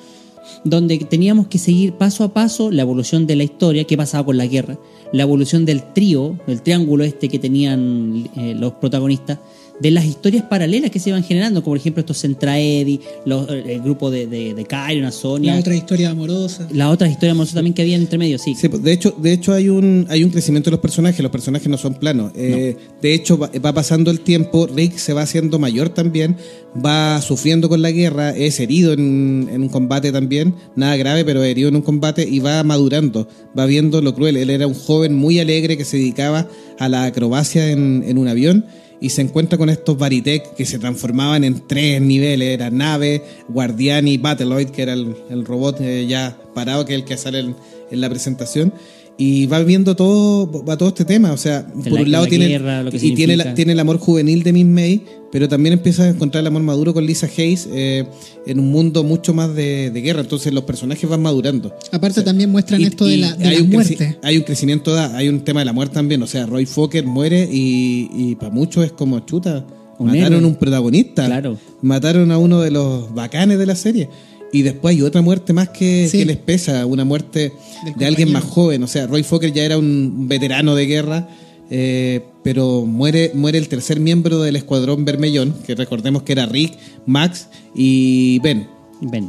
donde 0.64 0.98
teníamos 0.98 1.48
que 1.48 1.58
seguir 1.58 1.94
paso 1.94 2.24
a 2.24 2.32
paso 2.32 2.70
la 2.70 2.82
evolución 2.82 3.26
de 3.26 3.36
la 3.36 3.44
historia, 3.44 3.84
qué 3.84 3.96
pasaba 3.96 4.24
con 4.24 4.36
la 4.36 4.46
guerra, 4.46 4.78
la 5.12 5.22
evolución 5.22 5.64
del 5.64 5.92
trío, 5.92 6.38
del 6.46 6.62
triángulo 6.62 7.04
este 7.04 7.28
que 7.28 7.38
tenían 7.38 8.28
eh, 8.36 8.54
los 8.54 8.74
protagonistas, 8.74 9.38
de 9.80 9.90
las 9.90 10.04
historias 10.04 10.44
paralelas 10.44 10.90
que 10.90 11.00
se 11.00 11.10
iban 11.10 11.24
generando, 11.24 11.62
como 11.62 11.72
por 11.72 11.78
ejemplo 11.78 12.00
estos 12.00 12.20
Centraedi, 12.20 13.00
los- 13.26 13.48
el 13.50 13.80
grupo 13.80 14.10
de, 14.10 14.26
de, 14.26 14.54
de 14.54 14.64
Kyron, 14.64 15.10
Sonia, 15.10 15.54
la 15.54 15.60
otra 15.60 15.74
historia 15.74 16.10
amorosa. 16.10 16.68
las 16.72 16.92
otras 16.92 17.10
historias 17.10 17.32
amorosas 17.32 17.54
también 17.56 17.74
que 17.74 17.82
había 17.82 17.96
entre 17.96 18.16
medio, 18.16 18.38
sí. 18.38 18.54
Sí, 18.54 18.68
pues, 18.68 18.82
de 18.82 18.92
hecho, 18.92 19.14
de 19.18 19.32
hecho 19.32 19.52
hay 19.52 19.68
un 19.68 20.06
hay 20.08 20.22
un 20.22 20.30
crecimiento 20.30 20.70
de 20.70 20.72
los 20.72 20.80
personajes. 20.80 21.20
Los 21.20 21.32
personajes 21.32 21.68
no 21.68 21.76
son 21.76 21.94
planos. 21.94 22.30
Eh, 22.36 22.76
De 23.02 23.14
hecho, 23.14 23.36
va, 23.36 23.50
va 23.64 23.72
pasando 23.74 24.10
el 24.10 24.20
tiempo. 24.20 24.66
Rick 24.66 24.96
se 24.96 25.12
va 25.12 25.22
haciendo 25.22 25.58
mayor 25.58 25.88
también. 25.88 26.36
Va 26.84 27.20
sufriendo 27.20 27.68
con 27.68 27.82
la 27.82 27.90
guerra. 27.90 28.30
Es 28.30 28.60
herido 28.60 28.92
en, 28.92 29.48
en 29.52 29.62
un 29.62 29.68
combate 29.68 30.12
también. 30.12 30.54
Nada 30.76 30.96
grave, 30.96 31.24
pero 31.24 31.42
herido 31.42 31.68
en 31.68 31.76
un 31.76 31.82
combate 31.82 32.26
y 32.28 32.38
va 32.38 32.62
madurando. 32.62 33.28
Va 33.58 33.66
viendo 33.66 34.00
lo 34.02 34.14
cruel. 34.14 34.36
Él 34.36 34.50
era 34.50 34.66
un 34.66 34.74
joven 34.74 35.14
muy 35.14 35.40
alegre 35.40 35.76
que 35.76 35.84
se 35.84 35.96
dedicaba 35.96 36.48
a 36.78 36.88
la 36.88 37.04
acrobacia 37.04 37.70
en, 37.70 38.04
en 38.06 38.18
un 38.18 38.28
avión. 38.28 38.64
Y 39.04 39.10
se 39.10 39.20
encuentra 39.20 39.58
con 39.58 39.68
estos 39.68 39.98
Baritech 39.98 40.54
que 40.54 40.64
se 40.64 40.78
transformaban 40.78 41.44
en 41.44 41.66
tres 41.66 42.00
niveles. 42.00 42.48
Era 42.48 42.70
nave, 42.70 43.22
guardián 43.48 44.08
y 44.08 44.16
Battleoid, 44.16 44.70
que 44.70 44.80
era 44.80 44.94
el, 44.94 45.44
robot 45.44 45.78
eh, 45.82 46.06
ya 46.06 46.38
parado, 46.54 46.86
que 46.86 46.94
es 46.94 47.00
el 47.00 47.04
que 47.04 47.18
sale 47.18 47.40
en 47.40 48.00
la 48.00 48.08
presentación. 48.08 48.72
Y 49.16 49.46
va 49.46 49.62
viendo 49.62 49.94
todo, 49.94 50.64
va 50.64 50.76
todo 50.76 50.88
este 50.88 51.04
tema. 51.04 51.32
O 51.32 51.36
sea, 51.36 51.64
por 51.66 51.92
la- 51.92 52.00
un 52.02 52.10
lado 52.10 52.24
la 52.24 52.30
tiene, 52.30 52.48
guerra, 52.48 52.82
lo 52.82 52.90
que 52.90 52.96
y 52.96 53.14
tiene, 53.14 53.36
la- 53.36 53.54
tiene 53.54 53.72
el 53.72 53.78
amor 53.80 53.98
juvenil 53.98 54.42
de 54.42 54.52
Miss 54.52 54.66
May, 54.66 55.02
pero 55.30 55.48
también 55.48 55.72
empieza 55.74 56.02
a 56.02 56.08
encontrar 56.08 56.40
el 56.40 56.48
amor 56.48 56.62
maduro 56.62 56.92
con 56.92 57.06
Lisa 57.06 57.28
Hayes 57.36 57.68
eh, 57.72 58.06
en 58.44 58.58
un 58.58 58.72
mundo 58.72 59.04
mucho 59.04 59.32
más 59.32 59.54
de, 59.54 59.92
de 59.92 60.00
guerra. 60.00 60.20
Entonces 60.22 60.52
los 60.52 60.64
personajes 60.64 61.08
van 61.08 61.22
madurando. 61.22 61.72
Aparte 61.92 62.22
también 62.22 62.50
muestran 62.50 62.80
Y- 62.80 62.84
esto 62.86 63.04
de 63.06 63.18
la, 63.18 63.36
de 63.36 63.46
hay 63.46 63.56
la 63.58 63.62
un 63.62 63.70
muerte. 63.70 64.18
Hay 64.22 64.36
un 64.36 64.42
crecimiento, 64.42 64.92
da- 64.92 65.16
hay 65.16 65.28
un 65.28 65.42
tema 65.42 65.60
de 65.60 65.66
la 65.66 65.72
muerte 65.72 65.94
también. 65.94 66.20
O 66.20 66.26
sea, 66.26 66.46
Roy 66.46 66.66
Fokker 66.66 67.06
muere 67.06 67.48
y, 67.52 68.10
y 68.16 68.34
para 68.34 68.50
muchos 68.52 68.84
es 68.84 68.90
como 68.92 69.20
chuta. 69.20 69.64
Un 69.96 70.08
mataron 70.08 70.32
héroe. 70.32 70.44
a 70.44 70.46
un 70.48 70.56
protagonista. 70.56 71.26
Claro. 71.26 71.56
Mataron 71.82 72.32
a 72.32 72.38
uno 72.38 72.60
de 72.60 72.72
los 72.72 73.14
bacanes 73.14 73.60
de 73.60 73.66
la 73.66 73.76
serie. 73.76 74.08
Y 74.54 74.62
después 74.62 74.94
hay 74.94 75.02
otra 75.02 75.20
muerte 75.20 75.52
más 75.52 75.68
que, 75.70 76.08
Sí. 76.10 76.18
que 76.18 76.24
les 76.26 76.36
pesa, 76.36 76.86
una 76.86 77.04
muerte 77.04 77.52
Del 77.84 77.94
de 77.96 78.06
alguien 78.06 78.32
más 78.32 78.44
joven. 78.44 78.82
O 78.82 78.86
sea, 78.86 79.06
Roy 79.06 79.22
Fokker 79.24 79.52
ya 79.52 79.64
era 79.64 79.76
un 79.78 80.28
veterano 80.28 80.74
de 80.76 80.86
guerra, 80.86 81.28
eh, 81.70 82.20
pero 82.44 82.86
muere, 82.86 83.32
muere 83.34 83.58
el 83.58 83.66
tercer 83.68 83.98
miembro 83.98 84.40
del 84.40 84.54
escuadrón 84.56 85.04
Bermellón, 85.04 85.54
que 85.66 85.74
recordemos 85.74 86.22
que 86.22 86.32
era 86.32 86.46
Rick, 86.46 86.74
Max 87.06 87.48
y 87.74 88.38
Ben. 88.40 88.68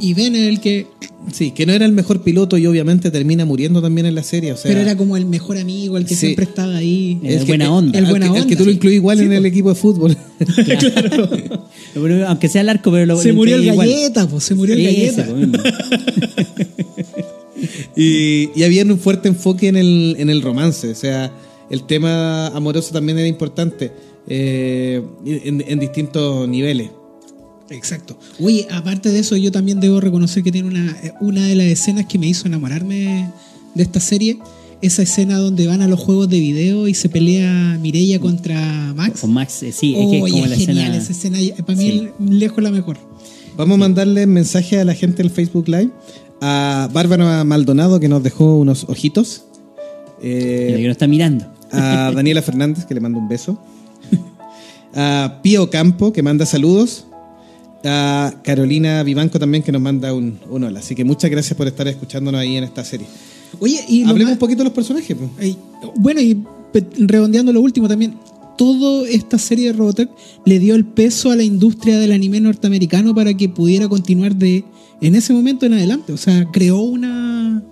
Y 0.00 0.14
Ben 0.14 0.34
es 0.36 0.48
el 0.48 0.60
que. 0.60 0.86
Sí, 1.32 1.50
que 1.50 1.66
no 1.66 1.72
era 1.72 1.84
el 1.84 1.92
mejor 1.92 2.22
piloto 2.22 2.56
y 2.56 2.66
obviamente 2.66 3.10
termina 3.10 3.44
muriendo 3.44 3.82
también 3.82 4.06
en 4.06 4.14
la 4.14 4.22
serie. 4.22 4.52
O 4.52 4.56
sea, 4.56 4.70
pero 4.70 4.80
era 4.80 4.96
como 4.96 5.16
el 5.16 5.26
mejor 5.26 5.58
amigo, 5.58 5.96
el 5.98 6.04
que 6.06 6.14
Sí. 6.14 6.26
siempre 6.26 6.44
estaba 6.44 6.76
ahí. 6.76 7.18
El 7.24 7.44
buena 7.44 7.72
onda. 7.72 7.98
El 7.98 8.06
buena 8.06 8.26
que, 8.26 8.32
onda, 8.32 8.46
que 8.46 8.56
tú 8.56 8.64
lo 8.64 8.70
incluís 8.70 8.94
igual 8.96 9.18
Sí, 9.18 9.24
en 9.24 9.32
el 9.32 9.44
equipo 9.44 9.68
de 9.70 9.74
fútbol. 9.74 10.16
Pero, 10.38 11.28
aunque 12.26 12.48
sea 12.48 12.60
el 12.62 12.68
arco, 12.68 12.90
pero 12.90 13.06
lo 13.06 13.20
se 13.20 13.32
murió 13.32 13.56
el 13.56 13.64
igual. 13.64 13.88
galleta, 13.88 14.28
pues, 14.28 14.44
se 14.44 14.54
murió 14.54 14.74
el 14.74 14.86
Ese, 14.86 15.22
galleta. 15.22 15.26
pues, 15.26 15.36
mismo. 15.48 15.58
y, 17.96 18.50
y 18.54 18.62
había 18.64 18.84
un 18.84 18.98
fuerte 18.98 19.28
enfoque 19.28 19.68
en 19.68 19.76
el, 19.76 20.16
en 20.18 20.30
el 20.30 20.42
romance. 20.42 20.88
O 20.90 20.94
sea, 20.94 21.32
el 21.70 21.84
tema 21.84 22.48
amoroso 22.48 22.92
también 22.92 23.18
era 23.18 23.28
importante 23.28 23.92
eh, 24.28 25.02
en, 25.24 25.64
en 25.66 25.78
distintos 25.78 26.48
niveles. 26.48 26.90
Exacto. 27.70 28.16
Oye, 28.40 28.66
aparte 28.70 29.10
de 29.10 29.18
eso, 29.18 29.36
yo 29.36 29.50
también 29.50 29.80
debo 29.80 30.00
reconocer 30.00 30.42
que 30.42 30.52
tiene 30.52 30.68
una, 30.68 30.96
eh, 31.02 31.12
una 31.20 31.46
de 31.46 31.54
las 31.56 31.66
escenas 31.66 32.06
que 32.06 32.18
me 32.18 32.26
hizo 32.28 32.46
enamorarme 32.46 33.30
de 33.74 33.82
esta 33.82 33.98
serie. 34.00 34.38
Esa 34.82 35.02
escena 35.02 35.38
donde 35.38 35.66
van 35.66 35.80
a 35.82 35.88
los 35.88 35.98
juegos 35.98 36.28
de 36.28 36.38
video 36.38 36.86
y 36.86 36.94
se 36.94 37.08
pelea 37.08 37.78
Mireia 37.80 38.20
contra 38.20 38.92
Max. 38.94 39.20
Con 39.22 39.32
Max, 39.32 39.62
eh, 39.62 39.72
sí, 39.72 39.94
es 39.96 40.06
que 40.10 40.16
es 40.18 40.22
Oye, 40.22 40.32
como 40.34 40.46
la 40.46 40.56
genial 40.56 40.94
escena. 40.94 40.96
esa 40.98 41.12
escena. 41.12 41.64
Para 41.64 41.78
mí, 41.78 41.90
Sí. 41.90 42.08
lejos 42.34 42.62
la 42.62 42.70
mejor. 42.70 42.98
Vamos 43.56 43.76
a 43.76 43.78
mandarle 43.78 44.26
mensaje 44.26 44.78
a 44.78 44.84
la 44.84 44.94
gente 44.94 45.22
del 45.22 45.30
Facebook 45.30 45.66
Live. 45.68 45.90
A 46.42 46.90
Bárbara 46.92 47.42
Maldonado, 47.44 47.98
que 47.98 48.08
nos 48.08 48.22
dejó 48.22 48.58
unos 48.58 48.84
ojitos. 48.88 49.44
Eh, 50.22 50.74
que 50.76 50.84
no 50.84 50.92
está 50.92 51.06
mirando. 51.06 51.46
a 51.72 52.12
Daniela 52.14 52.42
Fernández, 52.42 52.84
que 52.84 52.94
le 52.94 53.00
mando 53.00 53.18
un 53.18 53.28
beso. 53.28 53.58
A 54.94 55.40
Pío 55.42 55.68
Campo, 55.70 56.12
que 56.12 56.22
manda 56.22 56.46
saludos. 56.46 57.06
A 57.84 58.34
Carolina 58.42 59.02
Vivanco 59.02 59.38
también, 59.38 59.62
que 59.62 59.72
nos 59.72 59.80
manda 59.82 60.12
un, 60.12 60.38
un 60.50 60.64
hola. 60.64 60.80
Así 60.80 60.94
que 60.94 61.04
muchas 61.04 61.30
gracias 61.30 61.56
por 61.56 61.66
estar 61.66 61.86
escuchándonos 61.88 62.40
ahí 62.40 62.56
en 62.56 62.64
esta 62.64 62.84
serie. 62.84 63.06
Oye, 63.60 63.80
y 63.88 64.02
Hablemos 64.02 64.24
más- 64.24 64.32
un 64.34 64.38
poquito 64.38 64.58
de 64.58 64.64
los 64.64 64.72
personajes. 64.72 65.16
pues. 65.16 65.56
Bueno, 65.96 66.20
y 66.20 66.42
redondeando 66.98 67.52
lo 67.52 67.60
último 67.60 67.88
también, 67.88 68.14
toda 68.58 69.08
esta 69.08 69.38
serie 69.38 69.68
de 69.68 69.72
Robotech 69.74 70.08
le 70.44 70.58
dio 70.58 70.74
el 70.74 70.84
peso 70.84 71.30
a 71.30 71.36
la 71.36 71.42
industria 71.42 71.98
del 71.98 72.12
anime 72.12 72.40
norteamericano 72.40 73.14
para 73.14 73.34
que 73.34 73.48
pudiera 73.48 73.88
continuar 73.88 74.34
de 74.36 74.64
en 75.00 75.14
ese 75.14 75.32
momento 75.32 75.66
en 75.66 75.74
adelante. 75.74 76.12
O 76.12 76.16
sea, 76.16 76.46
creó 76.52 76.80
una. 76.80 77.62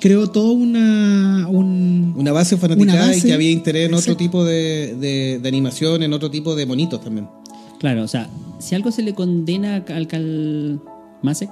Creó 0.00 0.30
toda 0.30 0.50
una. 0.52 1.46
un- 1.48 2.14
Una 2.16 2.32
base 2.32 2.56
fanática 2.56 2.82
Una 2.92 2.94
base, 3.06 3.18
y 3.18 3.22
que 3.22 3.32
había 3.34 3.50
interés 3.50 3.88
en 3.88 3.94
otro 3.94 4.16
tipo 4.16 4.44
de, 4.44 4.96
de- 4.98 5.38
de 5.42 5.48
animación, 5.48 6.02
en 6.02 6.12
otro 6.12 6.30
tipo 6.30 6.54
de 6.56 6.64
monitos 6.66 7.02
también. 7.02 7.26
Claro, 7.78 8.02
o 8.04 8.08
sea, 8.08 8.28
si 8.60 8.74
algo 8.74 8.90
se 8.92 9.02
le 9.02 9.14
condena 9.14 9.76
a 9.76 9.84
Cal, 9.84 10.06
Cal 10.06 10.80
Masek 11.22 11.50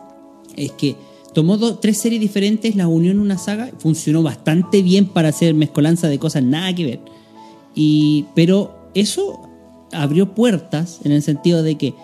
es 0.56 0.72
que 0.72 0.94
tomó 1.38 1.56
do- 1.56 1.76
tres 1.78 1.98
series 1.98 2.20
diferentes, 2.20 2.74
las 2.74 2.88
unió 2.88 3.12
en 3.12 3.20
una 3.20 3.38
saga, 3.38 3.70
funcionó 3.78 4.24
bastante 4.24 4.82
bien 4.82 5.06
para 5.06 5.28
hacer 5.28 5.54
mezcolanza 5.54 6.08
de 6.08 6.18
cosas 6.18 6.42
nada 6.42 6.74
que 6.74 6.84
ver. 6.84 7.00
Y, 7.76 8.24
pero 8.34 8.90
eso 8.94 9.48
abrió 9.92 10.34
puertas 10.34 10.98
en 11.04 11.12
el 11.12 11.22
sentido 11.22 11.62
de 11.62 11.76
que 11.76 11.94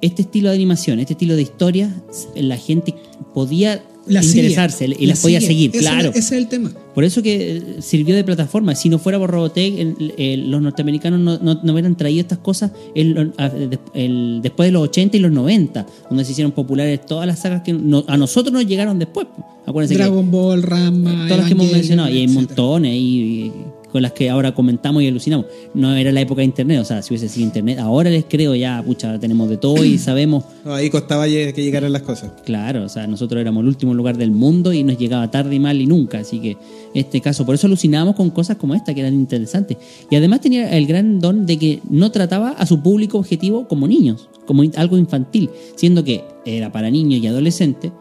este 0.00 0.22
estilo 0.22 0.48
de 0.48 0.54
animación, 0.54 0.98
este 0.98 1.12
estilo 1.12 1.36
de 1.36 1.42
historia, 1.42 1.94
la 2.34 2.56
gente 2.56 2.94
podía 3.34 3.82
la 4.10 4.22
sigue, 4.22 4.40
interesarse 4.42 4.86
y 4.98 5.06
las 5.06 5.20
podía 5.20 5.40
seguir, 5.40 5.70
claro. 5.72 6.10
Ese 6.10 6.18
es 6.18 6.32
el 6.32 6.48
tema. 6.48 6.72
Por 6.94 7.04
eso 7.04 7.22
que 7.22 7.56
eh, 7.56 7.62
sirvió 7.80 8.14
de 8.16 8.24
plataforma. 8.24 8.74
Si 8.74 8.88
no 8.88 8.98
fuera 8.98 9.18
por 9.18 9.30
Robotech, 9.30 9.78
el- 9.78 10.14
el- 10.18 10.50
los 10.50 10.60
norteamericanos 10.60 11.20
no, 11.20 11.38
no- 11.38 11.60
no 11.62 11.72
hubieran 11.72 11.96
traído 11.96 12.20
estas 12.20 12.38
cosas 12.38 12.72
el- 12.94 14.40
después 14.42 14.68
de 14.68 14.72
los 14.72 14.82
80 14.82 15.16
y 15.16 15.20
los 15.20 15.32
90, 15.32 15.86
donde 16.08 16.24
se 16.24 16.32
hicieron 16.32 16.52
populares 16.52 17.04
todas 17.06 17.26
las 17.26 17.38
sagas 17.40 17.62
que 17.62 17.72
no- 17.72 18.04
a 18.06 18.16
nosotros 18.16 18.52
nos 18.52 18.66
llegaron 18.66 18.98
después. 18.98 19.26
Acuérdense 19.66 19.94
que 19.94 20.02
Dragon 20.02 20.30
Ball, 20.30 20.62
Rama, 20.62 21.24
todas 21.28 21.38
las 21.38 21.46
que 21.46 21.52
hemos 21.52 21.70
mencionado, 21.70 22.08
y 22.08 22.12
hay 22.18 22.24
etcétera. 22.24 22.46
montones, 22.46 22.94
y, 22.94 22.98
y 22.98 23.52
con 23.90 24.02
las 24.02 24.12
que 24.12 24.30
ahora 24.30 24.54
comentamos 24.54 25.02
y 25.02 25.08
alucinamos. 25.08 25.46
No 25.74 25.94
era 25.94 26.12
la 26.12 26.20
época 26.20 26.40
de 26.40 26.46
Internet, 26.46 26.80
o 26.80 26.84
sea, 26.84 27.02
si 27.02 27.12
hubiese 27.12 27.28
sido 27.28 27.46
Internet, 27.46 27.78
ahora 27.78 28.10
les 28.10 28.24
creo 28.24 28.54
ya, 28.54 28.82
pucha, 28.84 29.18
tenemos 29.18 29.48
de 29.48 29.56
todo 29.56 29.84
y 29.84 29.98
sabemos 29.98 30.44
No, 30.64 30.74
ahí 30.74 30.90
costaba 30.90 31.26
que 31.26 31.52
llegaran 31.52 31.92
las 31.92 32.02
cosas. 32.02 32.32
Claro, 32.44 32.84
o 32.84 32.88
sea, 32.88 33.06
nosotros 33.06 33.40
éramos 33.40 33.62
el 33.62 33.68
último 33.68 33.94
lugar 33.94 34.16
del 34.16 34.30
mundo 34.30 34.72
y 34.72 34.82
nos 34.82 34.98
llegaba 34.98 35.30
tarde 35.30 35.54
y 35.54 35.60
mal 35.60 35.80
y 35.80 35.86
nunca. 35.86 36.18
Así 36.18 36.40
que 36.40 36.56
este 36.94 37.20
caso, 37.20 37.46
por 37.46 37.54
eso 37.54 37.66
alucinábamos 37.66 38.16
con 38.16 38.30
cosas 38.30 38.56
como 38.56 38.74
esta 38.74 38.94
que 38.94 39.00
eran 39.00 39.14
interesantes. 39.14 39.76
Y 40.10 40.16
además 40.16 40.40
tenía 40.40 40.76
el 40.76 40.86
gran 40.86 41.20
don 41.20 41.46
de 41.46 41.58
que 41.58 41.80
no 41.88 42.10
trataba 42.10 42.50
a 42.50 42.66
su 42.66 42.82
público 42.82 43.18
objetivo 43.18 43.68
como 43.68 43.86
niños, 43.86 44.28
como 44.46 44.62
algo 44.76 44.98
infantil, 44.98 45.50
siendo 45.76 46.04
que 46.04 46.24
era 46.44 46.72
para 46.72 46.90
niños 46.90 47.22
y 47.22 47.26
adolescentes. 47.26 47.92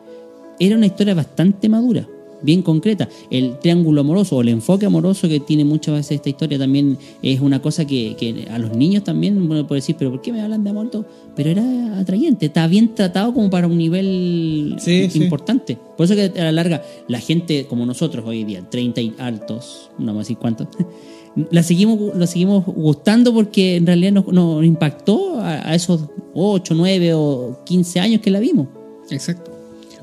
Era 0.60 0.76
una 0.76 0.88
historia 0.88 1.14
bastante 1.14 1.70
madura, 1.70 2.08
bien 2.42 2.62
concreta. 2.62 3.08
El 3.30 3.60
triángulo 3.60 4.02
amoroso 4.02 4.38
o 4.38 4.42
el 4.42 4.50
enfoque 4.50 4.86
amoroso 4.86 5.28
que 5.28 5.40
tiene 5.40 5.66
muchas 5.66 5.96
veces 5.96 6.12
esta 6.18 6.30
historia 6.30 6.58
también 6.58 6.98
es 7.22 7.40
una 7.42 7.62
cosa 7.62 7.86
que, 7.86 8.16
que 8.18 8.48
a 8.50 8.58
los 8.60 8.76
niños 8.76 9.04
también 9.04 9.42
uno 9.42 9.68
puede 9.68 9.80
decir, 9.82 9.96
pero 9.98 10.12
¿por 10.12 10.22
qué 10.22 10.32
me 10.32 10.42
hablan 10.42 10.64
de 10.64 10.70
amor? 10.70 10.90
todo? 10.90 11.06
Pero 11.36 11.50
era 11.50 12.00
atrayente, 12.00 12.48
estaba 12.48 12.68
bien 12.68 12.96
tratado 12.96 13.34
como 13.34 13.50
para 13.50 13.68
un 13.68 13.78
nivel 13.78 14.76
Sí, 14.80 15.10
sí. 15.10 15.22
importante. 15.24 15.78
Por 15.98 16.06
eso 16.06 16.16
que 16.16 16.40
a 16.40 16.46
la 16.46 16.52
larga 16.52 16.84
la 17.08 17.20
gente 17.20 17.66
como 17.68 17.86
nosotros 17.86 18.24
hoy 18.26 18.44
día, 18.44 18.68
30 18.70 19.02
y 19.02 19.14
altos, 19.18 19.90
no 19.98 20.08
vamos 20.08 20.20
a 20.20 20.24
decir 20.24 20.38
cuántos, 20.38 20.68
la 21.52 21.64
seguimos, 21.64 22.16
lo 22.16 22.28
seguimos 22.28 22.66
gustando 22.66 23.34
porque 23.34 23.76
en 23.76 23.86
realidad 23.86 24.12
nos, 24.14 24.28
nos 24.28 24.64
impactó 24.66 25.40
a, 25.40 25.70
a 25.70 25.76
esos 25.76 26.02
8, 26.34 26.74
9 26.76 27.14
o 27.14 27.60
15 27.66 28.00
años 28.00 28.22
que 28.22 28.32
la 28.32 28.40
vimos. 28.40 28.68
Exacto. 29.10 29.52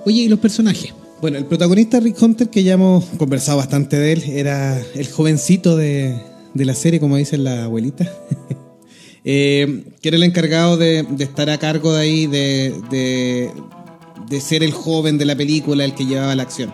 Oye, 0.04 0.22
¿y 0.22 0.28
los 0.28 0.38
personajes? 0.38 0.92
Bueno, 1.26 1.38
el 1.38 1.46
protagonista 1.46 1.98
Rick 1.98 2.22
Hunter, 2.22 2.50
que 2.50 2.62
ya 2.62 2.74
hemos 2.74 3.04
conversado 3.18 3.58
bastante 3.58 3.98
de 3.98 4.12
él, 4.12 4.22
era 4.28 4.80
el 4.94 5.10
jovencito 5.10 5.76
de, 5.76 6.14
de 6.54 6.64
la 6.64 6.72
serie, 6.72 7.00
como 7.00 7.16
dice 7.16 7.36
la 7.36 7.64
abuelita. 7.64 8.08
Eh, 9.28 9.82
que 10.00 10.10
era 10.10 10.18
el 10.18 10.22
encargado 10.22 10.76
de, 10.76 11.04
estar 11.18 11.50
a 11.50 11.58
cargo 11.58 11.92
de 11.92 12.00
ahí, 12.00 12.26
de, 12.28 12.72
de, 12.92 13.50
de 14.28 14.40
ser 14.40 14.62
el 14.62 14.70
joven 14.70 15.18
de 15.18 15.24
la 15.24 15.34
película, 15.34 15.84
el 15.84 15.96
que 15.96 16.06
llevaba 16.06 16.36
la 16.36 16.44
acción. 16.44 16.72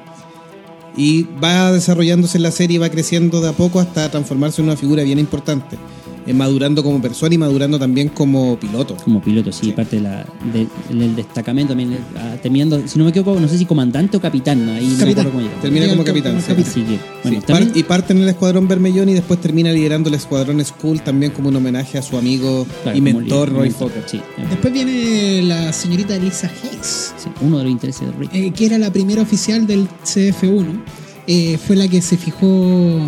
Y 0.98 1.22
va 1.42 1.72
desarrollándose 1.72 2.36
en 2.36 2.42
la 2.42 2.50
serie 2.50 2.78
va 2.78 2.90
creciendo 2.90 3.40
de 3.40 3.48
a 3.48 3.52
poco 3.52 3.80
hasta 3.80 4.10
transformarse 4.10 4.60
en 4.60 4.68
una 4.68 4.76
figura 4.76 5.02
bien 5.02 5.18
importante. 5.18 5.78
Eh, 6.26 6.32
madurando 6.34 6.82
como 6.82 7.00
persona 7.00 7.34
y 7.34 7.38
madurando 7.38 7.78
también 7.78 8.08
como 8.08 8.56
piloto. 8.58 8.96
Como 8.96 9.20
piloto, 9.22 9.52
sí, 9.52 9.72
parte 9.72 9.96
de 9.96 10.02
la, 10.02 10.26
de- 10.52 10.68
del 10.96 11.14
destacamento 11.16 11.72
también, 11.72 11.98
ah, 12.16 12.36
terminando, 12.42 12.82
si 12.86 12.98
no 12.98 13.04
me 13.04 13.10
equivoco, 13.10 13.38
no 13.40 13.48
sé 13.48 13.58
si 13.58 13.64
comandante 13.66 14.16
o 14.16 14.20
capitán, 14.20 14.64
¿no? 14.66 14.72
ahí 14.72 14.84
no 14.84 14.90
me 14.92 14.96
Capitán. 14.98 15.26
acuerdo 15.26 15.30
cómo 15.32 15.42
llega. 15.48 15.60
Termina 15.60 15.86
como 15.86 15.96
Como 15.96 16.06
capitán. 16.06 16.40
sí. 16.40 16.46
capitán. 16.48 16.70
Así 16.70 16.80
que, 16.82 16.98
bueno, 17.22 17.40
Sí, 17.40 17.46
también- 17.46 17.72
y 17.74 17.82
parte 17.82 18.12
en 18.12 18.22
el 18.22 18.28
Escuadrón 18.28 18.68
Bermellón 18.68 19.08
y 19.08 19.14
después 19.14 19.40
termina 19.40 19.72
liderando 19.72 20.08
el 20.08 20.14
Escuadrón 20.14 20.64
Skull 20.64 21.00
también 21.02 21.32
como 21.32 21.48
un 21.48 21.56
homenaje 21.56 21.98
a 21.98 22.02
su 22.02 22.16
amigo 22.16 22.66
claro, 22.82 22.96
y 22.98 23.00
como 23.00 23.18
mentor 23.20 23.48
líder, 23.48 23.60
Roy 23.60 23.70
Fokker. 23.70 24.04
Sí, 24.06 24.20
Después 24.50 24.72
viene 24.72 25.42
la 25.42 25.72
señorita 25.72 26.16
Lisa 26.18 26.50
Hayes, 26.62 27.14
sí, 27.16 27.28
uno 27.40 27.58
de 27.58 27.64
los 27.64 27.72
intereses 27.72 28.06
de 28.06 28.12
Rick. 28.12 28.30
eh, 28.34 28.52
que 28.54 28.66
era 28.66 28.78
la 28.78 28.92
primera 28.92 29.22
oficial 29.22 29.66
del 29.66 29.88
CF1. 30.04 30.82
Eh, 31.28 31.56
fue 31.64 31.76
la 31.76 31.86
que 31.86 32.02
se 32.02 32.16
fijó 32.16 32.46
eh, 32.46 33.00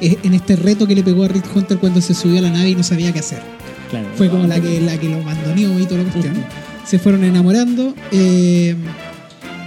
en 0.00 0.34
este 0.34 0.56
reto 0.56 0.86
que 0.86 0.94
le 0.94 1.02
pegó 1.02 1.24
a 1.24 1.28
Rick 1.28 1.44
Hunter 1.54 1.78
cuando 1.78 2.00
se 2.00 2.14
subió 2.14 2.38
a 2.38 2.42
la 2.42 2.50
nave 2.50 2.70
y 2.70 2.74
no 2.74 2.82
sabía 2.82 3.12
qué 3.12 3.20
hacer. 3.20 3.40
claro. 3.90 4.08
Fue 4.16 4.28
como 4.28 4.46
la 4.46 4.60
que, 4.60 4.80
la 4.80 4.98
que 4.98 5.08
lo 5.08 5.20
mandoneó 5.22 5.78
y 5.78 5.84
toda 5.86 6.02
la 6.02 6.10
cuestión. 6.10 6.34
Se 6.86 6.98
fueron 6.98 7.24
enamorando. 7.24 7.94
Eh, 8.12 8.74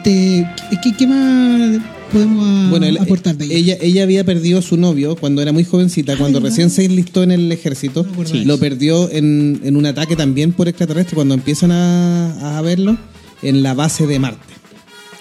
te- 0.03 0.45
¿qué, 0.84 0.93
qué 0.97 1.07
más 1.07 1.82
podemos 2.11 2.69
Bueno, 2.69 2.86
él- 2.86 2.97
aportar 2.99 3.36
de 3.38 3.45
ella? 3.45 3.78
ella, 3.82 4.03
había 4.03 4.23
perdido 4.23 4.59
a 4.59 4.61
su 4.61 4.78
novio 4.78 5.15
cuando 5.15 5.41
era 5.41 5.51
muy 5.51 5.63
jovencita, 5.63 6.15
cuando 6.17 6.39
¿verdad? 6.39 6.51
recién 6.55 6.69
se 6.69 6.86
enlistó 6.86 7.23
en 7.23 7.32
el 7.32 7.51
ejército. 7.51 8.05
No 8.17 8.25
Sí. 8.25 8.45
Lo 8.45 8.57
perdió 8.59 9.09
en, 9.11 9.59
en 9.63 9.75
un 9.75 9.86
ataque 9.86 10.15
también 10.15 10.53
por 10.53 10.67
extraterrestre 10.67 11.15
cuando 11.15 11.34
empiezan 11.34 11.71
a, 11.71 12.57
a 12.57 12.61
verlo 12.61 12.97
en 13.41 13.63
la 13.63 13.73
base 13.73 14.07
de 14.07 14.19
Marte. 14.19 14.39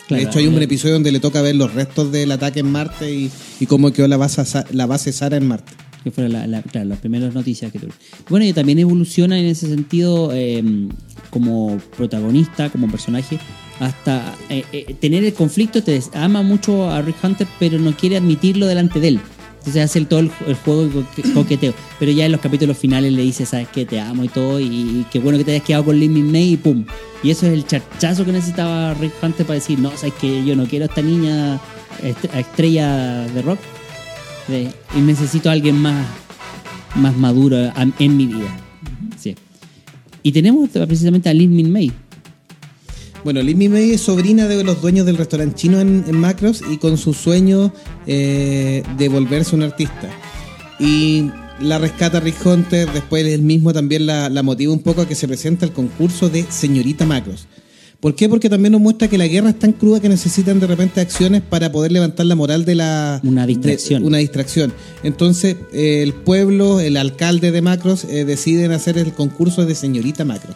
Claro, 0.08 0.22
de 0.22 0.28
hecho, 0.28 0.38
hay 0.38 0.46
un 0.46 0.62
episodio 0.62 0.94
donde 0.94 1.10
le 1.12 1.18
toca 1.20 1.42
ver 1.42 1.56
los 1.56 1.74
restos 1.74 2.12
del 2.12 2.30
ataque 2.30 2.60
en 2.60 2.70
Marte 2.70 3.12
y, 3.12 3.30
y 3.60 3.66
cómo 3.66 3.92
quedó 3.92 4.06
la 4.08 4.16
base, 4.16 4.42
la 4.72 4.86
base 4.86 5.12
Sara 5.12 5.36
en 5.36 5.48
Marte. 5.48 5.72
que 6.04 6.12
fueron 6.12 6.32
la, 6.32 6.46
la- 6.46 6.62
claro, 6.62 6.88
las 6.88 6.98
primeras 6.98 7.34
noticias 7.34 7.72
que 7.72 7.80
tuve. 7.80 7.90
Bueno, 8.28 8.46
y 8.46 8.52
también 8.52 8.78
evoluciona 8.78 9.36
en 9.38 9.46
ese 9.46 9.66
sentido 9.68 10.30
eh, 10.32 10.62
como 11.30 11.78
protagonista, 11.96 12.70
como 12.70 12.88
personaje, 12.88 13.38
hasta 13.80 14.34
eh, 14.48 14.64
eh, 14.72 14.94
tener 15.00 15.24
el 15.24 15.34
conflicto, 15.34 15.82
te 15.82 16.00
ama 16.14 16.42
mucho 16.42 16.88
a 16.88 17.02
Rick 17.02 17.16
Hunter, 17.22 17.46
pero 17.58 17.78
no 17.80 17.94
quiere 17.96 18.16
admitirlo 18.16 18.66
delante 18.66 19.00
de 19.00 19.08
él. 19.08 19.20
Entonces 19.66 19.82
hace 19.82 20.04
todo 20.04 20.20
el, 20.20 20.30
juego 20.64 20.88
coqueteo. 21.34 21.74
Pero 21.98 22.12
ya 22.12 22.26
en 22.26 22.32
los 22.32 22.40
capítulos 22.40 22.78
finales 22.78 23.12
le 23.12 23.22
dice, 23.22 23.44
sabes 23.44 23.66
que 23.68 23.84
te 23.84 23.98
amo 23.98 24.22
y 24.22 24.28
todo, 24.28 24.60
y, 24.60 24.66
y 24.66 25.06
qué 25.10 25.18
bueno 25.18 25.36
que 25.38 25.44
te 25.44 25.50
hayas 25.50 25.64
quedado 25.64 25.86
con 25.86 25.98
Lin 25.98 26.30
May 26.30 26.52
y 26.52 26.56
pum. 26.56 26.84
Y 27.22 27.30
eso 27.30 27.46
es 27.46 27.52
el 27.52 27.66
charchazo 27.66 28.24
que 28.24 28.30
necesitaba 28.30 28.94
Rick 28.94 29.14
Hunter 29.20 29.44
para 29.44 29.54
decir, 29.58 29.78
no, 29.80 29.90
sabes 29.96 30.14
que 30.20 30.44
yo 30.44 30.54
no 30.54 30.66
quiero 30.66 30.84
a 30.84 30.88
esta 30.88 31.02
niña 31.02 31.60
est- 32.02 32.32
estrella 32.32 33.22
de 33.26 33.42
rock 33.42 33.58
y 34.96 35.00
necesito 35.00 35.48
a 35.48 35.52
alguien 35.52 35.76
más, 35.76 36.06
más 36.94 37.16
maduro 37.16 37.56
en 37.98 38.16
mi 38.16 38.26
vida. 38.26 38.56
Sí. 39.18 39.34
Y 40.22 40.30
tenemos 40.30 40.68
precisamente 40.70 41.28
a 41.28 41.34
Lin 41.34 41.72
May. 41.72 41.90
Bueno, 43.26 43.42
Lin 43.42 43.58
Mi 43.58 43.68
May 43.68 43.90
es 43.90 44.02
sobrina 44.02 44.46
de 44.46 44.62
los 44.62 44.80
dueños 44.80 45.04
del 45.04 45.16
restaurante 45.16 45.56
chino 45.56 45.80
en, 45.80 46.04
en 46.06 46.16
Macros 46.16 46.62
y 46.70 46.76
con 46.76 46.96
su 46.96 47.12
sueño 47.12 47.72
eh, 48.06 48.84
de 48.96 49.08
volverse 49.08 49.56
un 49.56 49.64
artista. 49.64 50.08
Y 50.78 51.24
la 51.60 51.80
rescata 51.80 52.20
Rick 52.20 52.46
Hunter, 52.46 52.88
después 52.92 53.26
él 53.26 53.42
mismo 53.42 53.72
también 53.72 54.06
la, 54.06 54.28
la 54.30 54.44
motiva 54.44 54.72
un 54.72 54.78
poco 54.78 55.00
a 55.00 55.08
que 55.08 55.16
se 55.16 55.26
presente 55.26 55.64
al 55.64 55.72
concurso 55.72 56.28
de 56.28 56.46
Señorita 56.48 57.04
Macros. 57.04 57.48
¿Por 57.98 58.14
qué? 58.14 58.28
Porque 58.28 58.48
también 58.48 58.70
nos 58.70 58.80
muestra 58.80 59.08
que 59.08 59.18
la 59.18 59.26
guerra 59.26 59.50
es 59.50 59.58
tan 59.58 59.72
cruda 59.72 59.98
que 59.98 60.08
necesitan 60.08 60.60
de 60.60 60.68
repente 60.68 61.00
acciones 61.00 61.42
para 61.42 61.72
poder 61.72 61.90
levantar 61.90 62.26
la 62.26 62.36
moral 62.36 62.64
de 62.64 62.76
la... 62.76 63.20
Una 63.24 63.44
de- 63.44 63.54
distracción. 63.54 64.04
una 64.04 64.18
distracción. 64.18 64.72
Entonces, 65.02 65.56
eh, 65.72 66.02
el 66.04 66.14
pueblo, 66.14 66.78
el 66.78 66.96
alcalde 66.96 67.50
de 67.50 67.60
Macros, 67.60 68.04
eh, 68.04 68.24
deciden 68.24 68.70
hacer 68.70 68.98
el 68.98 69.12
concurso 69.14 69.66
de 69.66 69.74
Señorita 69.74 70.24
Macros. 70.24 70.54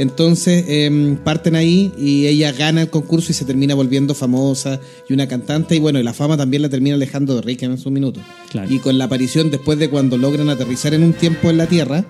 Entonces 0.00 0.64
em, 0.68 1.16
parten 1.16 1.54
ahí 1.56 1.92
y 1.98 2.26
ella 2.26 2.52
gana 2.52 2.80
el 2.80 2.88
concurso 2.88 3.32
y 3.32 3.34
se 3.34 3.44
termina 3.44 3.74
volviendo 3.74 4.14
famosa 4.14 4.80
y 5.08 5.12
una 5.12 5.28
cantante. 5.28 5.76
Y 5.76 5.78
bueno, 5.78 5.98
y 6.00 6.02
la 6.02 6.14
fama 6.14 6.38
también 6.38 6.62
la 6.62 6.70
termina 6.70 6.94
alejando 6.96 7.34
de 7.36 7.42
Rick 7.42 7.62
en 7.64 7.76
su 7.76 7.90
minuto. 7.90 8.18
Claro. 8.50 8.72
Y 8.72 8.78
con 8.78 8.96
la 8.96 9.04
aparición, 9.04 9.50
después 9.50 9.78
de 9.78 9.90
cuando 9.90 10.16
logran 10.16 10.48
aterrizar 10.48 10.94
en 10.94 11.02
un 11.04 11.12
tiempo 11.12 11.50
en 11.50 11.58
la 11.58 11.66
Tierra, 11.66 12.06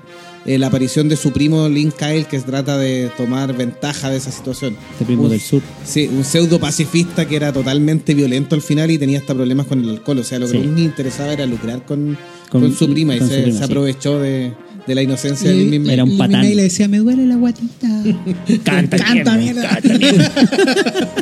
eh, 0.47 0.57
la 0.57 0.68
aparición 0.68 1.09
de 1.09 1.16
su 1.16 1.32
primo 1.32 1.68
Link 1.68 1.95
Kyle, 1.97 2.26
que 2.26 2.38
trata 2.38 2.78
de 2.78 3.11
tomar 3.16 3.57
ventaja 3.57 4.09
de 4.09 4.18
esa 4.18 4.30
situación. 4.30 4.76
Este 4.93 5.05
primo 5.05 5.24
Un- 5.24 5.30
del 5.30 5.41
sur. 5.41 5.61
Sí, 5.84 6.09
un 6.11 6.22
pseudo 6.24 6.61
pacifista 6.61 7.26
que 7.26 7.34
era 7.34 7.53
totalmente 7.53 8.14
violento 8.14 8.55
al 8.55 8.62
final 8.62 8.91
y 8.93 8.99
tenía 8.99 9.18
hasta 9.18 9.34
problemas 9.34 9.66
con 9.66 9.82
el 9.82 9.91
alcohol. 9.91 10.18
O 10.20 10.24
sea, 10.24 10.38
lo 10.38 10.47
que 10.47 10.53
Sí. 10.53 10.59
le 10.64 10.80
interesaba 10.82 11.32
era 11.32 11.45
lucrar 11.45 11.84
con, 11.84 12.16
Con- 12.49 12.62
con 12.62 12.72
su 12.74 12.88
prima 12.91 13.16
y 13.16 13.18
con 13.18 13.28
se, 13.28 13.43
prima, 13.43 13.53
se 13.53 13.59
sí. 13.59 13.64
aprovechó 13.64 14.18
de, 14.20 14.53
de 14.87 14.95
la 14.95 15.03
inocencia 15.03 15.51
de 15.51 15.57
Y- 15.62 15.64
Min 15.66 15.83
May. 15.85 15.95
Era 15.95 16.05
un 16.05 16.12
y 16.12 16.16
patán. 16.16 16.41
Minei 16.41 16.55
le 16.55 16.62
decía, 16.64 16.89
me 16.89 16.99
duele 16.99 17.26
la 17.26 17.37
guatita. 17.37 17.89
Canta, 18.64 18.97
Canta, 18.99 19.37
mierda, 19.37 19.37
mierda. 19.37 19.68
canta, 19.68 19.99
mierda. 19.99 20.33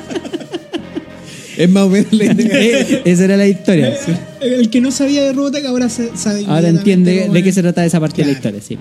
Es 1.57 1.69
más 1.69 1.83
o 1.85 1.89
menos 1.91 2.13
la 2.13 2.25
idea. 2.27 2.87
Esa 3.05 3.25
era 3.25 3.37
la 3.37 3.47
historia. 3.49 3.93
El 4.41 4.71
que 4.71 4.81
no 4.81 4.93
sabía 4.93 5.25
de 5.25 5.33
Robotech 5.33 5.65
ahora 5.67 5.89
se- 5.89 6.17
sabe 6.17 6.45
Ahora 6.47 6.69
entiende 6.69 7.29
de 7.33 7.43
qué 7.43 7.51
se 7.53 7.63
trata 7.63 7.85
esa 7.85 7.99
parte 7.99 8.23
de 8.23 8.27
la 8.29 8.33
historia, 8.33 8.61
sí. 8.61 8.79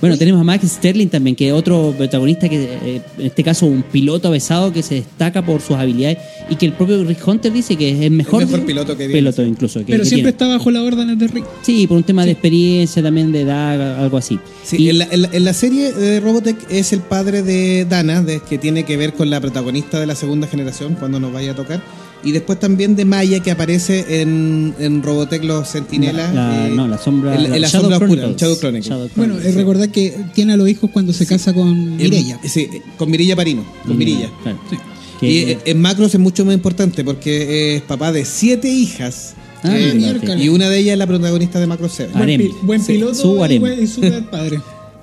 Bueno, 0.00 0.16
tenemos 0.16 0.40
a 0.40 0.44
Max 0.44 0.64
Sterling 0.68 1.08
también, 1.08 1.34
que 1.34 1.48
es 1.48 1.52
otro 1.52 1.92
protagonista 1.96 2.48
que, 2.48 2.56
eh, 2.64 3.02
en 3.18 3.26
este 3.26 3.42
caso, 3.42 3.66
un 3.66 3.82
piloto 3.82 4.28
avesado 4.28 4.72
que 4.72 4.82
se 4.82 4.94
destaca 4.96 5.44
por 5.44 5.60
sus 5.60 5.76
habilidades 5.76 6.18
y 6.48 6.54
que 6.54 6.66
el 6.66 6.72
propio 6.72 7.02
Rick 7.02 7.26
Hunter 7.26 7.52
dice 7.52 7.74
que 7.76 7.90
es 7.90 8.00
el 8.02 8.12
mejor, 8.12 8.44
mejor 8.46 8.64
piloto 8.64 8.96
que 8.96 9.08
piloto 9.08 9.42
sí. 9.42 9.48
incluso. 9.48 9.80
que- 9.80 9.86
Pero 9.86 10.04
que 10.04 10.08
siempre 10.08 10.30
tiene. 10.32 10.44
está 10.44 10.46
bajo 10.46 10.70
las 10.70 10.82
órdenes 10.84 11.18
de 11.18 11.26
Rick. 11.26 11.44
Sí, 11.62 11.86
por 11.88 11.96
un 11.96 12.04
tema 12.04 12.24
de 12.24 12.30
experiencia, 12.30 13.02
también 13.02 13.32
de 13.32 13.40
edad, 13.40 13.98
algo 14.00 14.16
así. 14.18 14.38
Sí, 14.64 14.76
Y- 14.84 14.90
en, 14.90 14.98
la, 14.98 15.08
en 15.10 15.22
la- 15.22 15.30
en 15.32 15.44
la 15.44 15.52
serie 15.52 15.92
de 15.92 16.20
Robotech 16.20 16.56
es 16.70 16.92
el 16.92 17.00
padre 17.00 17.42
de 17.42 17.84
Dana, 17.84 18.22
de- 18.22 18.40
que 18.40 18.56
tiene 18.56 18.84
que 18.84 18.96
ver 18.96 19.14
con 19.14 19.30
la 19.30 19.40
protagonista 19.40 19.98
de 19.98 20.06
la 20.06 20.14
segunda 20.14 20.46
generación, 20.46 20.94
cuando 20.94 21.18
nos 21.18 21.32
vaya 21.32 21.52
a 21.52 21.56
tocar. 21.56 21.82
Y 22.24 22.32
después 22.32 22.58
también 22.58 22.96
de 22.96 23.04
Maya, 23.04 23.40
que 23.40 23.50
aparece 23.52 24.20
en, 24.22 24.74
en 24.80 25.02
Robotech 25.02 25.44
Los 25.44 25.68
Centinelas. 25.70 26.34
La- 26.34 26.66
eh, 26.66 26.70
no, 26.74 26.88
la 26.88 26.98
sombra- 26.98 27.34
En, 27.38 27.52
en 27.54 27.60
la 27.60 27.68
Shadow 27.68 27.82
sombra 27.90 27.96
oscura, 27.98 28.22
Chronicles. 28.22 28.40
Shadow 28.42 28.56
Chronicles. 28.58 28.88
Shadow 28.88 29.08
Bueno, 29.14 29.34
Chronicles, 29.34 29.46
es 29.46 29.54
recordar 29.54 29.88
que 29.90 30.14
tiene 30.34 30.52
a 30.54 30.56
los 30.56 30.68
hijos 30.68 30.90
cuando 30.92 31.12
se 31.12 31.26
casa 31.26 31.54
con 31.54 31.96
Mireya. 31.96 32.40
sí, 32.44 32.68
con 32.96 33.10
Mirilla 33.10 33.36
Parino, 33.36 33.64
con 33.86 33.96
Mirilla. 33.96 34.30
Claro. 34.42 34.58
Sí. 34.68 34.76
Y 35.20 35.38
eh, 35.50 35.58
en 35.64 35.80
Macros 35.80 36.12
es 36.14 36.20
mucho 36.20 36.44
más 36.44 36.54
importante 36.54 37.04
porque 37.04 37.76
es 37.76 37.82
papá 37.82 38.10
de 38.12 38.24
siete 38.24 38.68
hijas. 38.68 39.34
Ah, 39.62 39.76
Eh, 39.76 40.20
y 40.38 40.48
una 40.48 40.68
de 40.70 40.78
ellas 40.78 40.92
es 40.92 40.98
la 40.98 41.06
protagonista 41.08 41.58
de 41.58 41.66
Macros 41.66 41.92
7. 41.96 42.12
Ah, 42.14 42.18
Buen, 42.18 42.38
pi- 42.40 42.52
buen 42.62 42.80
Sí, 42.80 42.92
piloto 42.94 43.14
su 43.14 43.44
y, 43.46 43.82
y 43.82 43.86
super 43.88 44.24
padre. 44.30 44.60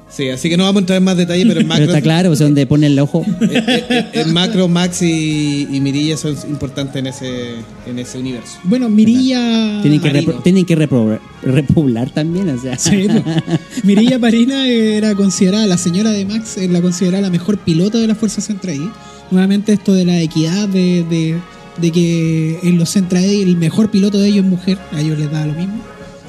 Sí, 0.08 0.30
así 0.30 0.50
que 0.50 0.56
no 0.56 0.64
vamos 0.64 0.78
a 0.78 0.80
entrar 0.82 0.98
en 0.98 1.04
más 1.04 1.18
detalle, 1.18 1.46
pero 1.46 1.60
en 1.60 1.68
Pero 1.68 1.80
Macros. 1.80 1.88
está 1.90 2.02
claro, 2.02 2.30
pues 2.30 2.40
donde 2.40 2.66
pone 2.68 2.88
el 2.88 2.98
ojo. 3.00 3.26
Eh, 3.42 3.64
eh, 3.68 3.84
eh, 3.90 4.06
en 4.14 4.34
Macro, 4.34 4.68
Max 4.68 5.02
y, 5.02 5.68
y 5.72 5.82
Mirilla 5.82 6.16
son 6.16 6.36
importantes 6.50 6.96
en 6.96 7.08
ese, 7.08 7.56
en 7.86 8.00
ese 8.00 8.18
universo. 8.20 8.58
Bueno, 8.64 8.88
Mirilla. 8.90 9.82
Tienen 9.82 10.00
que, 10.00 10.12
repro- 10.14 10.42
tienen 10.44 10.66
que 10.66 10.78
repro- 10.78 11.20
repoblar 11.44 12.10
también, 12.12 12.50
o 12.50 12.60
sea. 12.62 12.78
Sí, 12.78 13.08
pues. 13.10 13.24
Mirilla 13.84 14.20
Parina 14.20 14.68
era 14.68 15.16
considerada, 15.16 15.66
la 15.66 15.78
señora 15.78 16.12
de 16.12 16.26
Max, 16.26 16.58
es 16.58 16.70
la 16.70 16.82
considerada 16.82 17.22
la 17.24 17.30
mejor 17.30 17.58
piloto 17.58 18.00
de 18.00 18.08
las 18.08 18.18
fuerzas 18.18 18.46
Centra 18.46 18.74
I. 18.74 18.90
Nuevamente 19.32 19.74
esto 19.74 19.94
de 19.94 20.06
la 20.06 20.22
equidad, 20.22 20.68
de, 20.70 21.04
de, 21.10 21.38
de 21.82 21.92
que 21.92 22.60
en 22.64 22.78
los 22.78 22.90
Centra 22.92 23.22
I 23.26 23.42
el 23.42 23.58
mejor 23.58 23.90
piloto 23.92 24.18
de 24.20 24.28
ellos 24.30 24.46
es 24.46 24.50
mujer, 24.52 24.78
a 24.92 25.02
ellos 25.02 25.18
les 25.20 25.32
da 25.32 25.46
lo 25.46 25.54
mismo. 25.54 25.82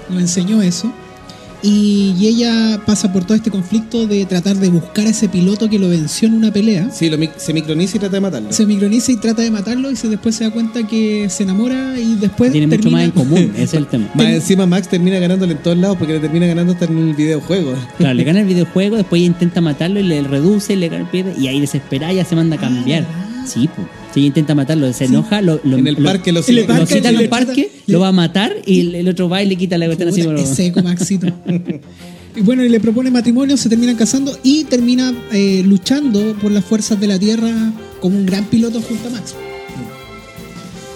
Nos 0.08 0.20
enseñó 0.22 0.62
eso. 0.62 0.92
Y, 1.62 2.14
y 2.18 2.26
ella 2.28 2.80
pasa 2.86 3.12
por 3.12 3.24
todo 3.24 3.34
este 3.36 3.50
conflicto 3.50 4.06
de 4.06 4.24
tratar 4.26 4.56
de 4.56 4.68
buscar 4.68 5.06
a 5.06 5.10
ese 5.10 5.28
piloto 5.28 5.68
que 5.68 5.78
lo 5.78 5.88
venció 5.88 6.28
en 6.28 6.34
una 6.34 6.52
pelea. 6.52 6.90
Sí, 6.90 7.08
lo, 7.10 7.16
mic- 7.18 7.36
se 7.38 7.52
microniza 7.52 7.96
y 7.96 8.00
trata 8.00 8.16
de 8.16 8.20
matarlo. 8.20 8.52
Se 8.52 8.66
microniza 8.66 9.12
y 9.12 9.16
trata 9.16 9.42
de 9.42 9.50
matarlo 9.50 9.90
y 9.90 9.96
se, 9.96 10.08
después 10.08 10.34
se 10.36 10.44
da 10.44 10.50
cuenta 10.50 10.86
que 10.86 11.28
se 11.30 11.42
enamora 11.44 11.98
y 11.98 12.14
después 12.16 12.52
Tiene 12.52 12.66
mucho 12.66 12.80
termina- 12.82 12.96
más 12.98 13.04
en 13.06 13.10
común, 13.12 13.52
ese 13.54 13.62
es 13.64 13.74
el 13.74 13.86
tema. 13.88 14.08
Más 14.14 14.26
encima 14.26 14.66
Max 14.66 14.88
termina 14.88 15.18
ganándole 15.18 15.52
en 15.52 15.58
todos 15.62 15.76
lados 15.78 15.96
porque 15.96 16.12
le 16.14 16.20
termina 16.20 16.46
ganando 16.46 16.72
hasta 16.74 16.84
en 16.84 16.98
el 16.98 17.14
videojuego. 17.14 17.74
Claro, 17.98 18.14
le 18.14 18.24
gana 18.24 18.40
el 18.40 18.46
videojuego, 18.46 18.96
después 18.96 19.20
ella 19.20 19.28
intenta 19.32 19.60
matarlo 19.60 19.98
y 19.98 20.02
le 20.04 20.22
reduce, 20.22 20.76
le 20.76 20.88
gana 20.88 21.04
el 21.04 21.10
pie 21.10 21.24
y 21.38 21.48
ahí 21.48 21.60
desesperada 21.60 22.12
ya 22.12 22.24
se 22.24 22.36
manda 22.36 22.56
a 22.56 22.60
cambiar. 22.60 23.06
Sí, 23.46 23.68
pues. 23.74 23.86
Si 24.16 24.20
ella 24.20 24.28
intenta 24.28 24.54
matarlo, 24.54 24.90
se 24.94 25.04
enoja, 25.04 25.42
lo, 25.42 25.60
lo- 25.62 25.76
en 25.76 25.86
el 25.86 25.94
lo- 25.96 26.04
parque 26.04 26.32
lo 26.32 26.40
le 26.40 26.46
sigue. 26.46 26.66
lo 26.66 26.86
cita 26.86 27.10
en 27.10 27.18
le 27.18 27.28
parque, 27.28 27.70
lo 27.86 28.00
va 28.00 28.08
a 28.08 28.12
matar 28.12 28.56
y 28.64 28.80
el, 28.80 28.94
el 28.94 29.08
otro 29.08 29.28
va 29.28 29.42
y 29.42 29.46
le 29.46 29.56
quita 29.56 29.76
la 29.76 29.84
cuestión 29.84 30.08
así. 30.08 30.22
Puta, 30.22 30.46
seco, 30.46 30.82
Maxito. 30.82 31.26
y 32.36 32.40
bueno, 32.40 32.64
y 32.64 32.70
le 32.70 32.80
propone 32.80 33.10
matrimonio, 33.10 33.58
se 33.58 33.68
terminan 33.68 33.94
casando 33.94 34.34
y 34.42 34.64
termina 34.64 35.12
eh, 35.32 35.62
luchando 35.66 36.34
por 36.40 36.50
las 36.50 36.64
fuerzas 36.64 36.98
de 36.98 37.06
la 37.08 37.18
Tierra 37.18 37.52
como 38.00 38.16
un 38.16 38.24
gran 38.24 38.46
piloto 38.46 38.80
junto 38.80 39.08
a 39.08 39.10
Max. 39.10 39.34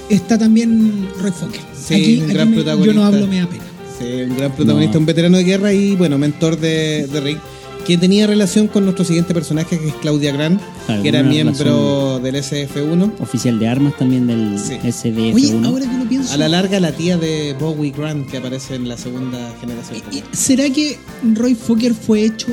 Está 0.08 0.38
también 0.38 1.06
Roy 1.20 1.30
Fokker. 1.30 1.60
Sí, 1.78 2.20
un 2.22 2.28
gran 2.32 2.50
me- 2.50 2.56
Yo 2.56 2.62
protagonista. 2.62 2.94
no 3.00 3.04
hablo, 3.04 3.26
me 3.26 3.38
da 3.40 3.46
pena. 3.48 3.62
Sí, 3.98 4.22
un 4.30 4.36
gran 4.38 4.52
protagonista, 4.52 4.94
No. 4.94 5.00
un 5.00 5.06
veterano 5.06 5.36
de 5.36 5.44
guerra 5.44 5.72
y 5.74 5.94
bueno, 5.94 6.16
mentor 6.16 6.58
de, 6.58 7.06
de 7.06 7.20
Rick, 7.20 7.38
que 7.86 7.96
tenía 7.98 8.26
relación 8.26 8.68
con 8.68 8.84
nuestro 8.84 9.04
siguiente 9.04 9.34
personaje 9.34 9.78
que 9.78 9.88
es 9.88 9.94
Claudia 9.94 10.32
Grant, 10.32 10.60
Claro, 10.86 11.02
que 11.02 11.08
era 11.08 11.22
miembro 11.22 12.18
del 12.20 12.36
SF1. 12.36 13.12
Oficial 13.20 13.58
de 13.58 13.68
armas 13.68 13.96
también 13.98 14.26
del 14.26 14.58
Sí. 14.58 14.74
SDF1. 14.82 15.34
Oye, 15.34 15.60
ahora 15.66 15.86
que 15.90 15.98
lo 15.98 16.08
pienso, 16.08 16.32
A 16.32 16.36
la 16.36 16.48
larga 16.48 16.78
la 16.80 16.92
tía 16.92 17.16
de 17.16 17.54
Bowie 17.58 17.92
Grant 17.96 18.28
que 18.30 18.36
aparece 18.38 18.74
en 18.76 18.88
la 18.88 18.96
segunda 18.96 19.38
generación. 19.60 19.98
eh, 20.12 20.18
eh, 20.18 20.22
¿será 20.32 20.68
que 20.70 20.98
Roy 21.34 21.54
Fokker 21.54 21.94
fue 21.94 22.24
hecho 22.24 22.48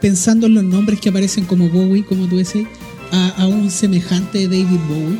pensando 0.00 0.46
en 0.46 0.54
los 0.54 0.64
nombres 0.64 1.00
que 1.00 1.08
aparecen 1.10 1.44
como 1.44 1.68
Bowie, 1.68 2.04
como 2.04 2.26
tú 2.26 2.36
decís, 2.36 2.66
a, 3.12 3.28
a 3.42 3.46
un 3.46 3.70
semejante 3.70 4.48
de 4.48 4.48
David 4.48 4.80
Bowie? 4.88 5.18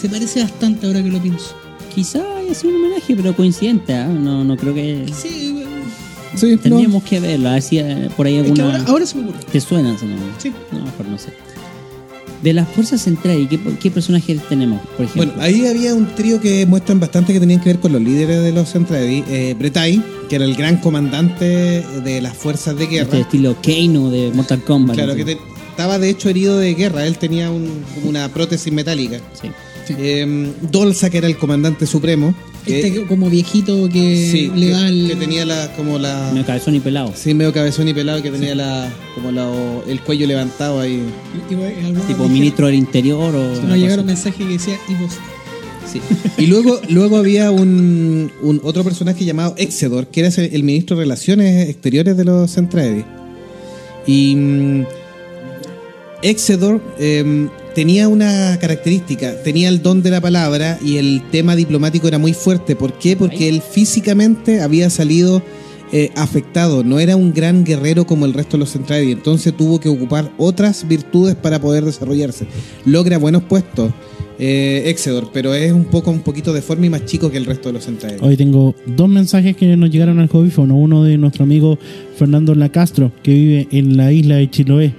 Se 0.00 0.08
parece 0.08 0.42
bastante 0.42 0.86
ahora 0.86 1.02
que 1.02 1.08
lo 1.10 1.20
pienso. 1.20 1.54
Quizá 1.94 2.20
haya 2.38 2.52
sido 2.54 2.74
un 2.74 2.84
homenaje, 2.84 3.14
pero 3.14 3.34
coincidente. 3.36 3.94
¿ah? 3.94 4.08
No, 4.08 4.42
no 4.42 4.56
creo 4.56 4.74
que. 4.74 5.06
Sí, 5.16 5.53
Sí, 6.36 6.52
no. 6.52 6.58
Tendríamos 6.58 7.02
que 7.04 7.20
verlo, 7.20 7.48
a 7.48 7.52
ver 7.52 7.62
si 7.62 7.78
eh, 7.78 8.08
por 8.16 8.26
ahí 8.26 8.36
es 8.36 8.42
que 8.42 8.48
alguna. 8.50 8.64
ahora, 8.78 8.84
ahora 8.90 9.06
se 9.06 9.16
me 9.16 9.24
ocurre. 9.24 9.38
¿Te 9.52 9.60
suena? 9.60 9.96
Si 9.98 10.06
no, 10.06 10.16
Sí. 10.38 10.52
no, 10.72 10.80
mejor 10.84 11.06
no 11.06 11.18
sé. 11.18 11.30
De 12.42 12.52
las 12.52 12.68
fuerzas 12.68 13.00
centrales, 13.00 13.48
¿qué, 13.48 13.58
qué 13.80 13.90
personajes 13.90 14.38
tenemos, 14.50 14.80
por 14.98 15.06
ejemplo? 15.06 15.32
Bueno, 15.32 15.42
ahí 15.42 15.66
había 15.66 15.94
un 15.94 16.06
trío 16.14 16.40
que 16.42 16.66
muestran 16.66 17.00
bastante 17.00 17.32
que 17.32 17.40
tenían 17.40 17.60
que 17.60 17.70
ver 17.70 17.80
con 17.80 17.92
los 17.92 18.02
líderes 18.02 18.42
de 18.42 18.52
los 18.52 18.70
Centraedi. 18.70 19.24
Eh, 19.28 19.56
que 20.28 20.36
era 20.36 20.44
el 20.44 20.54
gran 20.54 20.76
comandante 20.78 21.82
de 22.04 22.20
las 22.20 22.36
fuerzas 22.36 22.76
de 22.76 22.86
guerra. 22.86 23.04
este 23.04 23.20
estilo 23.20 23.56
Keino 23.62 24.10
de 24.10 24.30
Mortal 24.34 24.62
Kombat. 24.62 24.94
Claro, 24.96 25.12
¿no? 25.12 25.16
que 25.16 25.24
te- 25.24 25.38
estaba 25.70 25.98
de 25.98 26.10
hecho 26.10 26.28
herido 26.28 26.58
de 26.58 26.74
guerra. 26.74 27.06
Él 27.06 27.16
tenía 27.16 27.50
un- 27.50 27.82
una 28.04 28.28
prótesis 28.28 28.72
metálica. 28.72 29.18
Sí. 29.40 29.48
Eh, 29.98 30.52
Dolza, 30.70 31.08
que 31.10 31.18
era 31.18 31.26
el 31.26 31.36
comandante 31.38 31.86
supremo. 31.86 32.34
Que- 32.66 32.80
Este 32.80 33.04
como 33.06 33.28
viejito 33.30 33.88
que 33.88 34.28
sí, 34.30 34.50
le 34.54 34.70
da 34.70 34.88
el. 34.88 35.08
que 35.08 35.16
tenía 35.16 35.44
la, 35.44 35.70
como 35.76 35.98
la... 35.98 36.30
Medio 36.32 36.46
cabezón 36.46 36.74
y 36.74 36.80
pelado. 36.80 37.12
Sí, 37.16 37.34
medio 37.34 37.52
cabezón 37.52 37.88
y 37.88 37.94
pelado, 37.94 38.22
que 38.22 38.30
tenía 38.30 38.54
la, 38.54 38.88
como 39.14 39.30
la, 39.32 39.48
el 39.86 40.00
cuello 40.00 40.26
levantado 40.26 40.80
ahí. 40.80 41.00
y- 41.50 41.52
y 41.52 41.56
algunos 41.56 42.06
Tipo 42.06 42.24
dijeron- 42.24 42.32
ministro 42.32 42.66
del 42.66 42.74
interior 42.76 43.34
o. 43.34 43.62
Nos 43.66 43.78
llegaron 43.78 44.06
mensajes 44.06 44.36
que 44.46 44.52
decía 44.52 44.76
y 44.88 44.94
vos. 44.94 45.12
Sí. 45.92 46.00
Y 46.38 46.46
luego, 46.46 46.80
luego 46.88 47.18
había 47.18 47.50
un, 47.50 48.32
un 48.42 48.60
otro 48.64 48.82
personaje 48.82 49.24
llamado 49.24 49.54
Exedor, 49.58 50.06
que 50.08 50.20
era 50.20 50.30
el 50.36 50.62
ministro 50.64 50.96
de 50.96 51.02
Relaciones 51.04 51.68
Exteriores 51.68 52.16
de 52.16 52.24
los 52.24 52.50
Centraedi. 52.52 53.04
Y 54.06 54.34
mm, 54.34 54.84
Exedor 56.22 56.80
em, 56.98 57.48
tenía 57.74 58.08
una 58.08 58.58
característica, 58.60 59.42
tenía 59.42 59.68
el 59.68 59.82
don 59.82 60.02
de 60.02 60.10
la 60.10 60.20
palabra 60.20 60.78
y 60.82 60.96
el 60.96 61.22
tema 61.30 61.56
diplomático 61.56 62.08
era 62.08 62.18
muy 62.18 62.32
fuerte. 62.32 62.76
¿Por 62.76 62.92
qué? 62.94 63.16
Porque 63.16 63.48
él 63.48 63.60
físicamente 63.60 64.62
había 64.62 64.88
salido 64.90 65.42
eh, 65.92 66.10
afectado, 66.16 66.82
no 66.82 66.98
era 66.98 67.16
un 67.16 67.32
gran 67.32 67.64
guerrero 67.64 68.06
como 68.06 68.26
el 68.26 68.32
resto 68.32 68.56
de 68.56 68.60
los 68.60 68.72
Centraedi, 68.72 69.12
entonces 69.12 69.56
tuvo 69.56 69.78
que 69.78 69.88
ocupar 69.88 70.32
otras 70.38 70.88
virtudes 70.88 71.34
para 71.34 71.60
poder 71.60 71.84
desarrollarse. 71.84 72.46
Logra 72.84 73.18
buenos 73.18 73.44
puestos. 73.44 73.92
Eh, 74.36 74.82
Exedor, 74.86 75.30
pero 75.32 75.54
es 75.54 75.70
un 75.70 75.84
poco 75.84 76.10
un 76.10 76.22
poquito 76.22 76.52
deforme 76.52 76.88
y 76.88 76.90
más 76.90 77.04
chico 77.04 77.30
que 77.30 77.36
el 77.36 77.44
resto 77.44 77.68
de 77.68 77.74
los 77.74 77.84
Centraedi. 77.84 78.18
Hoy 78.20 78.36
tengo 78.36 78.74
dos 78.84 79.08
mensajes 79.08 79.56
que 79.56 79.76
nos 79.76 79.90
llegaron 79.90 80.18
al 80.18 80.26
hobbyfono. 80.28 80.76
Uno 80.76 81.04
de 81.04 81.16
nuestro 81.16 81.44
amigo 81.44 81.78
Fernando 82.16 82.52
Lacastro, 82.56 83.12
que 83.22 83.32
vive 83.32 83.68
en 83.70 83.96
la 83.96 84.10
isla 84.10 84.36
de 84.36 84.50
Chiloé. 84.50 84.92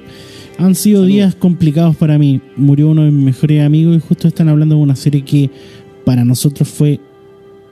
Han 0.58 0.76
sido 0.76 1.06
días 1.06 1.36
complicados 1.36 1.96
para 1.98 2.18
mí. 2.18 2.40
Murió 2.56 2.90
uno 2.90 3.04
de 3.04 3.12
mis 3.12 3.26
mejores 3.26 3.62
amigos 3.64 3.98
y 3.98 4.00
justo 4.00 4.28
están 4.28 4.48
hablando 4.50 4.76
de 4.76 4.82
una 4.82 4.96
serie 4.96 5.24
que 5.24 5.50
para 6.06 6.24
nosotros 6.24 6.68
fue 6.70 7.00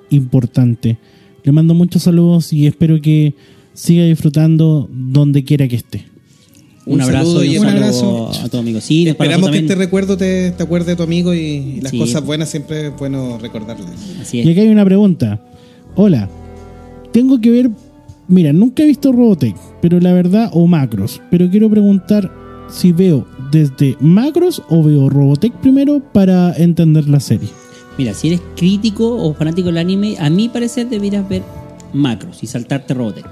importante. 0.10 0.98
Le 1.44 1.52
mando 1.52 1.74
muchos 1.74 2.04
saludos 2.04 2.52
y 2.54 2.68
espero 2.68 3.00
que 3.02 3.34
siga 3.74 4.04
disfrutando 4.06 4.90
donde 4.92 5.44
quiera 5.44 5.68
que 5.68 5.78
esté. 5.78 6.06
Un, 6.86 6.96
Un 6.96 7.02
abrazo 7.02 7.26
saludo 7.28 7.44
y 7.46 7.58
un, 7.58 7.66
abrazo. 7.66 8.32
a 8.44 8.50
tu 8.50 8.58
amigo. 8.58 8.82
Sí, 8.82 9.08
Esperamos 9.08 9.50
que 9.52 9.60
este 9.60 9.76
recuerdo 9.76 10.18
te, 10.18 10.52
te 10.52 10.64
acuerde 10.64 10.92
de 10.92 10.96
tu 10.98 11.04
amigo 11.04 11.34
y, 11.34 11.38
y 11.40 11.82
las 11.82 11.92
Sí. 11.92 11.98
cosas 11.98 12.26
buenas 12.26 12.50
siempre 12.50 12.88
es 12.88 12.94
bueno 12.98 13.38
recordarlas. 13.42 13.90
Así 14.22 14.40
Y 14.42 14.52
acá 14.52 14.60
hay 14.62 14.68
una 14.68 14.84
pregunta. 14.84 15.42
Hola, 15.96 16.30
tengo 17.14 17.40
que 17.40 17.50
ver. 17.50 17.70
Mira, 18.28 18.52
nunca 18.52 18.84
he 18.84 18.88
visto 18.88 19.14
Robotech, 19.14 19.56
pero 19.82 20.00
la 20.02 20.12
verdad, 20.12 20.50
o 20.54 20.68
Macros, 20.68 21.22
pero 21.32 21.50
quiero 21.50 21.70
preguntar 21.70 22.30
si 22.74 22.92
veo 22.92 23.26
desde 23.52 23.96
Macros 24.00 24.62
o 24.70 24.84
veo 24.84 25.10
Robotech 25.10 25.54
primero 25.54 26.00
para 26.00 26.54
entender 26.58 27.08
la 27.08 27.20
serie. 27.20 27.50
Mira, 27.98 28.14
si 28.14 28.30
eres 28.30 28.42
crítico 28.56 29.16
o 29.16 29.34
fanático 29.34 29.68
del 29.68 29.78
anime, 29.78 30.18
a 30.20 30.30
mi 30.30 30.50
parecer 30.50 30.90
deberías 30.90 31.28
ver 31.30 31.44
Macros 31.94 32.42
y 32.42 32.48
saltarte 32.48 32.96
Robotech. 32.96 33.26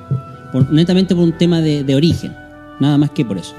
Por- 0.52 0.72
netamente 0.72 1.16
por 1.16 1.24
un 1.24 1.38
tema 1.38 1.62
de, 1.62 1.96
origen. 1.96 2.34
Nada 2.80 2.98
más 2.98 3.12
que 3.12 3.26
por 3.26 3.38
eso. 3.38 3.54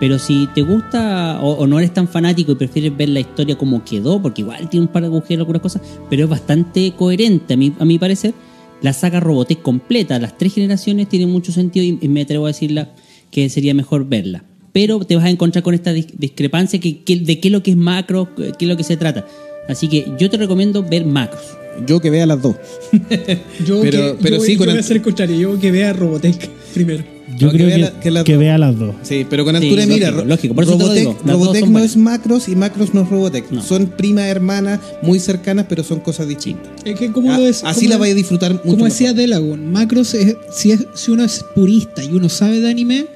Pero 0.00 0.18
si 0.18 0.48
te 0.54 0.62
gusta 0.62 1.40
o, 1.40 1.66
no 1.66 1.78
eres 1.78 1.92
tan 1.92 2.08
fanático 2.08 2.52
y 2.52 2.54
prefieres 2.56 2.96
ver 2.96 3.08
la 3.08 3.20
historia 3.20 3.56
como 3.56 3.84
quedó, 3.84 4.20
porque 4.20 4.42
igual 4.42 4.68
tiene 4.68 4.86
un 4.86 4.92
par 4.92 5.02
de 5.02 5.08
agujeros, 5.08 5.42
algunas 5.42 5.62
cosas, 5.62 5.82
pero 6.08 6.24
es 6.24 6.30
bastante 6.30 6.92
coherente 6.92 7.54
a 7.54 7.56
mi, 7.56 7.72
a 7.78 7.84
mi 7.84 7.98
parecer, 7.98 8.34
la 8.80 8.92
saga 8.92 9.18
Robotech 9.18 9.60
completa, 9.60 10.18
las 10.18 10.38
tres 10.38 10.54
generaciones, 10.54 11.08
tiene 11.08 11.26
mucho 11.26 11.50
sentido 11.50 11.84
y 12.00 12.08
me 12.08 12.22
atrevo 12.22 12.46
a 12.46 12.48
decirla 12.48 12.90
que 13.30 13.48
sería 13.48 13.74
mejor 13.74 14.08
verla. 14.08 14.44
Pero 14.72 14.98
te 15.00 15.16
vas 15.16 15.24
a 15.24 15.30
encontrar 15.30 15.62
con 15.62 15.74
esta 15.74 15.92
dis- 15.92 16.12
discrepancia 16.18 16.78
que, 16.78 17.02
que- 17.02 17.16
de 17.16 17.40
qué 17.40 17.48
es 17.48 17.52
lo 17.52 17.62
que 17.62 17.70
es 17.72 17.76
macro, 17.76 18.28
qué 18.36 18.52
es 18.64 18.68
lo 18.68 18.76
que 18.76 18.84
se 18.84 18.96
trata. 18.96 19.26
Así 19.68 19.88
que 19.88 20.06
yo 20.18 20.30
te 20.30 20.36
recomiendo 20.36 20.82
ver 20.82 21.04
macros. 21.04 21.42
Yo 21.86 22.00
que 22.00 22.10
vea 22.10 22.26
las 22.26 22.42
dos. 22.42 22.56
Yo, 23.64 23.80
Pero- 23.82 24.16
que, 24.16 24.22
pero 24.22 24.36
yo, 24.38 24.42
sí, 24.42 24.52
yo 24.54 24.58
con 24.58 24.66
voy 24.66 24.72
el- 24.72 24.78
a 24.78 24.80
hacer 24.80 24.96
el 24.96 25.02
contrario. 25.02 25.36
Yo 25.38 25.60
que 25.60 25.70
vea 25.70 25.92
Robotech 25.92 26.48
primero. 26.74 27.04
Yo 27.36 27.46
No, 27.46 27.52
que 27.52 27.58
creo 27.58 27.66
vea 27.68 27.76
que, 27.76 27.82
la- 27.82 28.00
que 28.00 28.10
las 28.10 28.24
que 28.24 28.32
dos. 28.32 28.40
vea 28.40 28.58
las 28.58 28.78
dos. 28.78 28.94
Sí, 29.02 29.26
pero 29.28 29.44
con 29.44 29.54
Sí, 29.56 29.62
altura 29.64 29.82
de 29.86 29.92
mira, 29.94 30.10
lógico, 30.10 30.28
lógico, 30.28 30.54
por 30.56 30.64
eso 30.64 30.72
te 30.72 30.78
lo 30.78 30.84
Robotech, 30.86 31.00
digo, 31.00 31.18
no 31.24 31.38
buenas. 31.38 31.84
es 31.84 31.96
Macros 31.96 32.48
y 32.48 32.56
Macros 32.56 32.94
no 32.94 33.02
es 33.02 33.08
Robotech. 33.10 33.50
No. 33.52 33.62
Son 33.62 33.86
primas 33.86 34.24
hermanas 34.24 34.80
muy 35.02 35.20
cercanas, 35.20 35.66
pero 35.68 35.84
son 35.84 36.00
cosas 36.00 36.26
distintas. 36.26 36.68
Es 36.84 36.98
que 36.98 37.12
como 37.12 37.30
A- 37.32 37.38
lo 37.38 37.46
es, 37.46 37.62
así 37.62 37.80
como- 37.82 37.90
la 37.90 37.96
vais 37.98 38.12
a 38.12 38.16
disfrutar 38.16 38.52
mucho 38.54 38.64
Como 38.70 38.84
decía. 38.86 39.12
Delagon, 39.12 39.70
Macros, 39.70 40.14
es- 40.14 40.36
si, 40.50 40.72
es, 40.72 40.86
si 40.94 41.10
uno 41.12 41.22
es 41.24 41.44
purista 41.54 42.02
y 42.02 42.08
uno 42.12 42.28
sabe 42.28 42.60
de 42.60 42.68
anime, 42.70 43.06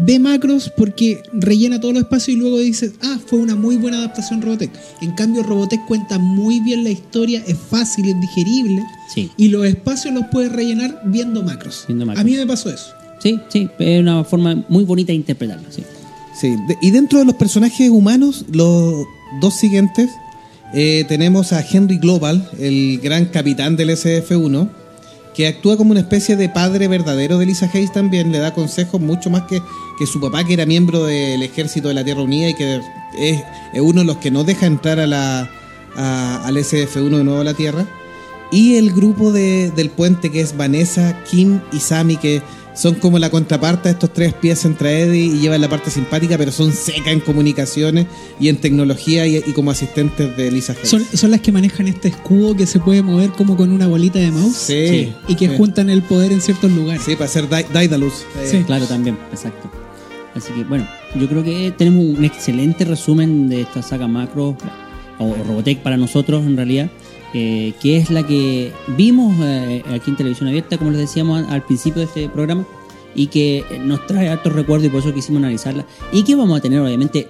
ve 0.00 0.18
Macros 0.18 0.70
porque 0.76 1.22
rellena 1.32 1.80
todos 1.80 1.94
los 1.94 2.02
espacios 2.04 2.36
y 2.36 2.40
luego 2.40 2.58
dices, 2.58 2.92
ah, 3.02 3.18
fue 3.26 3.38
una 3.38 3.54
muy 3.56 3.76
buena 3.76 3.98
adaptación 3.98 4.40
Robotech. 4.42 4.70
En 5.00 5.12
cambio, 5.12 5.42
Robotech 5.42 5.84
cuenta 5.86 6.18
muy 6.18 6.60
bien 6.60 6.84
la 6.84 6.90
historia, 6.90 7.42
es 7.46 7.56
fácil, 7.58 8.08
es 8.08 8.20
digerible 8.20 8.82
Sí. 9.14 9.30
y 9.36 9.48
los 9.48 9.66
espacios 9.66 10.14
los 10.14 10.24
puedes 10.30 10.52
rellenar 10.52 11.00
viendo 11.06 11.42
Macros. 11.42 11.84
Viendo 11.88 12.04
macros. 12.06 12.20
A 12.22 12.24
mí 12.24 12.36
me 12.36 12.46
pasó 12.46 12.70
eso. 12.70 12.86
Sí, 13.20 13.38
sí, 13.48 13.68
es 13.78 14.00
una 14.00 14.22
forma 14.24 14.64
muy 14.68 14.84
bonita 14.84 15.08
de 15.08 15.16
interpretarlo. 15.16 15.64
Sí. 15.70 15.82
Sí, 16.40 16.50
de- 16.68 16.78
y 16.80 16.90
dentro 16.92 17.18
de 17.18 17.24
los 17.24 17.34
personajes 17.34 17.90
humanos, 17.90 18.44
los 18.52 19.04
dos 19.40 19.54
siguientes, 19.54 20.08
eh, 20.72 21.04
tenemos 21.08 21.52
a 21.52 21.64
Henry 21.68 21.98
Global, 21.98 22.48
el 22.60 23.00
gran 23.02 23.24
capitán 23.26 23.74
del 23.76 23.90
SF-1, 23.90 24.68
que 25.38 25.46
actúa 25.46 25.76
como 25.76 25.92
una 25.92 26.00
especie 26.00 26.34
de 26.34 26.48
padre 26.48 26.88
verdadero 26.88 27.38
de 27.38 27.46
Lisa 27.46 27.70
Hayes 27.72 27.92
también, 27.92 28.32
le 28.32 28.38
da 28.40 28.52
consejos 28.52 29.00
mucho 29.00 29.30
más 29.30 29.42
que, 29.42 29.62
que 29.96 30.04
su 30.04 30.20
papá, 30.20 30.42
que 30.42 30.54
era 30.54 30.66
miembro 30.66 31.04
del 31.04 31.40
ejército 31.44 31.86
de 31.86 31.94
la 31.94 32.02
Tierra 32.02 32.22
Unida 32.22 32.48
y 32.48 32.54
que 32.54 32.80
es, 33.16 33.40
es 33.72 33.80
uno 33.80 34.00
de 34.00 34.06
los 34.08 34.16
que 34.16 34.32
no 34.32 34.42
deja 34.42 34.66
entrar 34.66 34.98
a 34.98 35.06
la, 35.06 35.48
a- 35.94 36.42
al 36.44 36.56
SF-1 36.56 37.18
de 37.18 37.22
nuevo 37.24 37.40
a 37.40 37.44
la 37.44 37.54
Tierra. 37.54 37.86
Y 38.50 38.74
el 38.78 38.90
grupo 38.92 39.30
de- 39.30 39.70
del 39.76 39.90
puente 39.90 40.32
que 40.32 40.40
es 40.40 40.56
Vanessa, 40.56 41.22
Kim 41.30 41.60
y 41.72 41.78
Sammy, 41.78 42.16
que 42.16 42.42
son 42.78 42.94
como 42.94 43.18
la 43.18 43.28
contraparte 43.30 43.88
de 43.88 43.94
estos 43.94 44.12
tres 44.12 44.32
pies 44.34 44.64
entre 44.64 45.02
Eddie 45.02 45.24
y 45.24 45.38
llevan 45.40 45.60
la 45.60 45.68
parte 45.68 45.90
simpática, 45.90 46.38
pero 46.38 46.52
son 46.52 46.72
secas 46.72 47.08
en 47.08 47.20
comunicaciones 47.20 48.06
y 48.38 48.48
en 48.48 48.56
tecnología 48.58 49.26
y, 49.26 49.36
y 49.36 49.52
como 49.52 49.70
asistentes 49.72 50.36
de 50.36 50.50
Lisa 50.50 50.74
Hayes. 50.74 50.88
Son, 50.88 51.04
son 51.12 51.30
las 51.32 51.40
que 51.40 51.50
manejan 51.50 51.88
este 51.88 52.08
escudo 52.08 52.54
que 52.54 52.66
se 52.66 52.78
puede 52.78 53.02
mover 53.02 53.30
como 53.30 53.56
con 53.56 53.72
una 53.72 53.86
bolita 53.88 54.18
de 54.20 54.30
mouse 54.30 54.54
Sí. 54.56 54.88
Sí. 54.88 55.12
y 55.26 55.34
que 55.34 55.48
Sí. 55.48 55.56
juntan 55.56 55.90
el 55.90 56.02
poder 56.02 56.30
en 56.32 56.40
ciertos 56.40 56.70
lugares. 56.70 57.02
Sí, 57.04 57.14
para 57.14 57.24
hacer 57.24 57.48
Dai- 57.48 57.66
Daedalus. 57.72 58.24
Eh, 58.40 58.48
Sí. 58.50 58.62
Claro, 58.64 58.86
también, 58.86 59.18
exacto. 59.32 59.70
Así 60.36 60.52
que 60.52 60.62
bueno, 60.62 60.86
yo 61.18 61.28
creo 61.28 61.42
que 61.42 61.72
tenemos 61.76 62.04
un 62.16 62.24
excelente 62.24 62.84
resumen 62.84 63.48
de 63.48 63.62
esta 63.62 63.82
saga 63.82 64.06
macro, 64.06 64.56
o 65.18 65.34
Robotech 65.34 65.78
para 65.78 65.96
nosotros 65.96 66.46
en 66.46 66.56
realidad, 66.56 66.90
eh, 67.34 67.72
que 67.80 67.96
es 67.98 68.10
la 68.10 68.26
que 68.26 68.72
vimos 68.96 69.34
eh, 69.40 69.82
aquí 69.90 70.10
en 70.10 70.16
televisión 70.16 70.48
abierta, 70.48 70.78
como 70.78 70.90
les 70.90 71.00
decíamos 71.00 71.44
al 71.48 71.62
principio 71.64 72.00
de 72.00 72.06
este 72.06 72.28
programa, 72.28 72.64
y 73.14 73.26
que 73.28 73.64
nos 73.84 74.06
trae 74.06 74.28
hartos 74.28 74.52
recuerdos 74.52 74.86
y 74.86 74.90
por 74.90 75.00
eso 75.00 75.12
quisimos 75.12 75.40
analizarla. 75.40 75.84
Y 76.12 76.22
que 76.22 76.34
vamos 76.36 76.58
a 76.58 76.62
tener 76.62 76.78
obviamente 76.80 77.28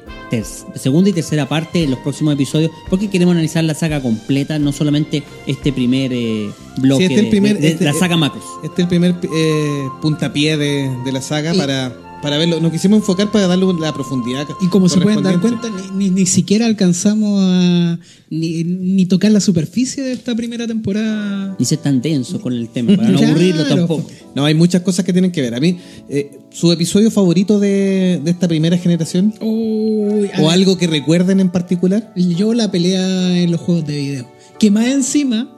segunda 0.74 1.08
y 1.08 1.12
tercera 1.14 1.48
parte 1.48 1.84
en 1.84 1.90
los 1.90 2.00
próximos 2.00 2.34
episodios, 2.34 2.70
porque 2.90 3.08
queremos 3.08 3.32
analizar 3.32 3.64
la 3.64 3.74
saga 3.74 4.02
completa, 4.02 4.58
no 4.58 4.72
solamente 4.72 5.22
este 5.46 5.72
primer 5.72 6.12
eh, 6.12 6.50
bloque 6.78 7.06
Sí, 7.08 7.14
este 7.14 7.18
el 7.20 7.24
de- 7.26 7.30
primer- 7.30 7.54
de, 7.54 7.60
de 7.62 7.68
este- 7.68 7.84
la 7.86 7.94
saga 7.94 8.16
macros. 8.18 8.44
Este 8.62 8.82
es 8.82 8.86
el 8.86 8.88
primer 8.88 9.14
eh, 9.34 9.84
puntapié 10.02 10.56
de, 10.58 10.90
de 11.04 11.12
la 11.12 11.22
saga 11.22 11.54
Y- 11.54 11.58
para, 11.58 11.92
para 12.22 12.38
verlo. 12.38 12.60
Nos 12.60 12.72
quisimos 12.72 12.98
enfocar 12.98 13.30
para 13.30 13.46
darle 13.46 13.66
la 13.80 13.92
profundidad. 13.92 14.46
Y 14.60 14.68
como 14.68 14.88
se 14.88 15.00
pueden 15.00 15.22
dar 15.22 15.40
cuenta, 15.40 15.68
ni, 15.94 16.08
ni- 16.08 16.10
ni 16.10 16.26
siquiera 16.26 16.66
alcanzamos 16.66 17.40
a 17.42 17.98
ni, 18.30 18.64
ni 18.64 19.06
tocar 19.06 19.30
la 19.30 19.40
superficie 19.40 20.02
de 20.02 20.12
esta 20.12 20.34
primera 20.34 20.66
temporada. 20.66 21.56
Ni 21.58 21.64
ser 21.64 21.78
tan 21.78 22.00
denso 22.02 22.40
con 22.40 22.52
el 22.52 22.68
tema, 22.68 22.96
para 22.96 23.08
no 23.08 23.18
Claro. 23.18 23.32
aburrirlo 23.32 23.64
tampoco. 23.64 24.06
No, 24.34 24.44
hay 24.44 24.54
muchas 24.54 24.82
cosas 24.82 25.04
que 25.04 25.12
tienen 25.12 25.32
que 25.32 25.40
ver. 25.42 25.54
A 25.54 25.60
mí, 25.60 25.78
eh, 26.08 26.38
¿su 26.50 26.70
episodio 26.72 27.10
favorito 27.10 27.58
de, 27.60 28.20
de 28.22 28.30
esta 28.30 28.48
primera 28.48 28.76
generación? 28.78 29.34
¿O 29.40 30.20
ver, 30.20 30.30
algo 30.50 30.76
que 30.78 30.86
recuerden 30.86 31.40
en 31.40 31.50
particular? 31.50 32.12
Yo 32.16 32.54
la 32.54 32.70
pelea 32.70 33.38
en 33.42 33.50
los 33.50 33.60
juegos 33.60 33.86
de 33.86 33.96
video. 33.96 34.28
Que 34.58 34.70
más 34.70 34.86
encima 34.88 35.54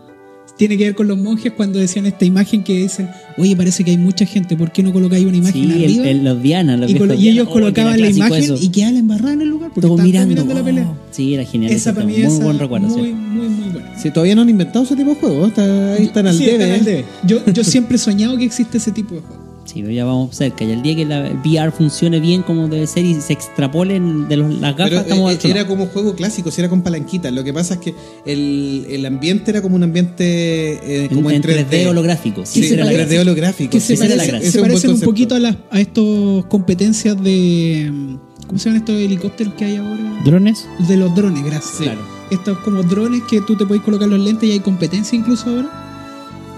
tiene 0.61 0.77
que 0.77 0.85
ver 0.85 0.95
con 0.95 1.09
los 1.09 1.17
monjes 1.17 1.53
cuando 1.57 1.79
decían 1.79 2.05
esta 2.05 2.27
imagen 2.27 2.63
que 2.63 2.75
dicen, 2.83 3.09
oye, 3.39 3.57
parece 3.57 3.83
que 3.83 3.93
hay 3.93 3.97
mucha 3.97 4.27
gente, 4.27 4.59
¿por 4.59 4.71
qué 4.73 4.83
no 4.83 4.93
colocáis 4.93 5.25
una 5.25 5.39
imagen 5.39 5.65
Sí, 5.65 5.73
arriba? 5.85 6.07
el- 6.07 6.23
los 6.23 6.43
Diana, 6.43 6.77
los 6.77 6.91
y, 6.91 6.95
colo- 6.97 7.15
y 7.19 7.29
ellos. 7.31 7.47
Oh, 7.49 7.53
colocaban 7.55 7.99
la 7.99 8.11
imagen 8.11 8.43
eso. 8.45 8.59
y 8.61 8.69
quedaba 8.69 8.93
la 8.93 8.99
embarrada 8.99 9.33
en 9.33 9.41
el 9.41 9.49
lugar 9.49 9.71
porque 9.75 9.87
estaban 9.87 10.05
mirando. 10.05 10.29
mirando 10.35 10.53
la 10.55 10.63
pelea. 10.63 10.85
oh, 10.91 10.97
sí, 11.11 11.33
era 11.33 11.45
genial. 11.47 11.73
Esa 11.73 11.95
para 11.95 12.05
mí 12.05 12.13
Muy 12.19 12.39
buen 12.43 12.59
recuerdo. 12.59 12.89
sí. 12.91 13.01
muy, 13.01 13.13
muy, 13.15 13.49
muy 13.49 13.69
buena. 13.71 13.99
Si 13.99 14.11
todavía 14.11 14.35
no 14.35 14.43
han 14.43 14.51
inventado 14.51 14.85
ese 14.85 14.97
tipo 14.97 15.09
de 15.11 15.17
juegos, 15.17 15.49
está, 15.49 15.95
ahí 15.95 16.05
están 16.05 16.27
al 16.27 16.37
Sí, 16.37 16.45
debe. 16.45 16.65
están 16.65 16.71
al 16.73 16.81
¿eh? 16.81 16.85
debe. 16.91 17.05
Yo, 17.27 17.53
yo 17.53 17.65
siempre 17.65 17.97
he 17.97 17.99
soñado 17.99 18.37
que 18.37 18.45
existe 18.45 18.77
ese 18.77 18.93
tipo 18.93 19.15
de 19.15 19.23
juego. 19.23 19.40
Sí, 19.73 19.83
pero 19.83 19.93
ya 19.93 20.05
vamos 20.05 20.35
cerca. 20.35 20.65
Y 20.65 20.71
el 20.73 20.83
día 20.83 20.97
que 20.97 21.05
la 21.05 21.31
VR 21.45 21.71
funcione 21.71 22.19
bien 22.19 22.43
como 22.43 22.67
debe 22.67 22.87
ser 22.89 23.05
y 23.05 23.15
se 23.21 23.33
extrapolen 23.33 24.29
de 24.29 24.37
los- 24.37 24.53
las 24.55 24.73
gafas, 24.77 24.89
Pero 24.89 25.01
estamos 25.03 25.33
eh, 25.33 25.39
era 25.45 25.55
lado. 25.57 25.69
como 25.69 25.87
juego 25.87 26.17
clásico, 26.17 26.51
si 26.51 26.61
era 26.61 26.69
con 26.69 26.83
palanquitas. 26.83 27.33
Lo 27.33 27.45
que 27.45 27.53
pasa 27.53 27.75
es 27.75 27.81
que 27.81 27.95
el, 28.27 28.87
el 28.91 29.07
ambiente 29.07 29.53
era 29.53 29.63
como 29.63 29.77
un 29.77 29.85
ambiente 29.85 31.05
eh, 31.05 31.09
como 31.13 31.31
en, 31.31 31.37
en 31.37 31.43
3D. 31.43 31.69
3D 31.71 31.87
holográfico. 31.89 32.45
Sí, 32.45 32.67
era 32.67 32.85
la 32.85 32.91
3D 32.91 32.97
gracia. 32.97 33.21
holográfico. 33.21 33.71
Que 33.71 33.81
se, 33.81 33.95
era 33.95 34.17
la 34.17 34.25
parece- 34.25 34.51
se 34.51 34.61
parecen 34.61 34.91
un 34.91 34.97
concepto. 34.97 35.05
poquito 35.11 35.35
a, 35.37 35.39
las, 35.39 35.57
a 35.71 35.81
estos 35.81 36.47
competencias 36.47 37.23
de. 37.23 38.19
¿Cómo 38.49 38.59
se 38.59 38.65
llaman 38.71 38.81
estos 38.81 38.97
helicópteros 38.97 39.55
que 39.55 39.65
hay 39.67 39.77
ahora? 39.77 40.21
¿Drones? 40.25 40.67
De 40.89 40.97
los 40.97 41.15
drones, 41.15 41.45
gracias. 41.45 41.75
Sí. 41.79 41.85
Claro. 41.85 42.01
Estos 42.33 42.59
como 42.59 42.83
drones 42.83 43.23
que 43.31 43.41
tú 43.43 43.57
te 43.57 43.65
puedes 43.67 43.83
colocar 43.85 44.09
los 44.09 44.19
lentes 44.19 44.49
y 44.49 44.53
hay 44.53 44.61
competencia 44.61 45.17
incluso 45.17 45.49
ahora. 45.51 45.87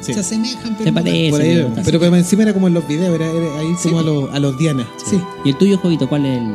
Sí. 0.03 0.13
Se 0.15 0.21
asemejan, 0.21 0.75
pero. 0.77 0.93
Se. 0.93 1.31
Por 1.31 1.41
ahí, 1.41 1.55
pero- 1.55 1.83
pero, 1.85 2.01
pero 2.01 2.17
encima 2.17 2.43
era 2.43 2.53
como 2.53 2.67
en 2.69 2.75
los 2.75 2.87
videos, 2.87 3.15
era, 3.15 3.27
era 3.31 3.59
ahí 3.61 3.73
como 3.83 3.99
a, 4.01 4.03
los, 4.03 4.35
a 4.35 4.39
los 4.39 4.59
Diana. 4.59 4.87
Sí. 5.05 5.19
¿Y 5.45 5.51
el 5.51 5.57
tuyo, 5.59 5.79
Jovito, 5.79 6.09
cuál 6.09 6.27
es 6.27 6.39
el...? 6.39 6.53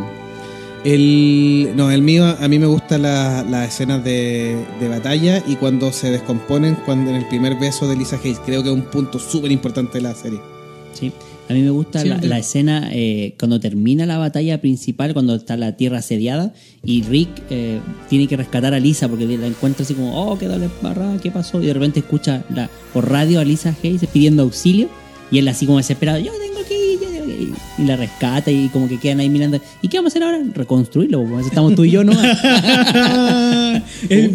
El, 0.84 1.74
no, 1.76 1.92
el 1.92 2.02
mío, 2.02 2.26
a 2.40 2.48
mí 2.48 2.60
me 2.60 2.68
gustan 2.68 3.02
la- 3.02 3.44
las 3.44 3.68
escenas 3.70 4.04
de, 4.04 4.56
de 4.80 4.88
batalla 4.88 5.44
y 5.46 5.56
cuando 5.56 5.92
se 5.92 6.12
descomponen 6.12 6.78
cuando 6.86 7.10
en 7.10 7.18
el 7.18 7.28
primer 7.28 7.56
beso 7.56 7.88
de 7.90 7.98
Lisa 7.98 8.18
Hayes. 8.24 8.40
Creo 8.46 8.64
que 8.64 8.70
es 8.70 8.76
un 8.76 8.84
punto 8.84 9.20
súper 9.20 9.52
importante 9.52 9.98
de 9.98 10.02
la 10.04 10.14
serie. 10.16 10.40
Sí. 10.94 11.12
A 11.50 11.54
mí 11.54 11.62
me 11.62 11.70
gusta 11.70 12.02
Sí, 12.02 12.10
la, 12.10 12.38
escena 12.38 12.90
eh, 12.92 13.36
cuando 13.40 13.60
termina 13.60 14.06
la 14.06 14.18
batalla 14.18 14.60
principal, 14.60 15.14
cuando 15.14 15.36
está 15.36 15.56
la 15.56 15.78
tierra 15.78 16.00
asediada 16.00 16.54
y 16.84 17.04
Rick 17.04 17.30
eh, 17.50 17.80
tiene 18.10 18.28
que 18.28 18.36
rescatar 18.36 18.74
a 18.74 18.80
Lisa 18.80 19.08
porque 19.08 19.26
la 19.26 19.48
encuentra 19.48 19.84
así 19.84 19.94
como, 19.94 20.22
oh, 20.22 20.38
quedó 20.38 20.58
la 20.58 20.66
embarrada, 20.66 21.18
¿qué 21.22 21.32
pasó? 21.32 21.62
Y 21.62 21.68
de 21.68 21.74
repente 21.74 22.00
escucha 22.00 22.44
la, 22.54 22.70
por 22.94 23.10
radio 23.10 23.40
a 23.40 23.46
Lisa 23.46 23.76
Hayes 23.82 24.06
pidiendo 24.12 24.44
auxilio 24.44 24.90
y 25.32 25.40
él 25.40 25.48
así 25.48 25.66
como 25.66 25.78
desesperado, 25.78 26.20
yo 26.20 26.32
tengo 26.34 26.68
que 26.68 26.87
ir, 27.32 27.48
yo 27.50 27.54
tengo 27.54 27.58
que 27.68 27.82
ir". 27.82 27.84
Y 27.84 27.84
la 27.84 27.96
rescata 27.96 28.52
y 28.52 28.70
como 28.70 28.88
que 28.88 29.00
quedan 29.00 29.20
ahí 29.20 29.30
mirando. 29.30 29.60
¿Y 29.82 29.88
qué 29.88 29.98
vamos 29.98 30.12
a 30.12 30.14
hacer 30.14 30.24
ahora? 30.24 30.40
Reconstruirlo, 30.54 31.24
pues 31.26 31.46
estamos 31.48 31.76
tú 31.76 31.84
y 31.86 31.92
yo, 31.92 32.04
¿no? 32.04 32.14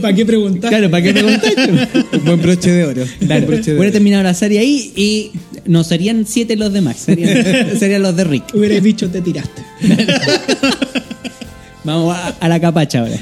¿Para 0.00 0.14
qué 0.14 0.24
preguntar? 0.26 0.70
claro, 0.70 0.90
¿para 0.90 1.02
qué 1.02 1.12
preguntaste? 1.12 1.70
Un 2.18 2.24
buen 2.24 2.42
broche 2.42 2.70
de 2.70 2.84
oro. 2.84 3.04
Claro, 3.20 3.46
broche 3.46 3.70
de 3.72 3.76
voy 3.76 3.86
a 3.86 3.88
oro. 3.88 3.92
terminar 3.92 4.24
la 4.24 4.34
serie 4.34 4.58
ahí 4.60 4.92
y 4.96 5.30
no 5.66 5.84
serían 5.84 6.24
siete 6.26 6.56
los 6.56 6.72
demás, 6.72 6.96
serían, 6.96 7.36
serían 7.78 8.02
los 8.02 8.16
de 8.16 8.24
Rick. 8.24 8.44
Hubieras 8.54 8.82
dicho, 8.82 9.08
te 9.10 9.20
tiraste. 9.20 9.62
Vamos 11.84 12.14
a, 12.16 12.28
a 12.28 12.48
la 12.48 12.60
capacha 12.60 13.00
ahora. 13.00 13.16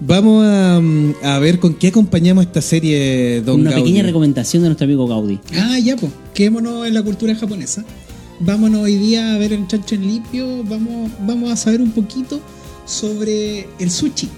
Vamos 0.00 0.44
a, 0.46 0.80
a 1.22 1.38
ver 1.38 1.58
con 1.58 1.72
qué 1.74 1.88
acompañamos 1.88 2.44
esta 2.44 2.60
serie, 2.60 3.40
Don 3.40 3.60
Una 3.60 3.70
Gaudi. 3.70 3.82
pequeña 3.84 4.02
recomendación 4.02 4.62
de 4.62 4.68
nuestro 4.68 4.84
amigo 4.84 5.06
Gaudi. 5.08 5.38
Ah, 5.56 5.78
ya, 5.78 5.96
pues. 5.96 6.12
Quedémonos 6.34 6.86
en 6.86 6.92
la 6.92 7.02
cultura 7.02 7.34
japonesa. 7.34 7.82
Vámonos 8.40 8.80
hoy 8.82 8.96
día 8.96 9.34
a 9.34 9.38
ver 9.38 9.52
en 9.52 9.66
Chancho 9.66 9.94
en 9.94 10.06
Limpio. 10.06 10.64
Vamos, 10.64 11.10
vamos 11.26 11.50
a 11.50 11.56
saber 11.56 11.82
un 11.82 11.90
poquito 11.90 12.40
sobre 12.86 13.68
el 13.78 13.90
sushi. 13.90 14.28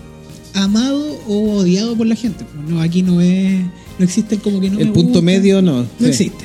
Amado 0.55 1.19
o 1.29 1.53
odiado 1.59 1.97
por 1.97 2.07
la 2.07 2.17
gente. 2.17 2.45
No, 2.69 2.81
aquí 2.81 3.03
no 3.03 3.21
es. 3.21 3.61
No 3.99 4.05
existe 4.05 4.35
el 4.35 4.41
como 4.41 4.61
que 4.61 4.71
no. 4.71 4.79
El 4.81 4.89
me 4.89 4.93
punto 4.93 5.09
gusta. 5.11 5.23
medio 5.23 5.63
no. 5.63 5.83
No 5.83 5.87
Sí. 5.99 6.07
existe. 6.07 6.45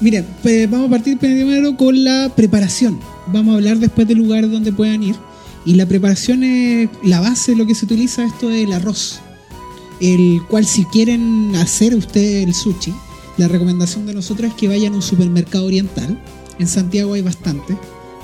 Miren, 0.00 0.24
pues 0.42 0.70
vamos 0.70 0.86
a 0.86 0.90
partir 0.90 1.18
primero 1.18 1.76
con 1.76 2.04
la 2.04 2.32
preparación. 2.34 2.98
Vamos 3.32 3.52
a 3.52 3.56
hablar 3.56 3.78
después 3.78 4.06
del 4.08 4.18
lugar 4.18 4.48
donde 4.48 4.72
puedan 4.72 5.02
ir. 5.02 5.16
Y 5.66 5.74
la 5.74 5.86
preparación 5.86 6.42
es 6.42 6.88
la 7.04 7.20
base, 7.20 7.54
lo 7.54 7.66
que 7.66 7.74
se 7.74 7.84
utiliza 7.84 8.24
esto 8.24 8.50
es 8.50 8.64
el 8.64 8.72
arroz. 8.72 9.20
El 10.00 10.40
cual 10.48 10.64
si 10.64 10.84
quieren 10.86 11.54
hacer 11.56 11.94
ustedes 11.94 12.46
el 12.46 12.54
sushi, 12.54 12.94
la 13.36 13.46
recomendación 13.48 14.06
de 14.06 14.14
nosotros 14.14 14.50
es 14.50 14.56
que 14.56 14.68
vayan 14.68 14.94
a 14.94 14.96
un 14.96 15.02
supermercado 15.02 15.66
oriental. 15.66 16.18
En 16.60 16.68
Santiago 16.68 17.14
hay 17.14 17.22
bastante. 17.22 17.74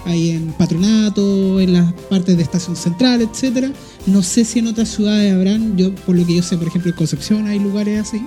Hay 0.05 0.31
en 0.31 0.53
Patronato, 0.53 1.59
en 1.59 1.73
las 1.73 1.93
partes 1.95 2.37
de 2.37 2.43
Estación 2.43 2.77
Central, 2.77 3.23
etcétera. 3.23 3.73
No 4.07 4.23
sé 4.23 4.45
si 4.45 4.59
en 4.59 4.67
otras 4.67 4.91
ciudades 4.91 5.33
habrán, 5.33 5.77
yo 5.79 5.93
por 5.95 6.15
lo 6.15 6.25
que 6.25 6.37
yo 6.37 6.43
sé, 6.43 6.59
por 6.59 6.69
ejemplo 6.69 6.91
en 6.91 6.97
Concepción 6.99 7.47
hay 7.47 7.59
lugares 7.59 8.07
así. 8.07 8.21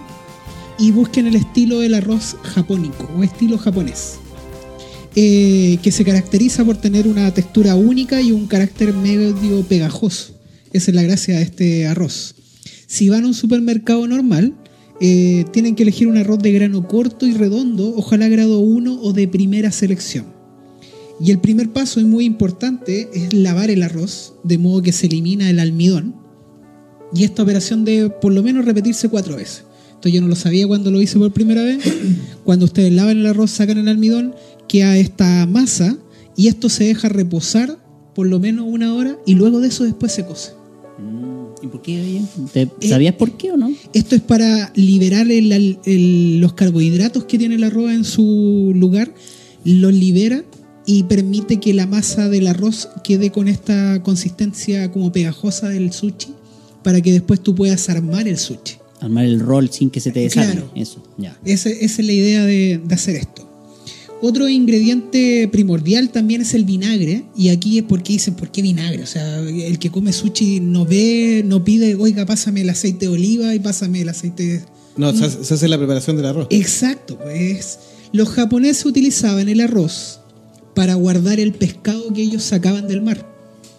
Y 0.80 0.90
busquen 0.92 1.28
el 1.28 1.36
estilo 1.36 1.80
del 1.80 1.94
arroz 1.94 2.38
japónico 2.42 3.08
o 3.16 3.24
estilo 3.24 3.60
japonés. 3.60 4.16
Eh, 5.16 5.78
que 5.84 5.92
se 5.92 6.04
caracteriza 6.04 6.66
por 6.66 6.78
tener 6.78 7.08
una 7.08 7.32
textura 7.32 7.76
única 7.76 8.20
y 8.20 8.32
un 8.32 8.48
carácter 8.48 8.94
medio 8.94 9.64
pegajoso. 9.64 10.34
Esa 10.74 10.90
es 10.90 10.96
la 10.96 11.04
gracia 11.04 11.38
de 11.38 11.44
este 11.44 11.88
arroz. 11.88 12.34
Si 12.88 13.10
van 13.10 13.26
a 13.26 13.28
un 13.28 13.36
supermercado 13.36 14.08
normal, 14.08 14.56
eh, 15.02 15.46
tienen 15.52 15.76
que 15.76 15.84
elegir 15.84 16.08
un 16.08 16.18
arroz 16.18 16.40
de 16.40 16.52
grano 16.52 16.88
corto 16.88 17.26
y 17.26 17.34
redondo, 17.34 17.94
ojalá 17.96 18.28
grado 18.28 18.60
1 18.60 19.02
o 19.02 19.14
de 19.14 19.28
primera 19.28 19.72
selección. 19.72 20.26
Y 21.22 21.32
el 21.32 21.40
primer 21.40 21.70
paso, 21.72 22.00
y 22.00 22.06
muy 22.06 22.26
importante, 22.26 23.10
es 23.14 23.34
lavar 23.34 23.70
el 23.70 23.84
arroz, 23.84 24.34
de 24.44 24.58
modo 24.58 24.82
que 24.82 24.92
se 24.92 25.08
elimina 25.08 25.50
el 25.50 25.60
almidón. 25.60 26.16
Y 27.14 27.24
esta 27.24 27.44
operación 27.44 27.86
debe 27.86 28.10
por 28.10 28.34
lo 28.34 28.44
menos 28.44 28.66
repetirse 28.66 29.10
cuatro 29.10 29.36
veces. 29.36 29.64
Esto 29.92 30.08
yo 30.08 30.22
no 30.22 30.30
lo 30.30 30.36
sabía 30.36 30.66
cuando 30.66 30.92
lo 30.92 31.02
hice 31.02 31.20
por 31.20 31.34
primera 31.34 31.62
vez. 31.64 31.80
Cuando 32.46 32.66
ustedes 32.66 32.92
lavan 32.94 33.18
el 33.18 33.26
arroz, 33.26 33.52
sacan 33.52 33.78
el 33.78 33.90
almidón, 33.90 34.34
queda 34.68 34.98
esta 34.98 35.46
masa 35.46 35.98
y 36.38 36.48
esto 36.48 36.70
se 36.70 36.86
deja 36.86 37.10
reposar 37.10 37.78
por 38.16 38.26
lo 38.26 38.40
menos 38.40 38.66
una 38.68 38.94
hora 38.94 39.18
y 39.26 39.36
luego 39.36 39.60
de 39.60 39.68
eso 39.68 39.84
después 39.84 40.14
se 40.14 40.26
cose. 40.26 40.54
¿Y 41.62 41.68
por 41.68 41.82
qué? 41.82 42.22
¿Te- 42.54 42.70
¿Sabías 42.88 43.16
por 43.16 43.32
qué 43.38 43.52
o 43.52 43.58
no? 43.58 43.72
Esto 43.94 44.16
es 44.16 44.22
para 44.22 44.72
liberar 44.76 45.30
el- 45.30 45.52
el- 45.52 45.80
el- 45.86 46.40
los 46.40 46.54
carbohidratos 46.54 47.26
que 47.26 47.38
tiene 47.38 47.56
el 47.56 47.64
arroz 47.64 47.92
en 47.92 48.06
su 48.06 48.72
lugar, 48.76 49.14
los 49.66 49.94
libera 49.94 50.44
y 50.86 51.04
permite 51.04 51.60
que 51.60 51.74
la 51.74 51.86
masa 51.86 52.30
del 52.30 52.48
arroz 52.48 52.88
quede 53.04 53.32
con 53.32 53.48
esta 53.48 54.02
consistencia 54.04 54.92
como 54.92 55.12
pegajosa 55.12 55.70
del 55.70 55.92
sushi 55.92 56.30
para 56.84 57.02
que 57.02 57.12
después 57.12 57.42
tú 57.42 57.54
puedas 57.56 57.90
armar 57.90 58.28
el 58.28 58.38
sushi. 58.38 58.76
Armar 59.02 59.26
el 59.26 59.40
rol 59.40 59.70
sin 59.70 59.90
que 59.90 60.00
se 60.00 60.12
te 60.12 60.22
desarme. 60.22 60.54
Claro. 60.54 60.72
Eso, 60.76 61.04
ya. 61.18 61.38
Esa, 61.46 61.70
esa 61.70 62.02
es 62.02 62.06
la 62.08 62.14
idea 62.14 62.46
de, 62.46 62.82
de 62.84 62.96
hacer 62.96 63.16
esto. 63.18 63.49
Otro 64.22 64.50
ingrediente 64.50 65.48
primordial 65.52 66.10
también 66.10 66.42
es 66.42 66.54
el 66.54 66.66
vinagre. 66.66 67.24
Y 67.38 67.50
aquí 67.50 67.78
es 67.78 67.84
porque 67.86 68.14
dicen, 68.14 68.34
¿por 68.36 68.52
qué 68.52 68.62
vinagre? 68.62 69.04
O 69.04 69.08
sea, 69.08 69.40
el 69.40 69.80
que 69.80 69.90
come 69.92 70.12
sushi 70.12 70.60
no 70.60 70.86
ve, 70.86 71.44
no 71.46 71.64
pide, 71.64 71.96
oiga, 71.96 72.26
pásame 72.26 72.62
el 72.62 72.70
aceite 72.70 73.06
de 73.06 73.12
oliva 73.14 73.56
y 73.56 73.60
pásame 73.60 74.02
el 74.02 74.10
aceite 74.10 74.44
de... 74.46 74.62
No, 74.98 75.14
se 75.14 75.24
hace, 75.26 75.44
se 75.46 75.54
hace 75.54 75.68
la 75.70 75.78
preparación 75.78 76.18
del 76.18 76.26
arroz. 76.26 76.48
Exacto, 76.50 77.18
pues 77.18 77.80
los 78.12 78.28
japoneses 78.30 78.86
utilizaban 78.86 79.48
el 79.48 79.62
arroz 79.62 80.20
para 80.76 80.96
guardar 80.96 81.40
el 81.40 81.54
pescado 81.54 82.12
que 82.14 82.22
ellos 82.22 82.44
sacaban 82.44 82.88
del 82.88 83.02
mar. 83.02 83.26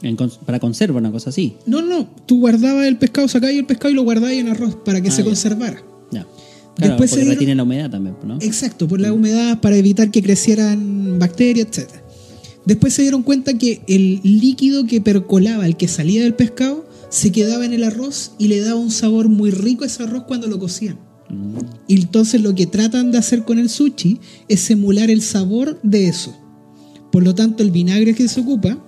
En 0.02 0.16
cons- 0.16 0.38
para 0.38 0.58
conserva, 0.60 0.98
una 0.98 1.12
cosa 1.12 1.28
así. 1.28 1.56
No, 1.66 1.82
no, 1.82 2.08
tú 2.24 2.40
guardabas 2.40 2.86
el 2.86 2.96
pescado, 2.96 3.28
sacabas 3.28 3.54
el 3.56 3.66
pescado 3.66 3.90
y 3.90 3.94
lo 3.94 4.02
guardabas 4.04 4.32
en 4.32 4.48
arroz 4.48 4.76
para 4.82 5.02
que 5.02 5.08
Ah, 5.08 5.12
se 5.12 5.18
ya. 5.18 5.24
conservara. 5.26 5.82
Claro, 6.76 6.92
Después 6.94 7.10
se 7.10 7.16
porque 7.16 7.24
dieron- 7.24 7.34
retiene 7.38 7.54
la 7.56 7.62
humedad 7.64 7.90
también, 7.90 8.16
¿no? 8.24 8.38
Exacto, 8.40 8.88
por 8.88 9.00
la 9.00 9.12
humedad, 9.12 9.60
para 9.60 9.76
evitar 9.76 10.10
que 10.10 10.22
crecieran 10.22 11.18
bacterias, 11.18 11.66
etc. 11.68 11.88
Después 12.64 12.92
se 12.94 13.02
dieron 13.02 13.22
cuenta 13.22 13.56
que 13.58 13.82
el 13.86 14.20
líquido 14.22 14.86
que 14.86 15.00
percolaba, 15.00 15.66
el 15.66 15.76
que 15.76 15.88
salía 15.88 16.22
del 16.22 16.34
pescado, 16.34 16.86
se 17.08 17.32
quedaba 17.32 17.64
en 17.64 17.72
el 17.72 17.82
arroz 17.84 18.32
y 18.38 18.48
le 18.48 18.60
daba 18.60 18.78
un 18.78 18.90
sabor 18.92 19.28
muy 19.28 19.50
rico 19.50 19.84
a 19.84 19.88
ese 19.88 20.02
arroz 20.04 20.24
cuando 20.28 20.46
lo 20.46 20.58
cocían. 20.58 20.98
Y 21.86 22.00
entonces 22.00 22.40
lo 22.40 22.54
que 22.54 22.66
tratan 22.66 23.12
de 23.12 23.18
hacer 23.18 23.44
con 23.44 23.58
el 23.58 23.68
sushi 23.68 24.18
es 24.48 24.68
emular 24.70 25.10
el 25.10 25.22
sabor 25.22 25.78
de 25.82 26.08
eso. 26.08 26.36
Por 27.12 27.22
lo 27.24 27.34
tanto, 27.34 27.62
el 27.62 27.70
vinagre 27.70 28.14
que 28.14 28.28
se 28.28 28.40
ocupa 28.40 28.78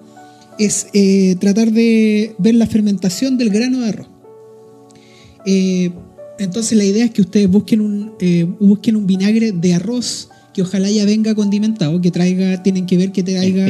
es 0.59 0.87
eh, 0.93 1.37
tratar 1.41 1.73
de 1.73 2.35
ver 2.39 2.55
la 2.57 2.67
fermentación 2.67 3.39
del 3.39 3.51
grano 3.51 3.81
de 3.81 3.89
arroz. 3.89 4.09
Eh, 5.47 5.91
entonces 6.45 6.77
la 6.79 6.85
idea 6.85 7.05
es 7.05 7.11
que 7.11 7.23
ustedes 7.23 7.49
busquen 7.49 7.81
un, 7.81 8.13
eh, 8.21 8.45
busquen 8.61 8.97
un 8.97 9.07
vinagre 9.07 9.53
de 9.53 9.75
arroz 9.75 10.29
que 10.55 10.63
ojalá 10.63 10.91
ya 10.91 11.05
venga 11.07 11.35
condimentado, 11.35 12.01
que 12.01 12.11
traiga, 12.11 12.63
tienen 12.63 12.85
que 12.87 12.97
ver 12.99 13.11
que 13.13 13.23
traiga, 13.23 13.67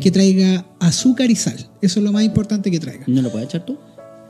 que 0.00 0.10
traiga 0.10 0.66
azúcar 0.80 1.30
y 1.30 1.36
sal. 1.36 1.56
Eso 1.80 2.00
es 2.00 2.04
lo 2.04 2.12
más 2.12 2.24
importante 2.24 2.70
que 2.70 2.78
traiga. 2.78 3.04
¿No 3.06 3.22
lo 3.22 3.30
puedes 3.32 3.48
echar 3.48 3.64
tú? 3.64 3.78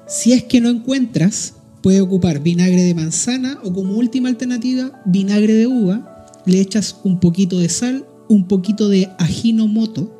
Si 0.06 0.32
es 0.32 0.44
que 0.44 0.60
no 0.60 0.68
encuentras, 0.68 1.54
puedes 1.82 2.00
ocupar 2.00 2.40
vinagre 2.42 2.82
de 2.82 2.94
manzana 2.94 3.58
o 3.64 3.72
como 3.72 3.94
última 3.96 4.28
alternativa, 4.28 5.02
vinagre 5.04 5.54
de 5.54 5.66
uva. 5.66 6.26
Le 6.46 6.60
echas 6.60 6.96
un 7.02 7.18
poquito 7.18 7.58
de 7.58 7.68
sal, 7.68 8.06
un 8.28 8.46
poquito 8.46 8.88
de 8.88 9.08
ajinomoto. 9.18 10.12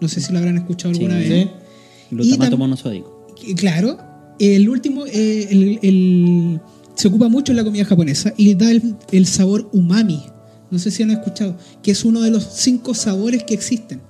No 0.00 0.08
sé 0.08 0.22
si 0.22 0.32
lo 0.32 0.38
habrán 0.38 0.56
escuchado 0.56 0.94
alguna 0.94 1.20
Sí. 1.22 1.28
vez. 1.28 1.48
Glutamato 2.10 2.56
tam- 2.56 2.58
monosódico. 2.60 3.26
Claro, 3.56 3.98
el 4.38 4.68
último, 4.70 5.04
eh, 5.06 5.48
el- 5.50 5.78
el- 5.82 6.60
se 6.96 7.06
ocupa 7.08 7.28
mucho 7.28 7.52
en 7.52 7.56
la 7.56 7.64
comida 7.64 7.84
japonesa 7.84 8.34
y 8.36 8.54
da 8.54 8.70
el, 8.70 8.96
el 9.12 9.26
sabor 9.26 9.68
umami. 9.72 10.22
No 10.70 10.78
sé 10.80 10.90
si 10.90 11.02
han 11.04 11.12
escuchado, 11.12 11.56
que 11.82 11.92
es 11.92 12.04
uno 12.04 12.20
de 12.22 12.30
los 12.32 12.42
cinco 12.56 12.92
sabores 12.94 13.44
que 13.44 13.54
existen. 13.54 14.00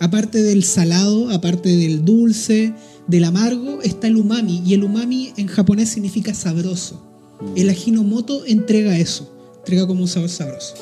Aparte 0.00 0.42
del 0.42 0.64
salado, 0.64 1.30
aparte 1.30 1.68
del 1.76 2.04
dulce, 2.04 2.72
del 3.06 3.24
amargo, 3.24 3.80
está 3.82 4.08
el 4.08 4.16
umami. 4.16 4.62
Y 4.66 4.74
el 4.74 4.82
umami 4.82 5.32
en 5.36 5.46
japonés 5.46 5.90
significa 5.90 6.34
sabroso. 6.34 7.06
El 7.54 7.70
ajinomoto 7.70 8.44
entrega 8.46 8.98
eso, 8.98 9.30
entrega 9.58 9.86
como 9.86 10.02
un 10.02 10.08
sabor 10.08 10.28
sabroso. 10.30 10.74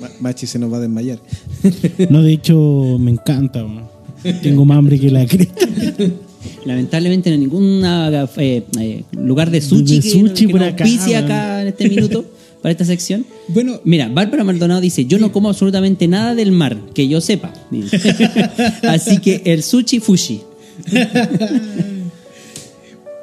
Ma- 0.00 0.10
Machi 0.20 0.46
se 0.46 0.58
nos 0.58 0.72
va 0.72 0.78
a 0.78 0.80
desmayar. 0.80 1.18
No, 2.08 2.22
de 2.22 2.32
hecho, 2.32 2.96
me 2.98 3.10
encanta. 3.10 3.64
Tengo 4.42 4.64
más 4.64 4.78
hambre 4.78 4.98
que 4.98 5.10
la 5.10 5.26
cresta. 5.28 5.66
Lamentablemente 6.64 7.30
no 7.30 7.34
hay 7.34 7.40
ningún 7.40 7.82
eh, 7.84 8.64
eh, 8.78 9.04
lugar 9.12 9.50
de 9.50 9.60
sushi, 9.60 9.96
De 9.96 10.00
que, 10.00 10.10
sushi 10.10 10.46
que 10.46 10.52
por 10.52 10.62
acá, 10.62 10.84
acá 10.84 11.62
en 11.62 11.68
este 11.68 11.88
minuto 11.88 12.24
para 12.62 12.72
esta 12.72 12.84
sección. 12.84 13.26
Bueno, 13.48 13.80
Mira, 13.84 14.08
Bárbara 14.08 14.44
Maldonado 14.44 14.80
dice, 14.80 15.04
yo 15.04 15.18
no 15.18 15.32
como 15.32 15.48
absolutamente 15.48 16.06
nada 16.08 16.34
del 16.34 16.52
mar, 16.52 16.78
que 16.94 17.08
yo 17.08 17.20
sepa. 17.20 17.52
Así 18.82 19.18
que 19.18 19.42
el 19.44 19.62
sushi 19.62 20.00
fushi. 20.00 20.40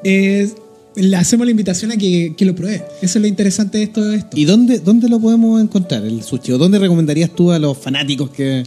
eh, 0.04 0.50
le 0.96 1.16
hacemos 1.16 1.48
la 1.48 1.52
invitación 1.52 1.92
a 1.92 1.98
que, 1.98 2.34
que 2.36 2.46
lo 2.46 2.54
pruebe. 2.54 2.84
Eso 3.02 3.18
es 3.18 3.22
lo 3.22 3.28
interesante 3.28 3.78
de 3.78 3.88
todo 3.88 4.14
esto. 4.14 4.38
¿Y 4.38 4.44
dónde, 4.46 4.80
dónde 4.80 5.08
lo 5.08 5.20
podemos 5.20 5.62
encontrar, 5.62 6.04
el 6.06 6.22
sushi? 6.22 6.52
¿O 6.52 6.58
dónde 6.58 6.78
recomendarías 6.78 7.34
tú 7.34 7.52
a 7.52 7.60
los 7.60 7.78
fanáticos 7.78 8.30
que... 8.30 8.64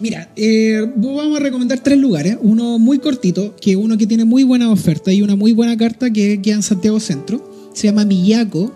Mira, 0.00 0.30
eh, 0.36 0.86
vamos 0.96 1.36
a 1.36 1.40
recomendar 1.40 1.80
tres 1.80 1.98
lugares. 1.98 2.36
Uno 2.40 2.78
muy 2.78 2.98
cortito, 2.98 3.54
que 3.60 3.76
uno 3.76 3.98
que 3.98 4.06
tiene 4.06 4.24
muy 4.24 4.44
buena 4.44 4.70
oferta 4.70 5.12
y 5.12 5.22
una 5.22 5.34
muy 5.34 5.52
buena 5.52 5.76
carta 5.76 6.12
que 6.12 6.40
queda 6.40 6.56
en 6.56 6.62
Santiago 6.62 7.00
Centro. 7.00 7.70
Se 7.74 7.88
llama 7.88 8.04
Miyako. 8.04 8.72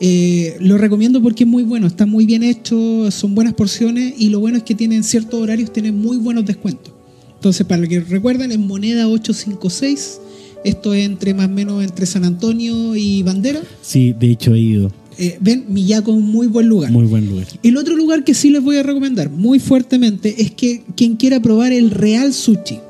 Eh, 0.00 0.56
lo 0.60 0.76
recomiendo 0.76 1.22
porque 1.22 1.44
es 1.44 1.48
muy 1.48 1.62
bueno, 1.62 1.86
está 1.86 2.04
muy 2.04 2.26
bien 2.26 2.42
hecho, 2.42 3.10
son 3.10 3.34
buenas 3.34 3.54
porciones 3.54 4.12
y 4.18 4.28
lo 4.28 4.40
bueno 4.40 4.58
es 4.58 4.62
que 4.62 4.74
tienen 4.74 5.02
ciertos 5.02 5.40
horarios, 5.40 5.72
tienen 5.72 5.98
muy 5.98 6.18
buenos 6.18 6.44
descuentos. 6.44 6.92
Entonces, 7.34 7.66
para 7.66 7.86
que 7.86 8.00
recuerden, 8.00 8.52
es 8.52 8.58
moneda 8.58 9.08
856. 9.08 10.20
Esto 10.64 10.92
es 10.92 11.06
entre 11.06 11.32
más 11.32 11.46
o 11.46 11.50
menos 11.50 11.84
entre 11.84 12.06
San 12.06 12.24
Antonio 12.24 12.96
y 12.96 13.22
Bandera. 13.22 13.62
Sí, 13.82 14.14
de 14.18 14.32
hecho 14.32 14.54
he 14.54 14.58
ido. 14.58 14.90
Eh, 15.18 15.38
ven, 15.40 15.64
Miyako 15.68 16.10
es 16.10 16.18
un 16.18 16.30
muy 16.30 16.46
buen 16.46 16.68
lugar. 16.68 16.90
Muy 16.90 17.06
buen 17.06 17.26
lugar. 17.26 17.46
El 17.62 17.76
otro 17.76 17.96
lugar 17.96 18.24
que 18.24 18.34
sí 18.34 18.50
les 18.50 18.62
voy 18.62 18.76
a 18.76 18.82
recomendar 18.82 19.30
muy 19.30 19.58
fuertemente 19.58 20.42
es 20.42 20.50
que 20.50 20.82
quien 20.94 21.16
quiera 21.16 21.40
probar 21.40 21.72
el 21.72 21.90
real 21.90 22.34
sushi, 22.34 22.80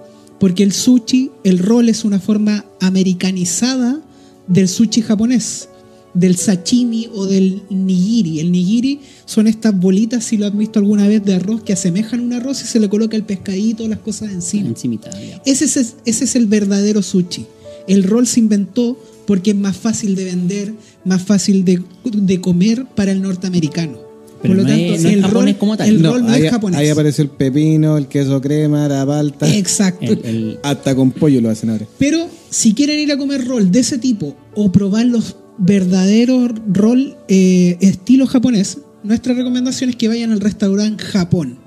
porque 0.41 0.63
el 0.63 0.73
sushi, 0.73 1.31
el 1.45 1.59
rol 1.59 1.89
es 1.89 2.05
una 2.05 2.19
forma 2.19 2.65
americanizada 2.81 4.01
del 4.49 4.69
sushi 4.69 5.03
japonés, 5.03 5.69
del 6.15 6.37
sashimi 6.37 7.09
o 7.15 7.27
del 7.27 7.63
nigiri. 7.71 8.41
El 8.41 8.51
nigiri 8.51 9.01
son 9.25 9.47
estas 9.47 9.79
bolitas, 9.79 10.25
si 10.25 10.37
lo 10.37 10.47
han 10.47 10.59
visto 10.59 10.79
alguna 10.79 11.07
vez, 11.07 11.25
de 11.25 11.35
arroz 11.35 11.63
que 11.63 11.75
asemejan 11.75 12.21
un 12.21 12.33
arroz 12.33 12.63
y 12.63 12.67
se 12.67 12.81
le 12.81 12.89
coloca 12.89 13.17
el 13.17 13.25
pescadito, 13.25 13.87
las 13.87 14.01
cosas 14.01 14.33
encima. 14.33 14.69
Encimita. 14.69 15.11
Ese 15.45 15.65
es, 15.67 15.97
ese 16.05 16.25
es 16.25 16.35
el 16.35 16.47
verdadero 16.47 17.03
sushi. 17.03 17.47
El 17.87 18.03
rol 18.03 18.27
se 18.27 18.41
inventó 18.41 18.99
porque 19.27 19.51
es 19.51 19.57
más 19.57 19.77
fácil 19.77 20.15
de 20.15 20.25
vender, 20.25 20.73
más 21.07 21.23
fácil 21.23 21.65
de, 21.65 21.83
de 22.05 22.41
comer 22.41 22.85
para 22.95 23.13
el 23.13 23.23
norteamericano. 23.23 24.05
Pero 24.43 24.55
no 24.55 24.61
es- 24.63 24.67
no 24.67 24.95
es 24.95 25.05
el 25.15 25.23
japonés 25.23 25.55
rol, 25.55 25.59
como 25.59 25.77
tal. 25.79 25.89
El 25.89 26.03
No, 26.03 26.13
rol 26.13 26.23
no 26.27 26.29
ahí, 26.33 26.45
es 26.45 26.51
japonés. 26.51 26.79
ahí 26.79 26.89
apareció 26.91 27.25
el 27.25 27.31
pepino, 27.31 27.97
el 27.97 28.07
queso 28.07 28.41
crema, 28.41 28.87
la 28.87 29.07
palta. 29.07 29.49
Exacto. 29.57 30.05
El- 30.13 30.21
el- 30.25 30.59
Hasta 30.63 30.95
con 30.95 31.11
pollo 31.11 31.41
lo 31.41 31.49
hacen 31.49 31.71
ahora. 31.71 31.87
Pero 31.99 32.29
si 32.51 32.75
quieren 32.75 32.99
ir 32.99 33.11
a 33.13 33.17
comer 33.17 33.47
rol 33.47 33.71
de 33.73 33.81
ese 33.81 33.97
tipo 33.99 34.37
o 34.55 34.71
probar 34.71 35.07
los 35.07 35.37
verdaderos 35.59 36.53
rol 36.71 37.17
eh, 37.29 37.79
estilo 37.81 38.27
japonés, 38.27 38.79
nuestra 39.03 39.33
recomendación 39.33 39.89
es 39.91 39.97
que 39.97 40.09
vayan 40.09 40.33
al 40.33 40.41
restaurante 40.41 41.03
Japón. 41.03 41.59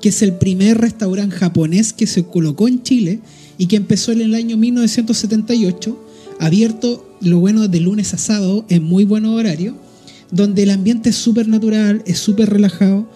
que 0.00 0.08
es 0.08 0.20
el 0.22 0.32
primer 0.34 0.78
restaurante 0.78 1.36
japonés 1.36 1.92
que 1.92 2.06
se 2.08 2.24
colocó 2.24 2.66
en 2.66 2.82
Chile 2.82 3.20
y 3.56 3.66
que 3.66 3.76
empezó 3.76 4.10
en 4.10 4.20
el 4.20 4.34
año 4.34 4.56
1978, 4.56 5.96
abierto 6.40 7.06
lo 7.22 7.38
bueno 7.38 7.68
de 7.68 7.80
lunes 7.80 8.14
a 8.14 8.18
sábado 8.18 8.64
en 8.68 8.82
muy 8.82 9.04
buen 9.04 9.24
horario, 9.24 9.76
donde 10.30 10.62
el 10.64 10.70
ambiente 10.70 11.10
es 11.10 11.16
súper 11.16 11.48
natural, 11.48 12.02
es 12.06 12.18
súper 12.18 12.50
relajado, 12.50 13.08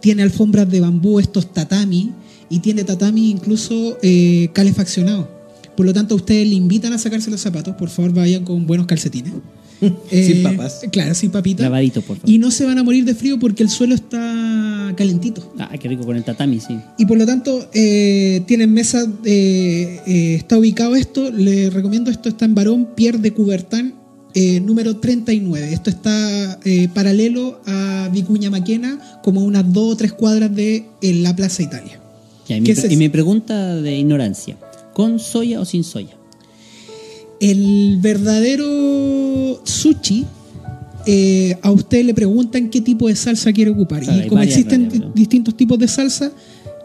tiene 0.00 0.22
alfombras 0.22 0.70
de 0.70 0.80
bambú, 0.80 1.20
estos 1.20 1.52
tatami, 1.52 2.12
y 2.48 2.60
tiene 2.60 2.84
tatami 2.84 3.30
incluso 3.30 3.98
eh, 4.02 4.50
calefaccionado. 4.52 5.28
Por 5.76 5.86
lo 5.86 5.92
tanto, 5.92 6.14
ustedes 6.14 6.48
le 6.48 6.54
invitan 6.54 6.92
a 6.92 6.98
sacarse 6.98 7.30
los 7.30 7.40
zapatos, 7.40 7.76
por 7.76 7.88
favor 7.90 8.12
vayan 8.12 8.44
con 8.44 8.66
buenos 8.66 8.86
calcetines. 8.86 9.32
Eh, 10.10 10.24
Sin 10.26 10.42
papas. 10.42 10.82
Claro, 10.92 11.14
sin 11.14 11.30
papitas. 11.30 11.62
Lavadito, 11.64 12.02
por 12.02 12.16
favor. 12.16 12.28
Y 12.30 12.38
no 12.38 12.50
se 12.50 12.64
van 12.64 12.78
a 12.78 12.82
morir 12.82 13.04
de 13.04 13.14
frío 13.14 13.38
porque 13.38 13.62
el 13.62 13.70
suelo 13.70 13.94
está 13.94 14.92
calentito. 14.96 15.52
Ah, 15.58 15.70
qué 15.78 15.88
rico 15.88 16.04
con 16.04 16.16
el 16.16 16.24
tatami, 16.24 16.60
sí. 16.60 16.78
Y 16.98 17.06
por 17.06 17.16
lo 17.16 17.26
tanto, 17.26 17.68
eh, 17.72 18.42
tienen 18.46 18.72
mesas, 18.72 19.08
eh, 19.24 20.00
eh, 20.06 20.34
está 20.34 20.58
ubicado 20.58 20.96
esto, 20.96 21.30
les 21.30 21.72
recomiendo 21.72 22.10
esto, 22.10 22.28
está 22.28 22.44
en 22.44 22.54
Barón 22.54 22.88
Pierre 22.94 23.18
de 23.18 23.32
Coubertin, 23.32 23.94
eh, 24.34 24.60
número 24.60 24.96
39. 24.96 25.72
Esto 25.72 25.90
está 25.90 26.58
eh, 26.64 26.88
paralelo 26.94 27.60
a 27.66 28.08
Vicuña 28.12 28.50
Maquena, 28.50 29.20
como 29.22 29.42
unas 29.42 29.72
dos 29.72 29.94
o 29.94 29.96
tres 29.96 30.12
cuadras 30.12 30.54
de 30.54 30.86
en 31.02 31.22
la 31.22 31.34
Plaza 31.34 31.62
Italia. 31.62 32.00
Ya, 32.48 32.56
y, 32.56 32.60
mi, 32.60 32.66
¿Qué 32.66 32.72
es 32.72 32.90
y 32.90 32.96
mi 32.96 33.08
pregunta 33.08 33.76
de 33.76 33.96
ignorancia: 33.96 34.56
¿con 34.92 35.18
soya 35.18 35.60
o 35.60 35.64
sin 35.64 35.84
soya? 35.84 36.16
El 37.40 37.96
verdadero 38.00 39.60
sushi, 39.64 40.26
eh, 41.06 41.56
a 41.62 41.70
usted 41.70 42.04
le 42.04 42.12
preguntan 42.14 42.68
qué 42.68 42.80
tipo 42.80 43.08
de 43.08 43.16
salsa 43.16 43.52
quiere 43.52 43.70
ocupar. 43.70 44.02
Claro, 44.02 44.20
y 44.20 44.28
como 44.28 44.38
varias, 44.40 44.56
existen 44.58 44.84
varias, 44.88 45.04
¿no? 45.08 45.12
distintos 45.14 45.56
tipos 45.56 45.78
de 45.78 45.88
salsa, 45.88 46.32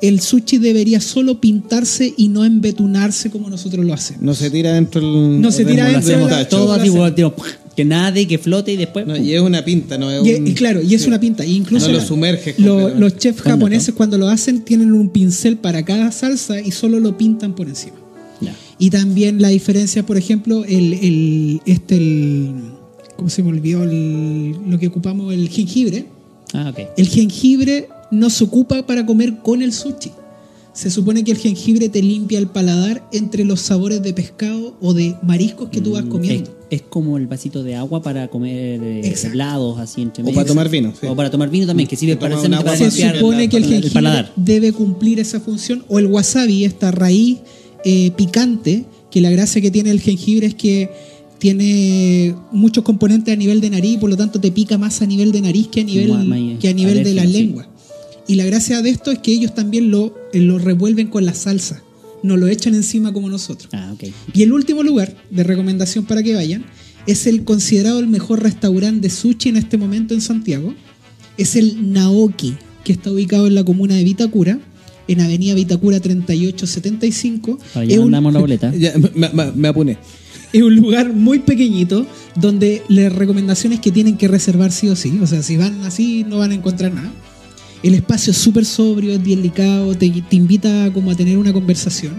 el 0.02 0.20
sushi 0.22 0.58
debería 0.58 1.02
solo 1.02 1.40
pintarse 1.42 2.14
y 2.16 2.30
no 2.30 2.46
embetunarse 2.46 3.30
como 3.30 3.50
nosotros 3.50 3.86
lo 3.86 3.94
hacemos. 3.94 4.22
No 4.24 4.34
se 4.34 4.50
tira 4.50 4.74
dentro 4.74 5.02
del. 5.02 5.42
No 5.42 5.52
se 5.52 5.66
del 5.66 5.74
tira 5.76 5.90
dentro 5.90 6.08
de 6.10 6.16
la- 6.18 6.22
Motacho. 6.24 6.50
Todo 6.58 6.82
tipo, 7.14 7.44
que 7.76 7.84
nade, 7.84 8.26
que 8.28 8.38
flote 8.38 8.72
y 8.72 8.78
después. 8.78 9.06
No, 9.06 9.16
¡pum! 9.16 9.24
y 9.26 9.34
es 9.34 9.42
una 9.42 9.66
pinta, 9.66 9.98
no 9.98 10.10
es 10.10 10.26
Y, 10.26 10.36
un- 10.36 10.48
y 10.48 10.54
claro, 10.54 10.82
y 10.82 10.94
es 10.96 11.02
sí. 11.02 11.08
una 11.10 11.20
pinta. 11.20 11.46
Y 11.46 11.56
incluso 11.56 11.88
No 11.88 11.94
lo 11.96 12.02
sumerges 12.02 12.58
los 12.60 13.18
chefs 13.18 13.42
japoneses 13.42 13.94
cuando 13.94 14.18
lo 14.18 14.30
hacen 14.30 14.62
tienen 14.62 14.94
un 14.94 15.10
pincel 15.10 15.58
para 15.58 15.84
cada 15.84 16.12
salsa 16.14 16.62
y 16.62 16.72
solo 16.72 17.02
lo 17.02 17.18
pintan 17.18 17.54
por 17.56 17.68
encima. 17.68 17.98
Ya. 18.42 18.56
Y 18.80 18.90
también 18.90 19.42
la 19.42 19.50
diferencia, 19.50 20.06
por 20.06 20.18
ejemplo, 20.18 20.66
el, 20.66 20.94
el 20.94 21.62
este 21.66 21.96
el 21.98 22.54
¿cómo 23.16 23.30
se 23.30 23.44
me 23.44 23.50
olvidó 23.50 23.84
el- 23.84 24.56
lo 24.68 24.78
que 24.78 24.88
ocupamos 24.88 25.34
el 25.34 25.48
jengibre? 25.50 26.06
Ah, 26.54 26.70
ok. 26.72 26.80
El 26.98 27.08
jengibre 27.08 27.88
no 28.12 28.30
se 28.30 28.44
ocupa 28.44 28.86
para 28.86 29.06
comer 29.06 29.38
con 29.44 29.62
el 29.62 29.72
sushi. 29.74 30.12
Se 30.74 30.92
supone 30.92 31.24
que 31.24 31.32
el 31.32 31.38
jengibre 31.38 31.88
te 31.88 32.02
limpia 32.02 32.38
el 32.38 32.48
paladar 32.48 33.08
entre 33.14 33.46
los 33.46 33.62
sabores 33.62 34.04
de 34.04 34.14
pescado 34.14 34.76
o 34.82 34.94
de 34.94 35.16
mariscos 35.24 35.70
que 35.70 35.80
tú 35.80 35.92
vas 35.94 36.04
Mm, 36.04 36.10
comiendo. 36.10 36.50
Es, 36.70 36.82
es 36.82 36.88
como 36.90 37.18
el 37.18 37.28
vasito 37.28 37.64
de 37.64 37.76
agua 37.76 38.02
para 38.02 38.28
comer 38.28 38.82
eh, 38.84 39.16
helados 39.24 39.80
así 39.80 40.02
entre 40.02 40.22
O 40.24 40.26
medio. 40.26 40.36
para 40.36 40.48
tomar 40.48 40.68
vino, 40.70 40.92
sí. 41.00 41.08
O 41.08 41.16
para 41.16 41.32
tomar 41.32 41.50
vino 41.50 41.66
también, 41.66 41.88
que 41.88 41.96
sirve 41.96 42.18
para, 42.18 42.36
para 42.36 42.76
Se 42.76 42.92
supone 42.92 43.48
que 43.48 43.56
el 43.56 43.64
el 43.64 43.70
jengibre 43.70 43.94
paladar. 43.94 44.34
debe 44.36 44.74
cumplir 44.74 45.22
esa 45.22 45.40
función. 45.40 45.86
O 45.88 45.98
el 45.98 46.08
wasabi, 46.08 46.66
esta 46.66 46.92
raíz 46.92 47.38
eh, 47.86 48.12
picante, 48.18 48.84
que 49.12 49.22
la 49.22 49.30
gracia 49.30 49.62
que 49.62 49.72
tiene 49.72 49.92
el 49.92 50.02
jengibre 50.02 50.48
es 50.48 50.56
que 50.56 50.90
tiene 51.38 52.36
muchos 52.52 52.84
componentes 52.84 53.32
a 53.32 53.38
nivel 53.38 53.62
de 53.62 53.70
nariz, 53.70 54.00
por 54.00 54.10
lo 54.10 54.18
tanto 54.18 54.42
te 54.42 54.52
pica 54.52 54.80
más 54.80 55.02
a 55.04 55.06
nivel 55.06 55.32
de 55.32 55.42
nariz 55.42 55.68
que 55.68 55.82
a 55.82 55.84
nivel, 55.84 56.58
que 56.60 56.68
a 56.68 56.74
nivel 56.74 57.04
de 57.04 57.14
la 57.14 57.22
sí. 57.28 57.32
lengua. 57.32 57.68
Y 58.28 58.36
la 58.36 58.46
gracia 58.46 58.82
de 58.82 58.90
esto 58.90 59.12
es 59.12 59.20
que 59.20 59.32
ellos 59.32 59.54
también 59.54 59.92
lo, 59.92 60.16
eh, 60.34 60.40
lo 60.40 60.58
revuelven 60.58 61.08
con 61.08 61.26
la 61.26 61.36
salsa, 61.36 61.84
no 62.24 62.38
lo 62.38 62.48
echan 62.48 62.74
encima 62.74 63.14
como 63.14 63.30
nosotros. 63.30 63.70
Ah. 63.72 63.94
Y 64.34 64.42
el 64.42 64.52
último 64.52 64.82
lugar 64.82 65.16
de 65.30 65.44
recomendación 65.44 66.06
para 66.06 66.24
que 66.24 66.34
vayan 66.34 66.66
es 67.06 67.28
el 67.28 67.44
considerado 67.44 68.00
el 68.00 68.08
mejor 68.08 68.42
restaurante 68.42 69.02
de 69.02 69.10
sushi 69.12 69.50
en 69.50 69.58
este 69.58 69.78
momento 69.78 70.16
en 70.16 70.22
Santiago. 70.22 70.74
Es 71.38 71.56
el 71.56 71.94
Naoki, 71.94 72.56
que 72.84 72.94
está 72.94 73.12
ubicado 73.12 73.46
en 73.46 73.54
la 73.54 73.64
comuna 73.64 73.94
de 73.94 74.04
Vitacura, 74.04 74.60
en 75.08 75.22
Avenida 75.22 75.54
Vitacura 75.54 76.00
3875. 76.00 77.58
Para 77.74 77.86
Es 77.86 77.92
allá 77.92 78.00
un- 78.00 78.06
mandamos 78.12 78.34
la 78.34 78.40
boleta. 78.42 78.74
Ya, 78.76 78.94
me, 79.16 79.30
me- 79.30 79.52
me 79.52 79.68
apuné. 79.68 79.98
es 80.54 80.62
un 80.62 80.76
lugar 80.76 81.14
muy 81.14 81.40
pequeñito 81.40 82.06
donde 82.36 82.82
las 82.88 83.12
recomendaciones 83.14 83.80
que 83.80 83.92
tienen 83.92 84.18
que 84.18 84.28
reservar 84.28 84.72
sí 84.72 84.88
o 84.90 84.96
sí. 84.96 85.20
O 85.22 85.28
sea, 85.28 85.42
si 85.44 85.58
van 85.58 85.82
así 85.84 86.24
no 86.28 86.38
van 86.40 86.52
a 86.52 86.56
encontrar 86.56 86.94
nada. 86.94 87.12
El 87.84 87.94
espacio 87.94 88.32
es 88.32 88.38
súper 88.38 88.66
sobrio, 88.66 89.12
es 89.14 89.22
bien 89.22 89.40
delicado, 89.42 89.94
te, 89.96 90.10
te 90.10 90.36
invita 90.36 90.90
como 90.94 91.12
a 91.12 91.16
tener 91.16 91.38
una 91.38 91.54
conversación. 91.54 92.14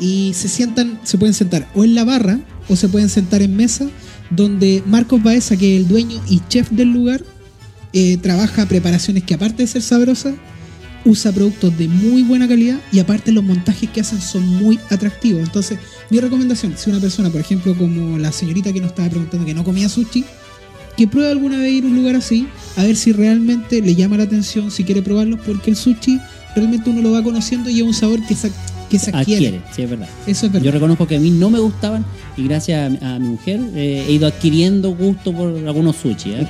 Y 0.00 0.32
se 0.34 0.48
sientan, 0.48 0.98
se 1.04 1.16
pueden 1.16 1.32
sentar 1.34 1.68
o 1.74 1.84
en 1.84 1.94
la 1.94 2.04
barra 2.04 2.40
o 2.68 2.76
se 2.76 2.88
pueden 2.88 3.08
sentar 3.08 3.40
en 3.42 3.56
mesa 3.56 3.86
donde 4.30 4.82
Marcos 4.86 5.22
Baeza, 5.22 5.56
que 5.56 5.76
es 5.76 5.82
el 5.82 5.88
dueño 5.88 6.20
y 6.28 6.40
chef 6.48 6.70
del 6.70 6.92
lugar, 6.92 7.22
eh, 7.92 8.16
trabaja 8.18 8.66
preparaciones 8.66 9.22
que 9.22 9.34
aparte 9.34 9.62
de 9.62 9.68
ser 9.68 9.80
sabrosas, 9.82 10.34
usa 11.06 11.32
productos 11.32 11.76
de 11.78 11.88
muy 11.88 12.22
buena 12.22 12.48
calidad 12.48 12.80
y 12.92 12.98
aparte 12.98 13.32
los 13.32 13.44
montajes 13.44 13.88
que 13.88 14.00
hacen 14.00 14.20
son 14.20 14.46
muy 14.46 14.78
atractivos. 14.90 15.42
Entonces, 15.42 15.78
mi 16.10 16.18
recomendación, 16.20 16.74
si 16.76 16.90
una 16.90 17.00
persona, 17.00 17.30
por 17.30 17.40
ejemplo, 17.40 17.76
como 17.76 18.18
la 18.18 18.32
señorita 18.32 18.72
que 18.72 18.80
nos 18.80 18.90
estaba 18.90 19.08
preguntando 19.08 19.46
que 19.46 19.54
no 19.54 19.64
comía 19.64 19.88
sushi, 19.88 20.24
que 20.96 21.06
pruebe 21.06 21.30
alguna 21.30 21.58
vez 21.58 21.72
ir 21.72 21.84
a 21.84 21.86
un 21.86 21.96
lugar 21.96 22.16
así, 22.16 22.48
a 22.76 22.82
ver 22.82 22.96
si 22.96 23.12
realmente 23.12 23.80
le 23.80 23.94
llama 23.94 24.16
la 24.16 24.24
atención, 24.24 24.70
si 24.70 24.82
quiere 24.82 25.00
probarlo, 25.00 25.38
porque 25.38 25.70
el 25.70 25.76
sushi 25.76 26.20
realmente 26.54 26.90
uno 26.90 27.02
lo 27.02 27.12
va 27.12 27.22
conociendo 27.22 27.70
y 27.70 27.80
es 27.80 27.82
un 27.82 27.94
sabor 27.94 28.20
que 28.26 28.34
se, 28.34 28.50
que 28.90 28.98
se 28.98 29.10
adquiere. 29.10 29.46
Adquiere, 29.48 29.62
sí, 29.74 29.82
es 29.82 29.90
verdad. 29.90 30.08
Eso 30.26 30.46
es 30.46 30.52
Yo 30.52 30.58
verdad. 30.60 30.72
reconozco 30.74 31.06
que 31.06 31.16
a 31.16 31.20
mí 31.20 31.30
no 31.30 31.50
me 31.50 31.58
gustaban 31.58 32.04
y 32.36 32.44
gracias 32.44 32.92
a, 33.02 33.14
a 33.14 33.18
mi 33.18 33.28
mujer 33.28 33.60
eh, 33.74 34.04
he 34.08 34.12
ido 34.12 34.26
adquiriendo 34.26 34.90
gusto 34.90 35.32
por 35.32 35.48
algunos 35.66 35.96
sushi. 35.96 36.32
¿eh? 36.32 36.48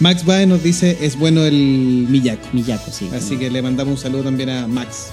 Max 0.00 0.24
Bae 0.24 0.46
nos 0.46 0.62
dice 0.62 0.98
es 1.00 1.18
bueno 1.18 1.44
el 1.44 2.06
Miyako. 2.08 2.48
Miyako, 2.52 2.90
sí. 2.90 3.08
Así 3.14 3.36
que 3.36 3.50
le 3.50 3.62
mandamos 3.62 3.92
un 3.92 3.98
saludo 3.98 4.24
también 4.24 4.50
a 4.50 4.66
Max. 4.66 5.08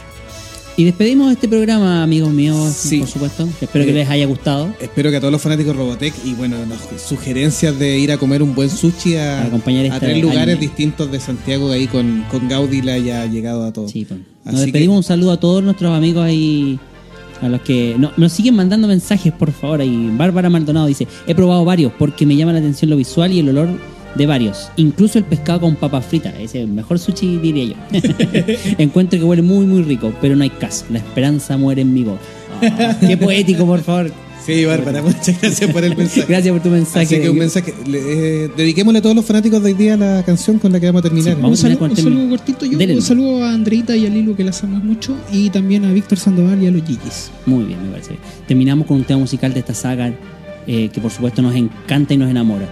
Y 0.80 0.86
despedimos 0.86 1.30
este 1.30 1.50
programa, 1.50 2.04
amigos 2.04 2.32
míos, 2.32 2.74
Sí. 2.74 3.00
por 3.00 3.08
supuesto. 3.10 3.50
Espero 3.60 3.84
que 3.84 3.92
Eh, 3.92 3.96
les 3.96 4.10
haya 4.10 4.26
gustado. 4.26 4.74
Espero 4.80 5.10
que 5.12 5.18
a 5.18 5.20
todos 5.20 5.30
los 5.34 5.42
fanáticos 5.42 5.76
Robotech 5.76 6.14
y 6.24 6.34
bueno, 6.36 6.56
nos 6.66 7.02
sugerencias 7.02 7.78
de 7.78 8.00
ir 8.00 8.14
a 8.14 8.18
comer 8.18 8.42
un 8.42 8.56
buen 8.56 8.70
sushi 8.70 9.16
a, 9.18 9.44
acompañar 9.44 9.84
a 9.84 9.88
esta 9.88 10.00
tres 10.00 10.22
lugares 10.22 10.42
anime. 10.44 10.62
distintos 10.62 11.12
de 11.12 11.20
Santiago 11.20 11.70
ahí 11.70 11.88
con, 11.88 12.24
con 12.32 12.48
Gaudí 12.48 12.82
le 12.82 12.94
haya 12.94 13.26
llegado 13.26 13.66
a 13.66 13.74
todos. 13.74 13.92
Sí, 13.92 14.06
pues. 14.08 14.22
Nos 14.46 14.56
Así 14.56 14.64
despedimos. 14.68 14.96
Un 14.96 15.04
saludo 15.04 15.32
a 15.34 15.40
todos 15.42 15.62
nuestros 15.62 15.92
amigos 15.94 16.24
ahí. 16.24 16.80
A 17.42 17.50
los 17.50 17.60
que 17.62 17.96
no- 18.00 18.12
nos 18.16 18.32
siguen 18.32 18.56
mandando 18.56 18.88
mensajes, 18.88 19.34
por 19.34 19.52
favor. 19.52 19.82
Ahí 19.82 20.10
Bárbara 20.14 20.50
Maldonado 20.50 20.88
dice: 20.88 21.08
He 21.28 21.36
probado 21.36 21.66
varios 21.66 21.92
porque 22.00 22.26
me 22.26 22.38
llama 22.38 22.54
la 22.54 22.60
atención 22.60 22.90
lo 22.90 22.96
visual 22.96 23.34
y 23.34 23.40
el 23.40 23.50
olor 23.50 23.70
de 24.16 24.26
varios. 24.26 24.70
Incluso 24.76 25.18
el 25.18 25.24
pescado 25.26 25.62
con 25.62 25.76
papas 25.76 26.06
fritas. 26.06 26.34
Ese 26.36 26.44
es 26.60 26.66
el 26.66 26.68
mejor 26.68 27.00
sushi, 27.00 27.38
diría 27.38 27.66
yo. 27.66 28.00
Encuentro 28.78 29.20
que 29.20 29.26
huele 29.26 29.42
muy, 29.42 29.66
muy 29.66 29.82
rico, 29.84 30.14
pero 30.22 30.36
no 30.36 30.44
hay 30.44 30.50
caso. 30.50 30.86
La 30.92 31.00
esperanza 31.00 31.58
muere 31.58 31.82
en 31.82 31.94
mi 31.94 32.04
voz. 32.04 32.20
Ah, 32.62 32.96
qué 33.00 33.16
poético, 33.18 33.66
por 33.66 33.82
favor. 33.82 34.12
Sí, 34.46 34.66
Bárbara, 34.66 35.02
muchas 35.04 35.40
gracias 35.40 35.70
por 35.72 35.84
el 35.84 35.96
mensaje. 35.96 36.26
Gracias 36.28 36.52
por 36.54 36.64
tu 36.64 36.70
mensaje. 36.70 37.06
Así 37.06 37.20
que 37.20 37.30
un 37.30 37.38
mensaje. 37.38 37.74
le- 37.88 38.46
eh, 38.46 38.50
dediquémosle 38.58 39.00
a 39.00 39.02
todos 39.02 39.16
los 39.16 39.24
fanáticos 39.26 39.62
de 39.62 39.70
hoy 39.72 39.78
día 39.78 39.96
la 39.96 40.24
canción 40.26 40.58
con 40.58 40.72
la 40.72 40.80
que 40.80 40.88
vamos 40.88 41.02
a 41.02 41.04
terminar. 41.04 41.36
Vamos 41.36 41.60
Un 41.64 41.66
a 41.68 41.70
saludo, 41.76 41.86
un 41.92 41.96
saludo 41.96 42.30
cortito 42.30 42.66
yo, 42.66 42.78
Dele 42.78 42.96
un 42.96 43.02
saludo 43.02 43.44
a 43.44 43.54
Andreita 43.54 43.96
y 43.96 44.08
a 44.08 44.10
Lilo 44.10 44.36
que 44.36 44.44
las 44.44 44.64
amo 44.64 44.78
mucho 44.80 45.16
y 45.32 45.50
también 45.52 45.86
a 45.86 45.92
Víctor 45.92 46.18
Sandoval 46.18 46.64
y 46.64 46.68
a 46.68 46.72
los 46.72 46.82
Gigis. 46.84 47.30
Muy 47.46 47.66
bien, 47.66 47.84
me 47.84 47.90
parece 47.92 48.12
bien. 48.12 48.22
Terminamos 48.48 48.88
con 48.88 48.98
un 48.98 49.04
tema 49.04 49.20
musical 49.20 49.54
de 49.54 49.60
esta 49.60 49.76
saga 49.76 50.12
eh, 50.66 50.90
que 50.92 51.00
por 51.00 51.12
supuesto 51.12 51.42
nos 51.44 51.54
encanta 51.56 52.14
y 52.14 52.18
nos 52.18 52.30
enamora. 52.32 52.68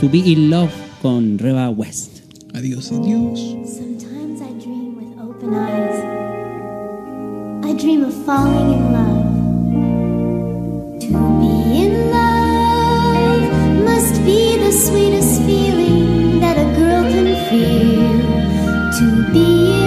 To 0.00 0.08
Be 0.08 0.32
In 0.32 0.50
Love 0.50 0.72
con 1.00 1.38
Reba 1.38 1.70
West. 1.70 2.22
Adiós, 2.54 2.90
adiós. 2.92 3.38
Sometimes 3.66 4.40
I 4.40 4.52
dream 4.62 4.96
with 4.96 5.18
open 5.18 5.54
eyes. 5.54 5.98
I 7.64 7.72
dream 7.74 8.04
of 8.04 8.14
falling 8.24 8.72
in 8.74 8.92
love. 8.92 9.26
To 11.00 11.08
be 11.40 11.52
in 11.84 12.10
love 12.10 13.50
must 13.84 14.22
be 14.24 14.58
the 14.58 14.72
sweetest 14.72 15.42
feeling 15.42 16.40
that 16.40 16.56
a 16.56 16.64
girl 16.76 17.02
can 17.10 17.34
feel. 17.48 18.20
To 18.98 19.32
be 19.32 19.81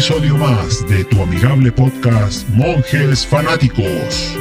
episodio 0.00 0.38
más 0.38 0.88
de 0.88 1.04
tu 1.04 1.20
amigable 1.20 1.70
podcast 1.70 2.48
Monjes 2.48 3.26
Fanáticos. 3.26 4.34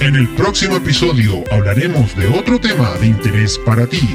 En 0.00 0.14
el 0.14 0.28
próximo 0.34 0.76
episodio 0.76 1.42
hablaremos 1.50 2.14
de 2.16 2.26
otro 2.26 2.60
tema 2.60 2.92
de 2.98 3.06
interés 3.06 3.58
para 3.64 3.86
ti. 3.86 4.14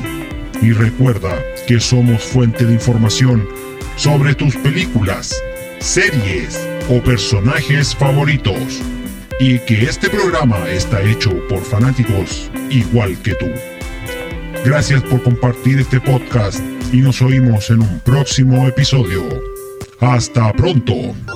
Y 0.61 0.71
recuerda 0.73 1.35
que 1.67 1.79
somos 1.79 2.21
fuente 2.21 2.67
de 2.67 2.73
información 2.75 3.49
sobre 3.95 4.35
tus 4.35 4.55
películas, 4.57 5.33
series 5.79 6.63
o 6.87 7.01
personajes 7.01 7.95
favoritos. 7.95 8.79
Y 9.39 9.57
que 9.57 9.85
este 9.85 10.07
programa 10.07 10.69
está 10.69 11.01
hecho 11.01 11.31
por 11.47 11.63
fanáticos 11.63 12.51
igual 12.69 13.17
que 13.23 13.33
tú. 13.33 13.47
Gracias 14.63 15.01
por 15.01 15.23
compartir 15.23 15.79
este 15.79 15.99
podcast 15.99 16.59
y 16.93 16.97
nos 16.97 17.23
oímos 17.23 17.71
en 17.71 17.81
un 17.81 17.99
próximo 18.01 18.67
episodio. 18.67 19.58
Hasta 20.01 20.53
pronto. 20.53 21.28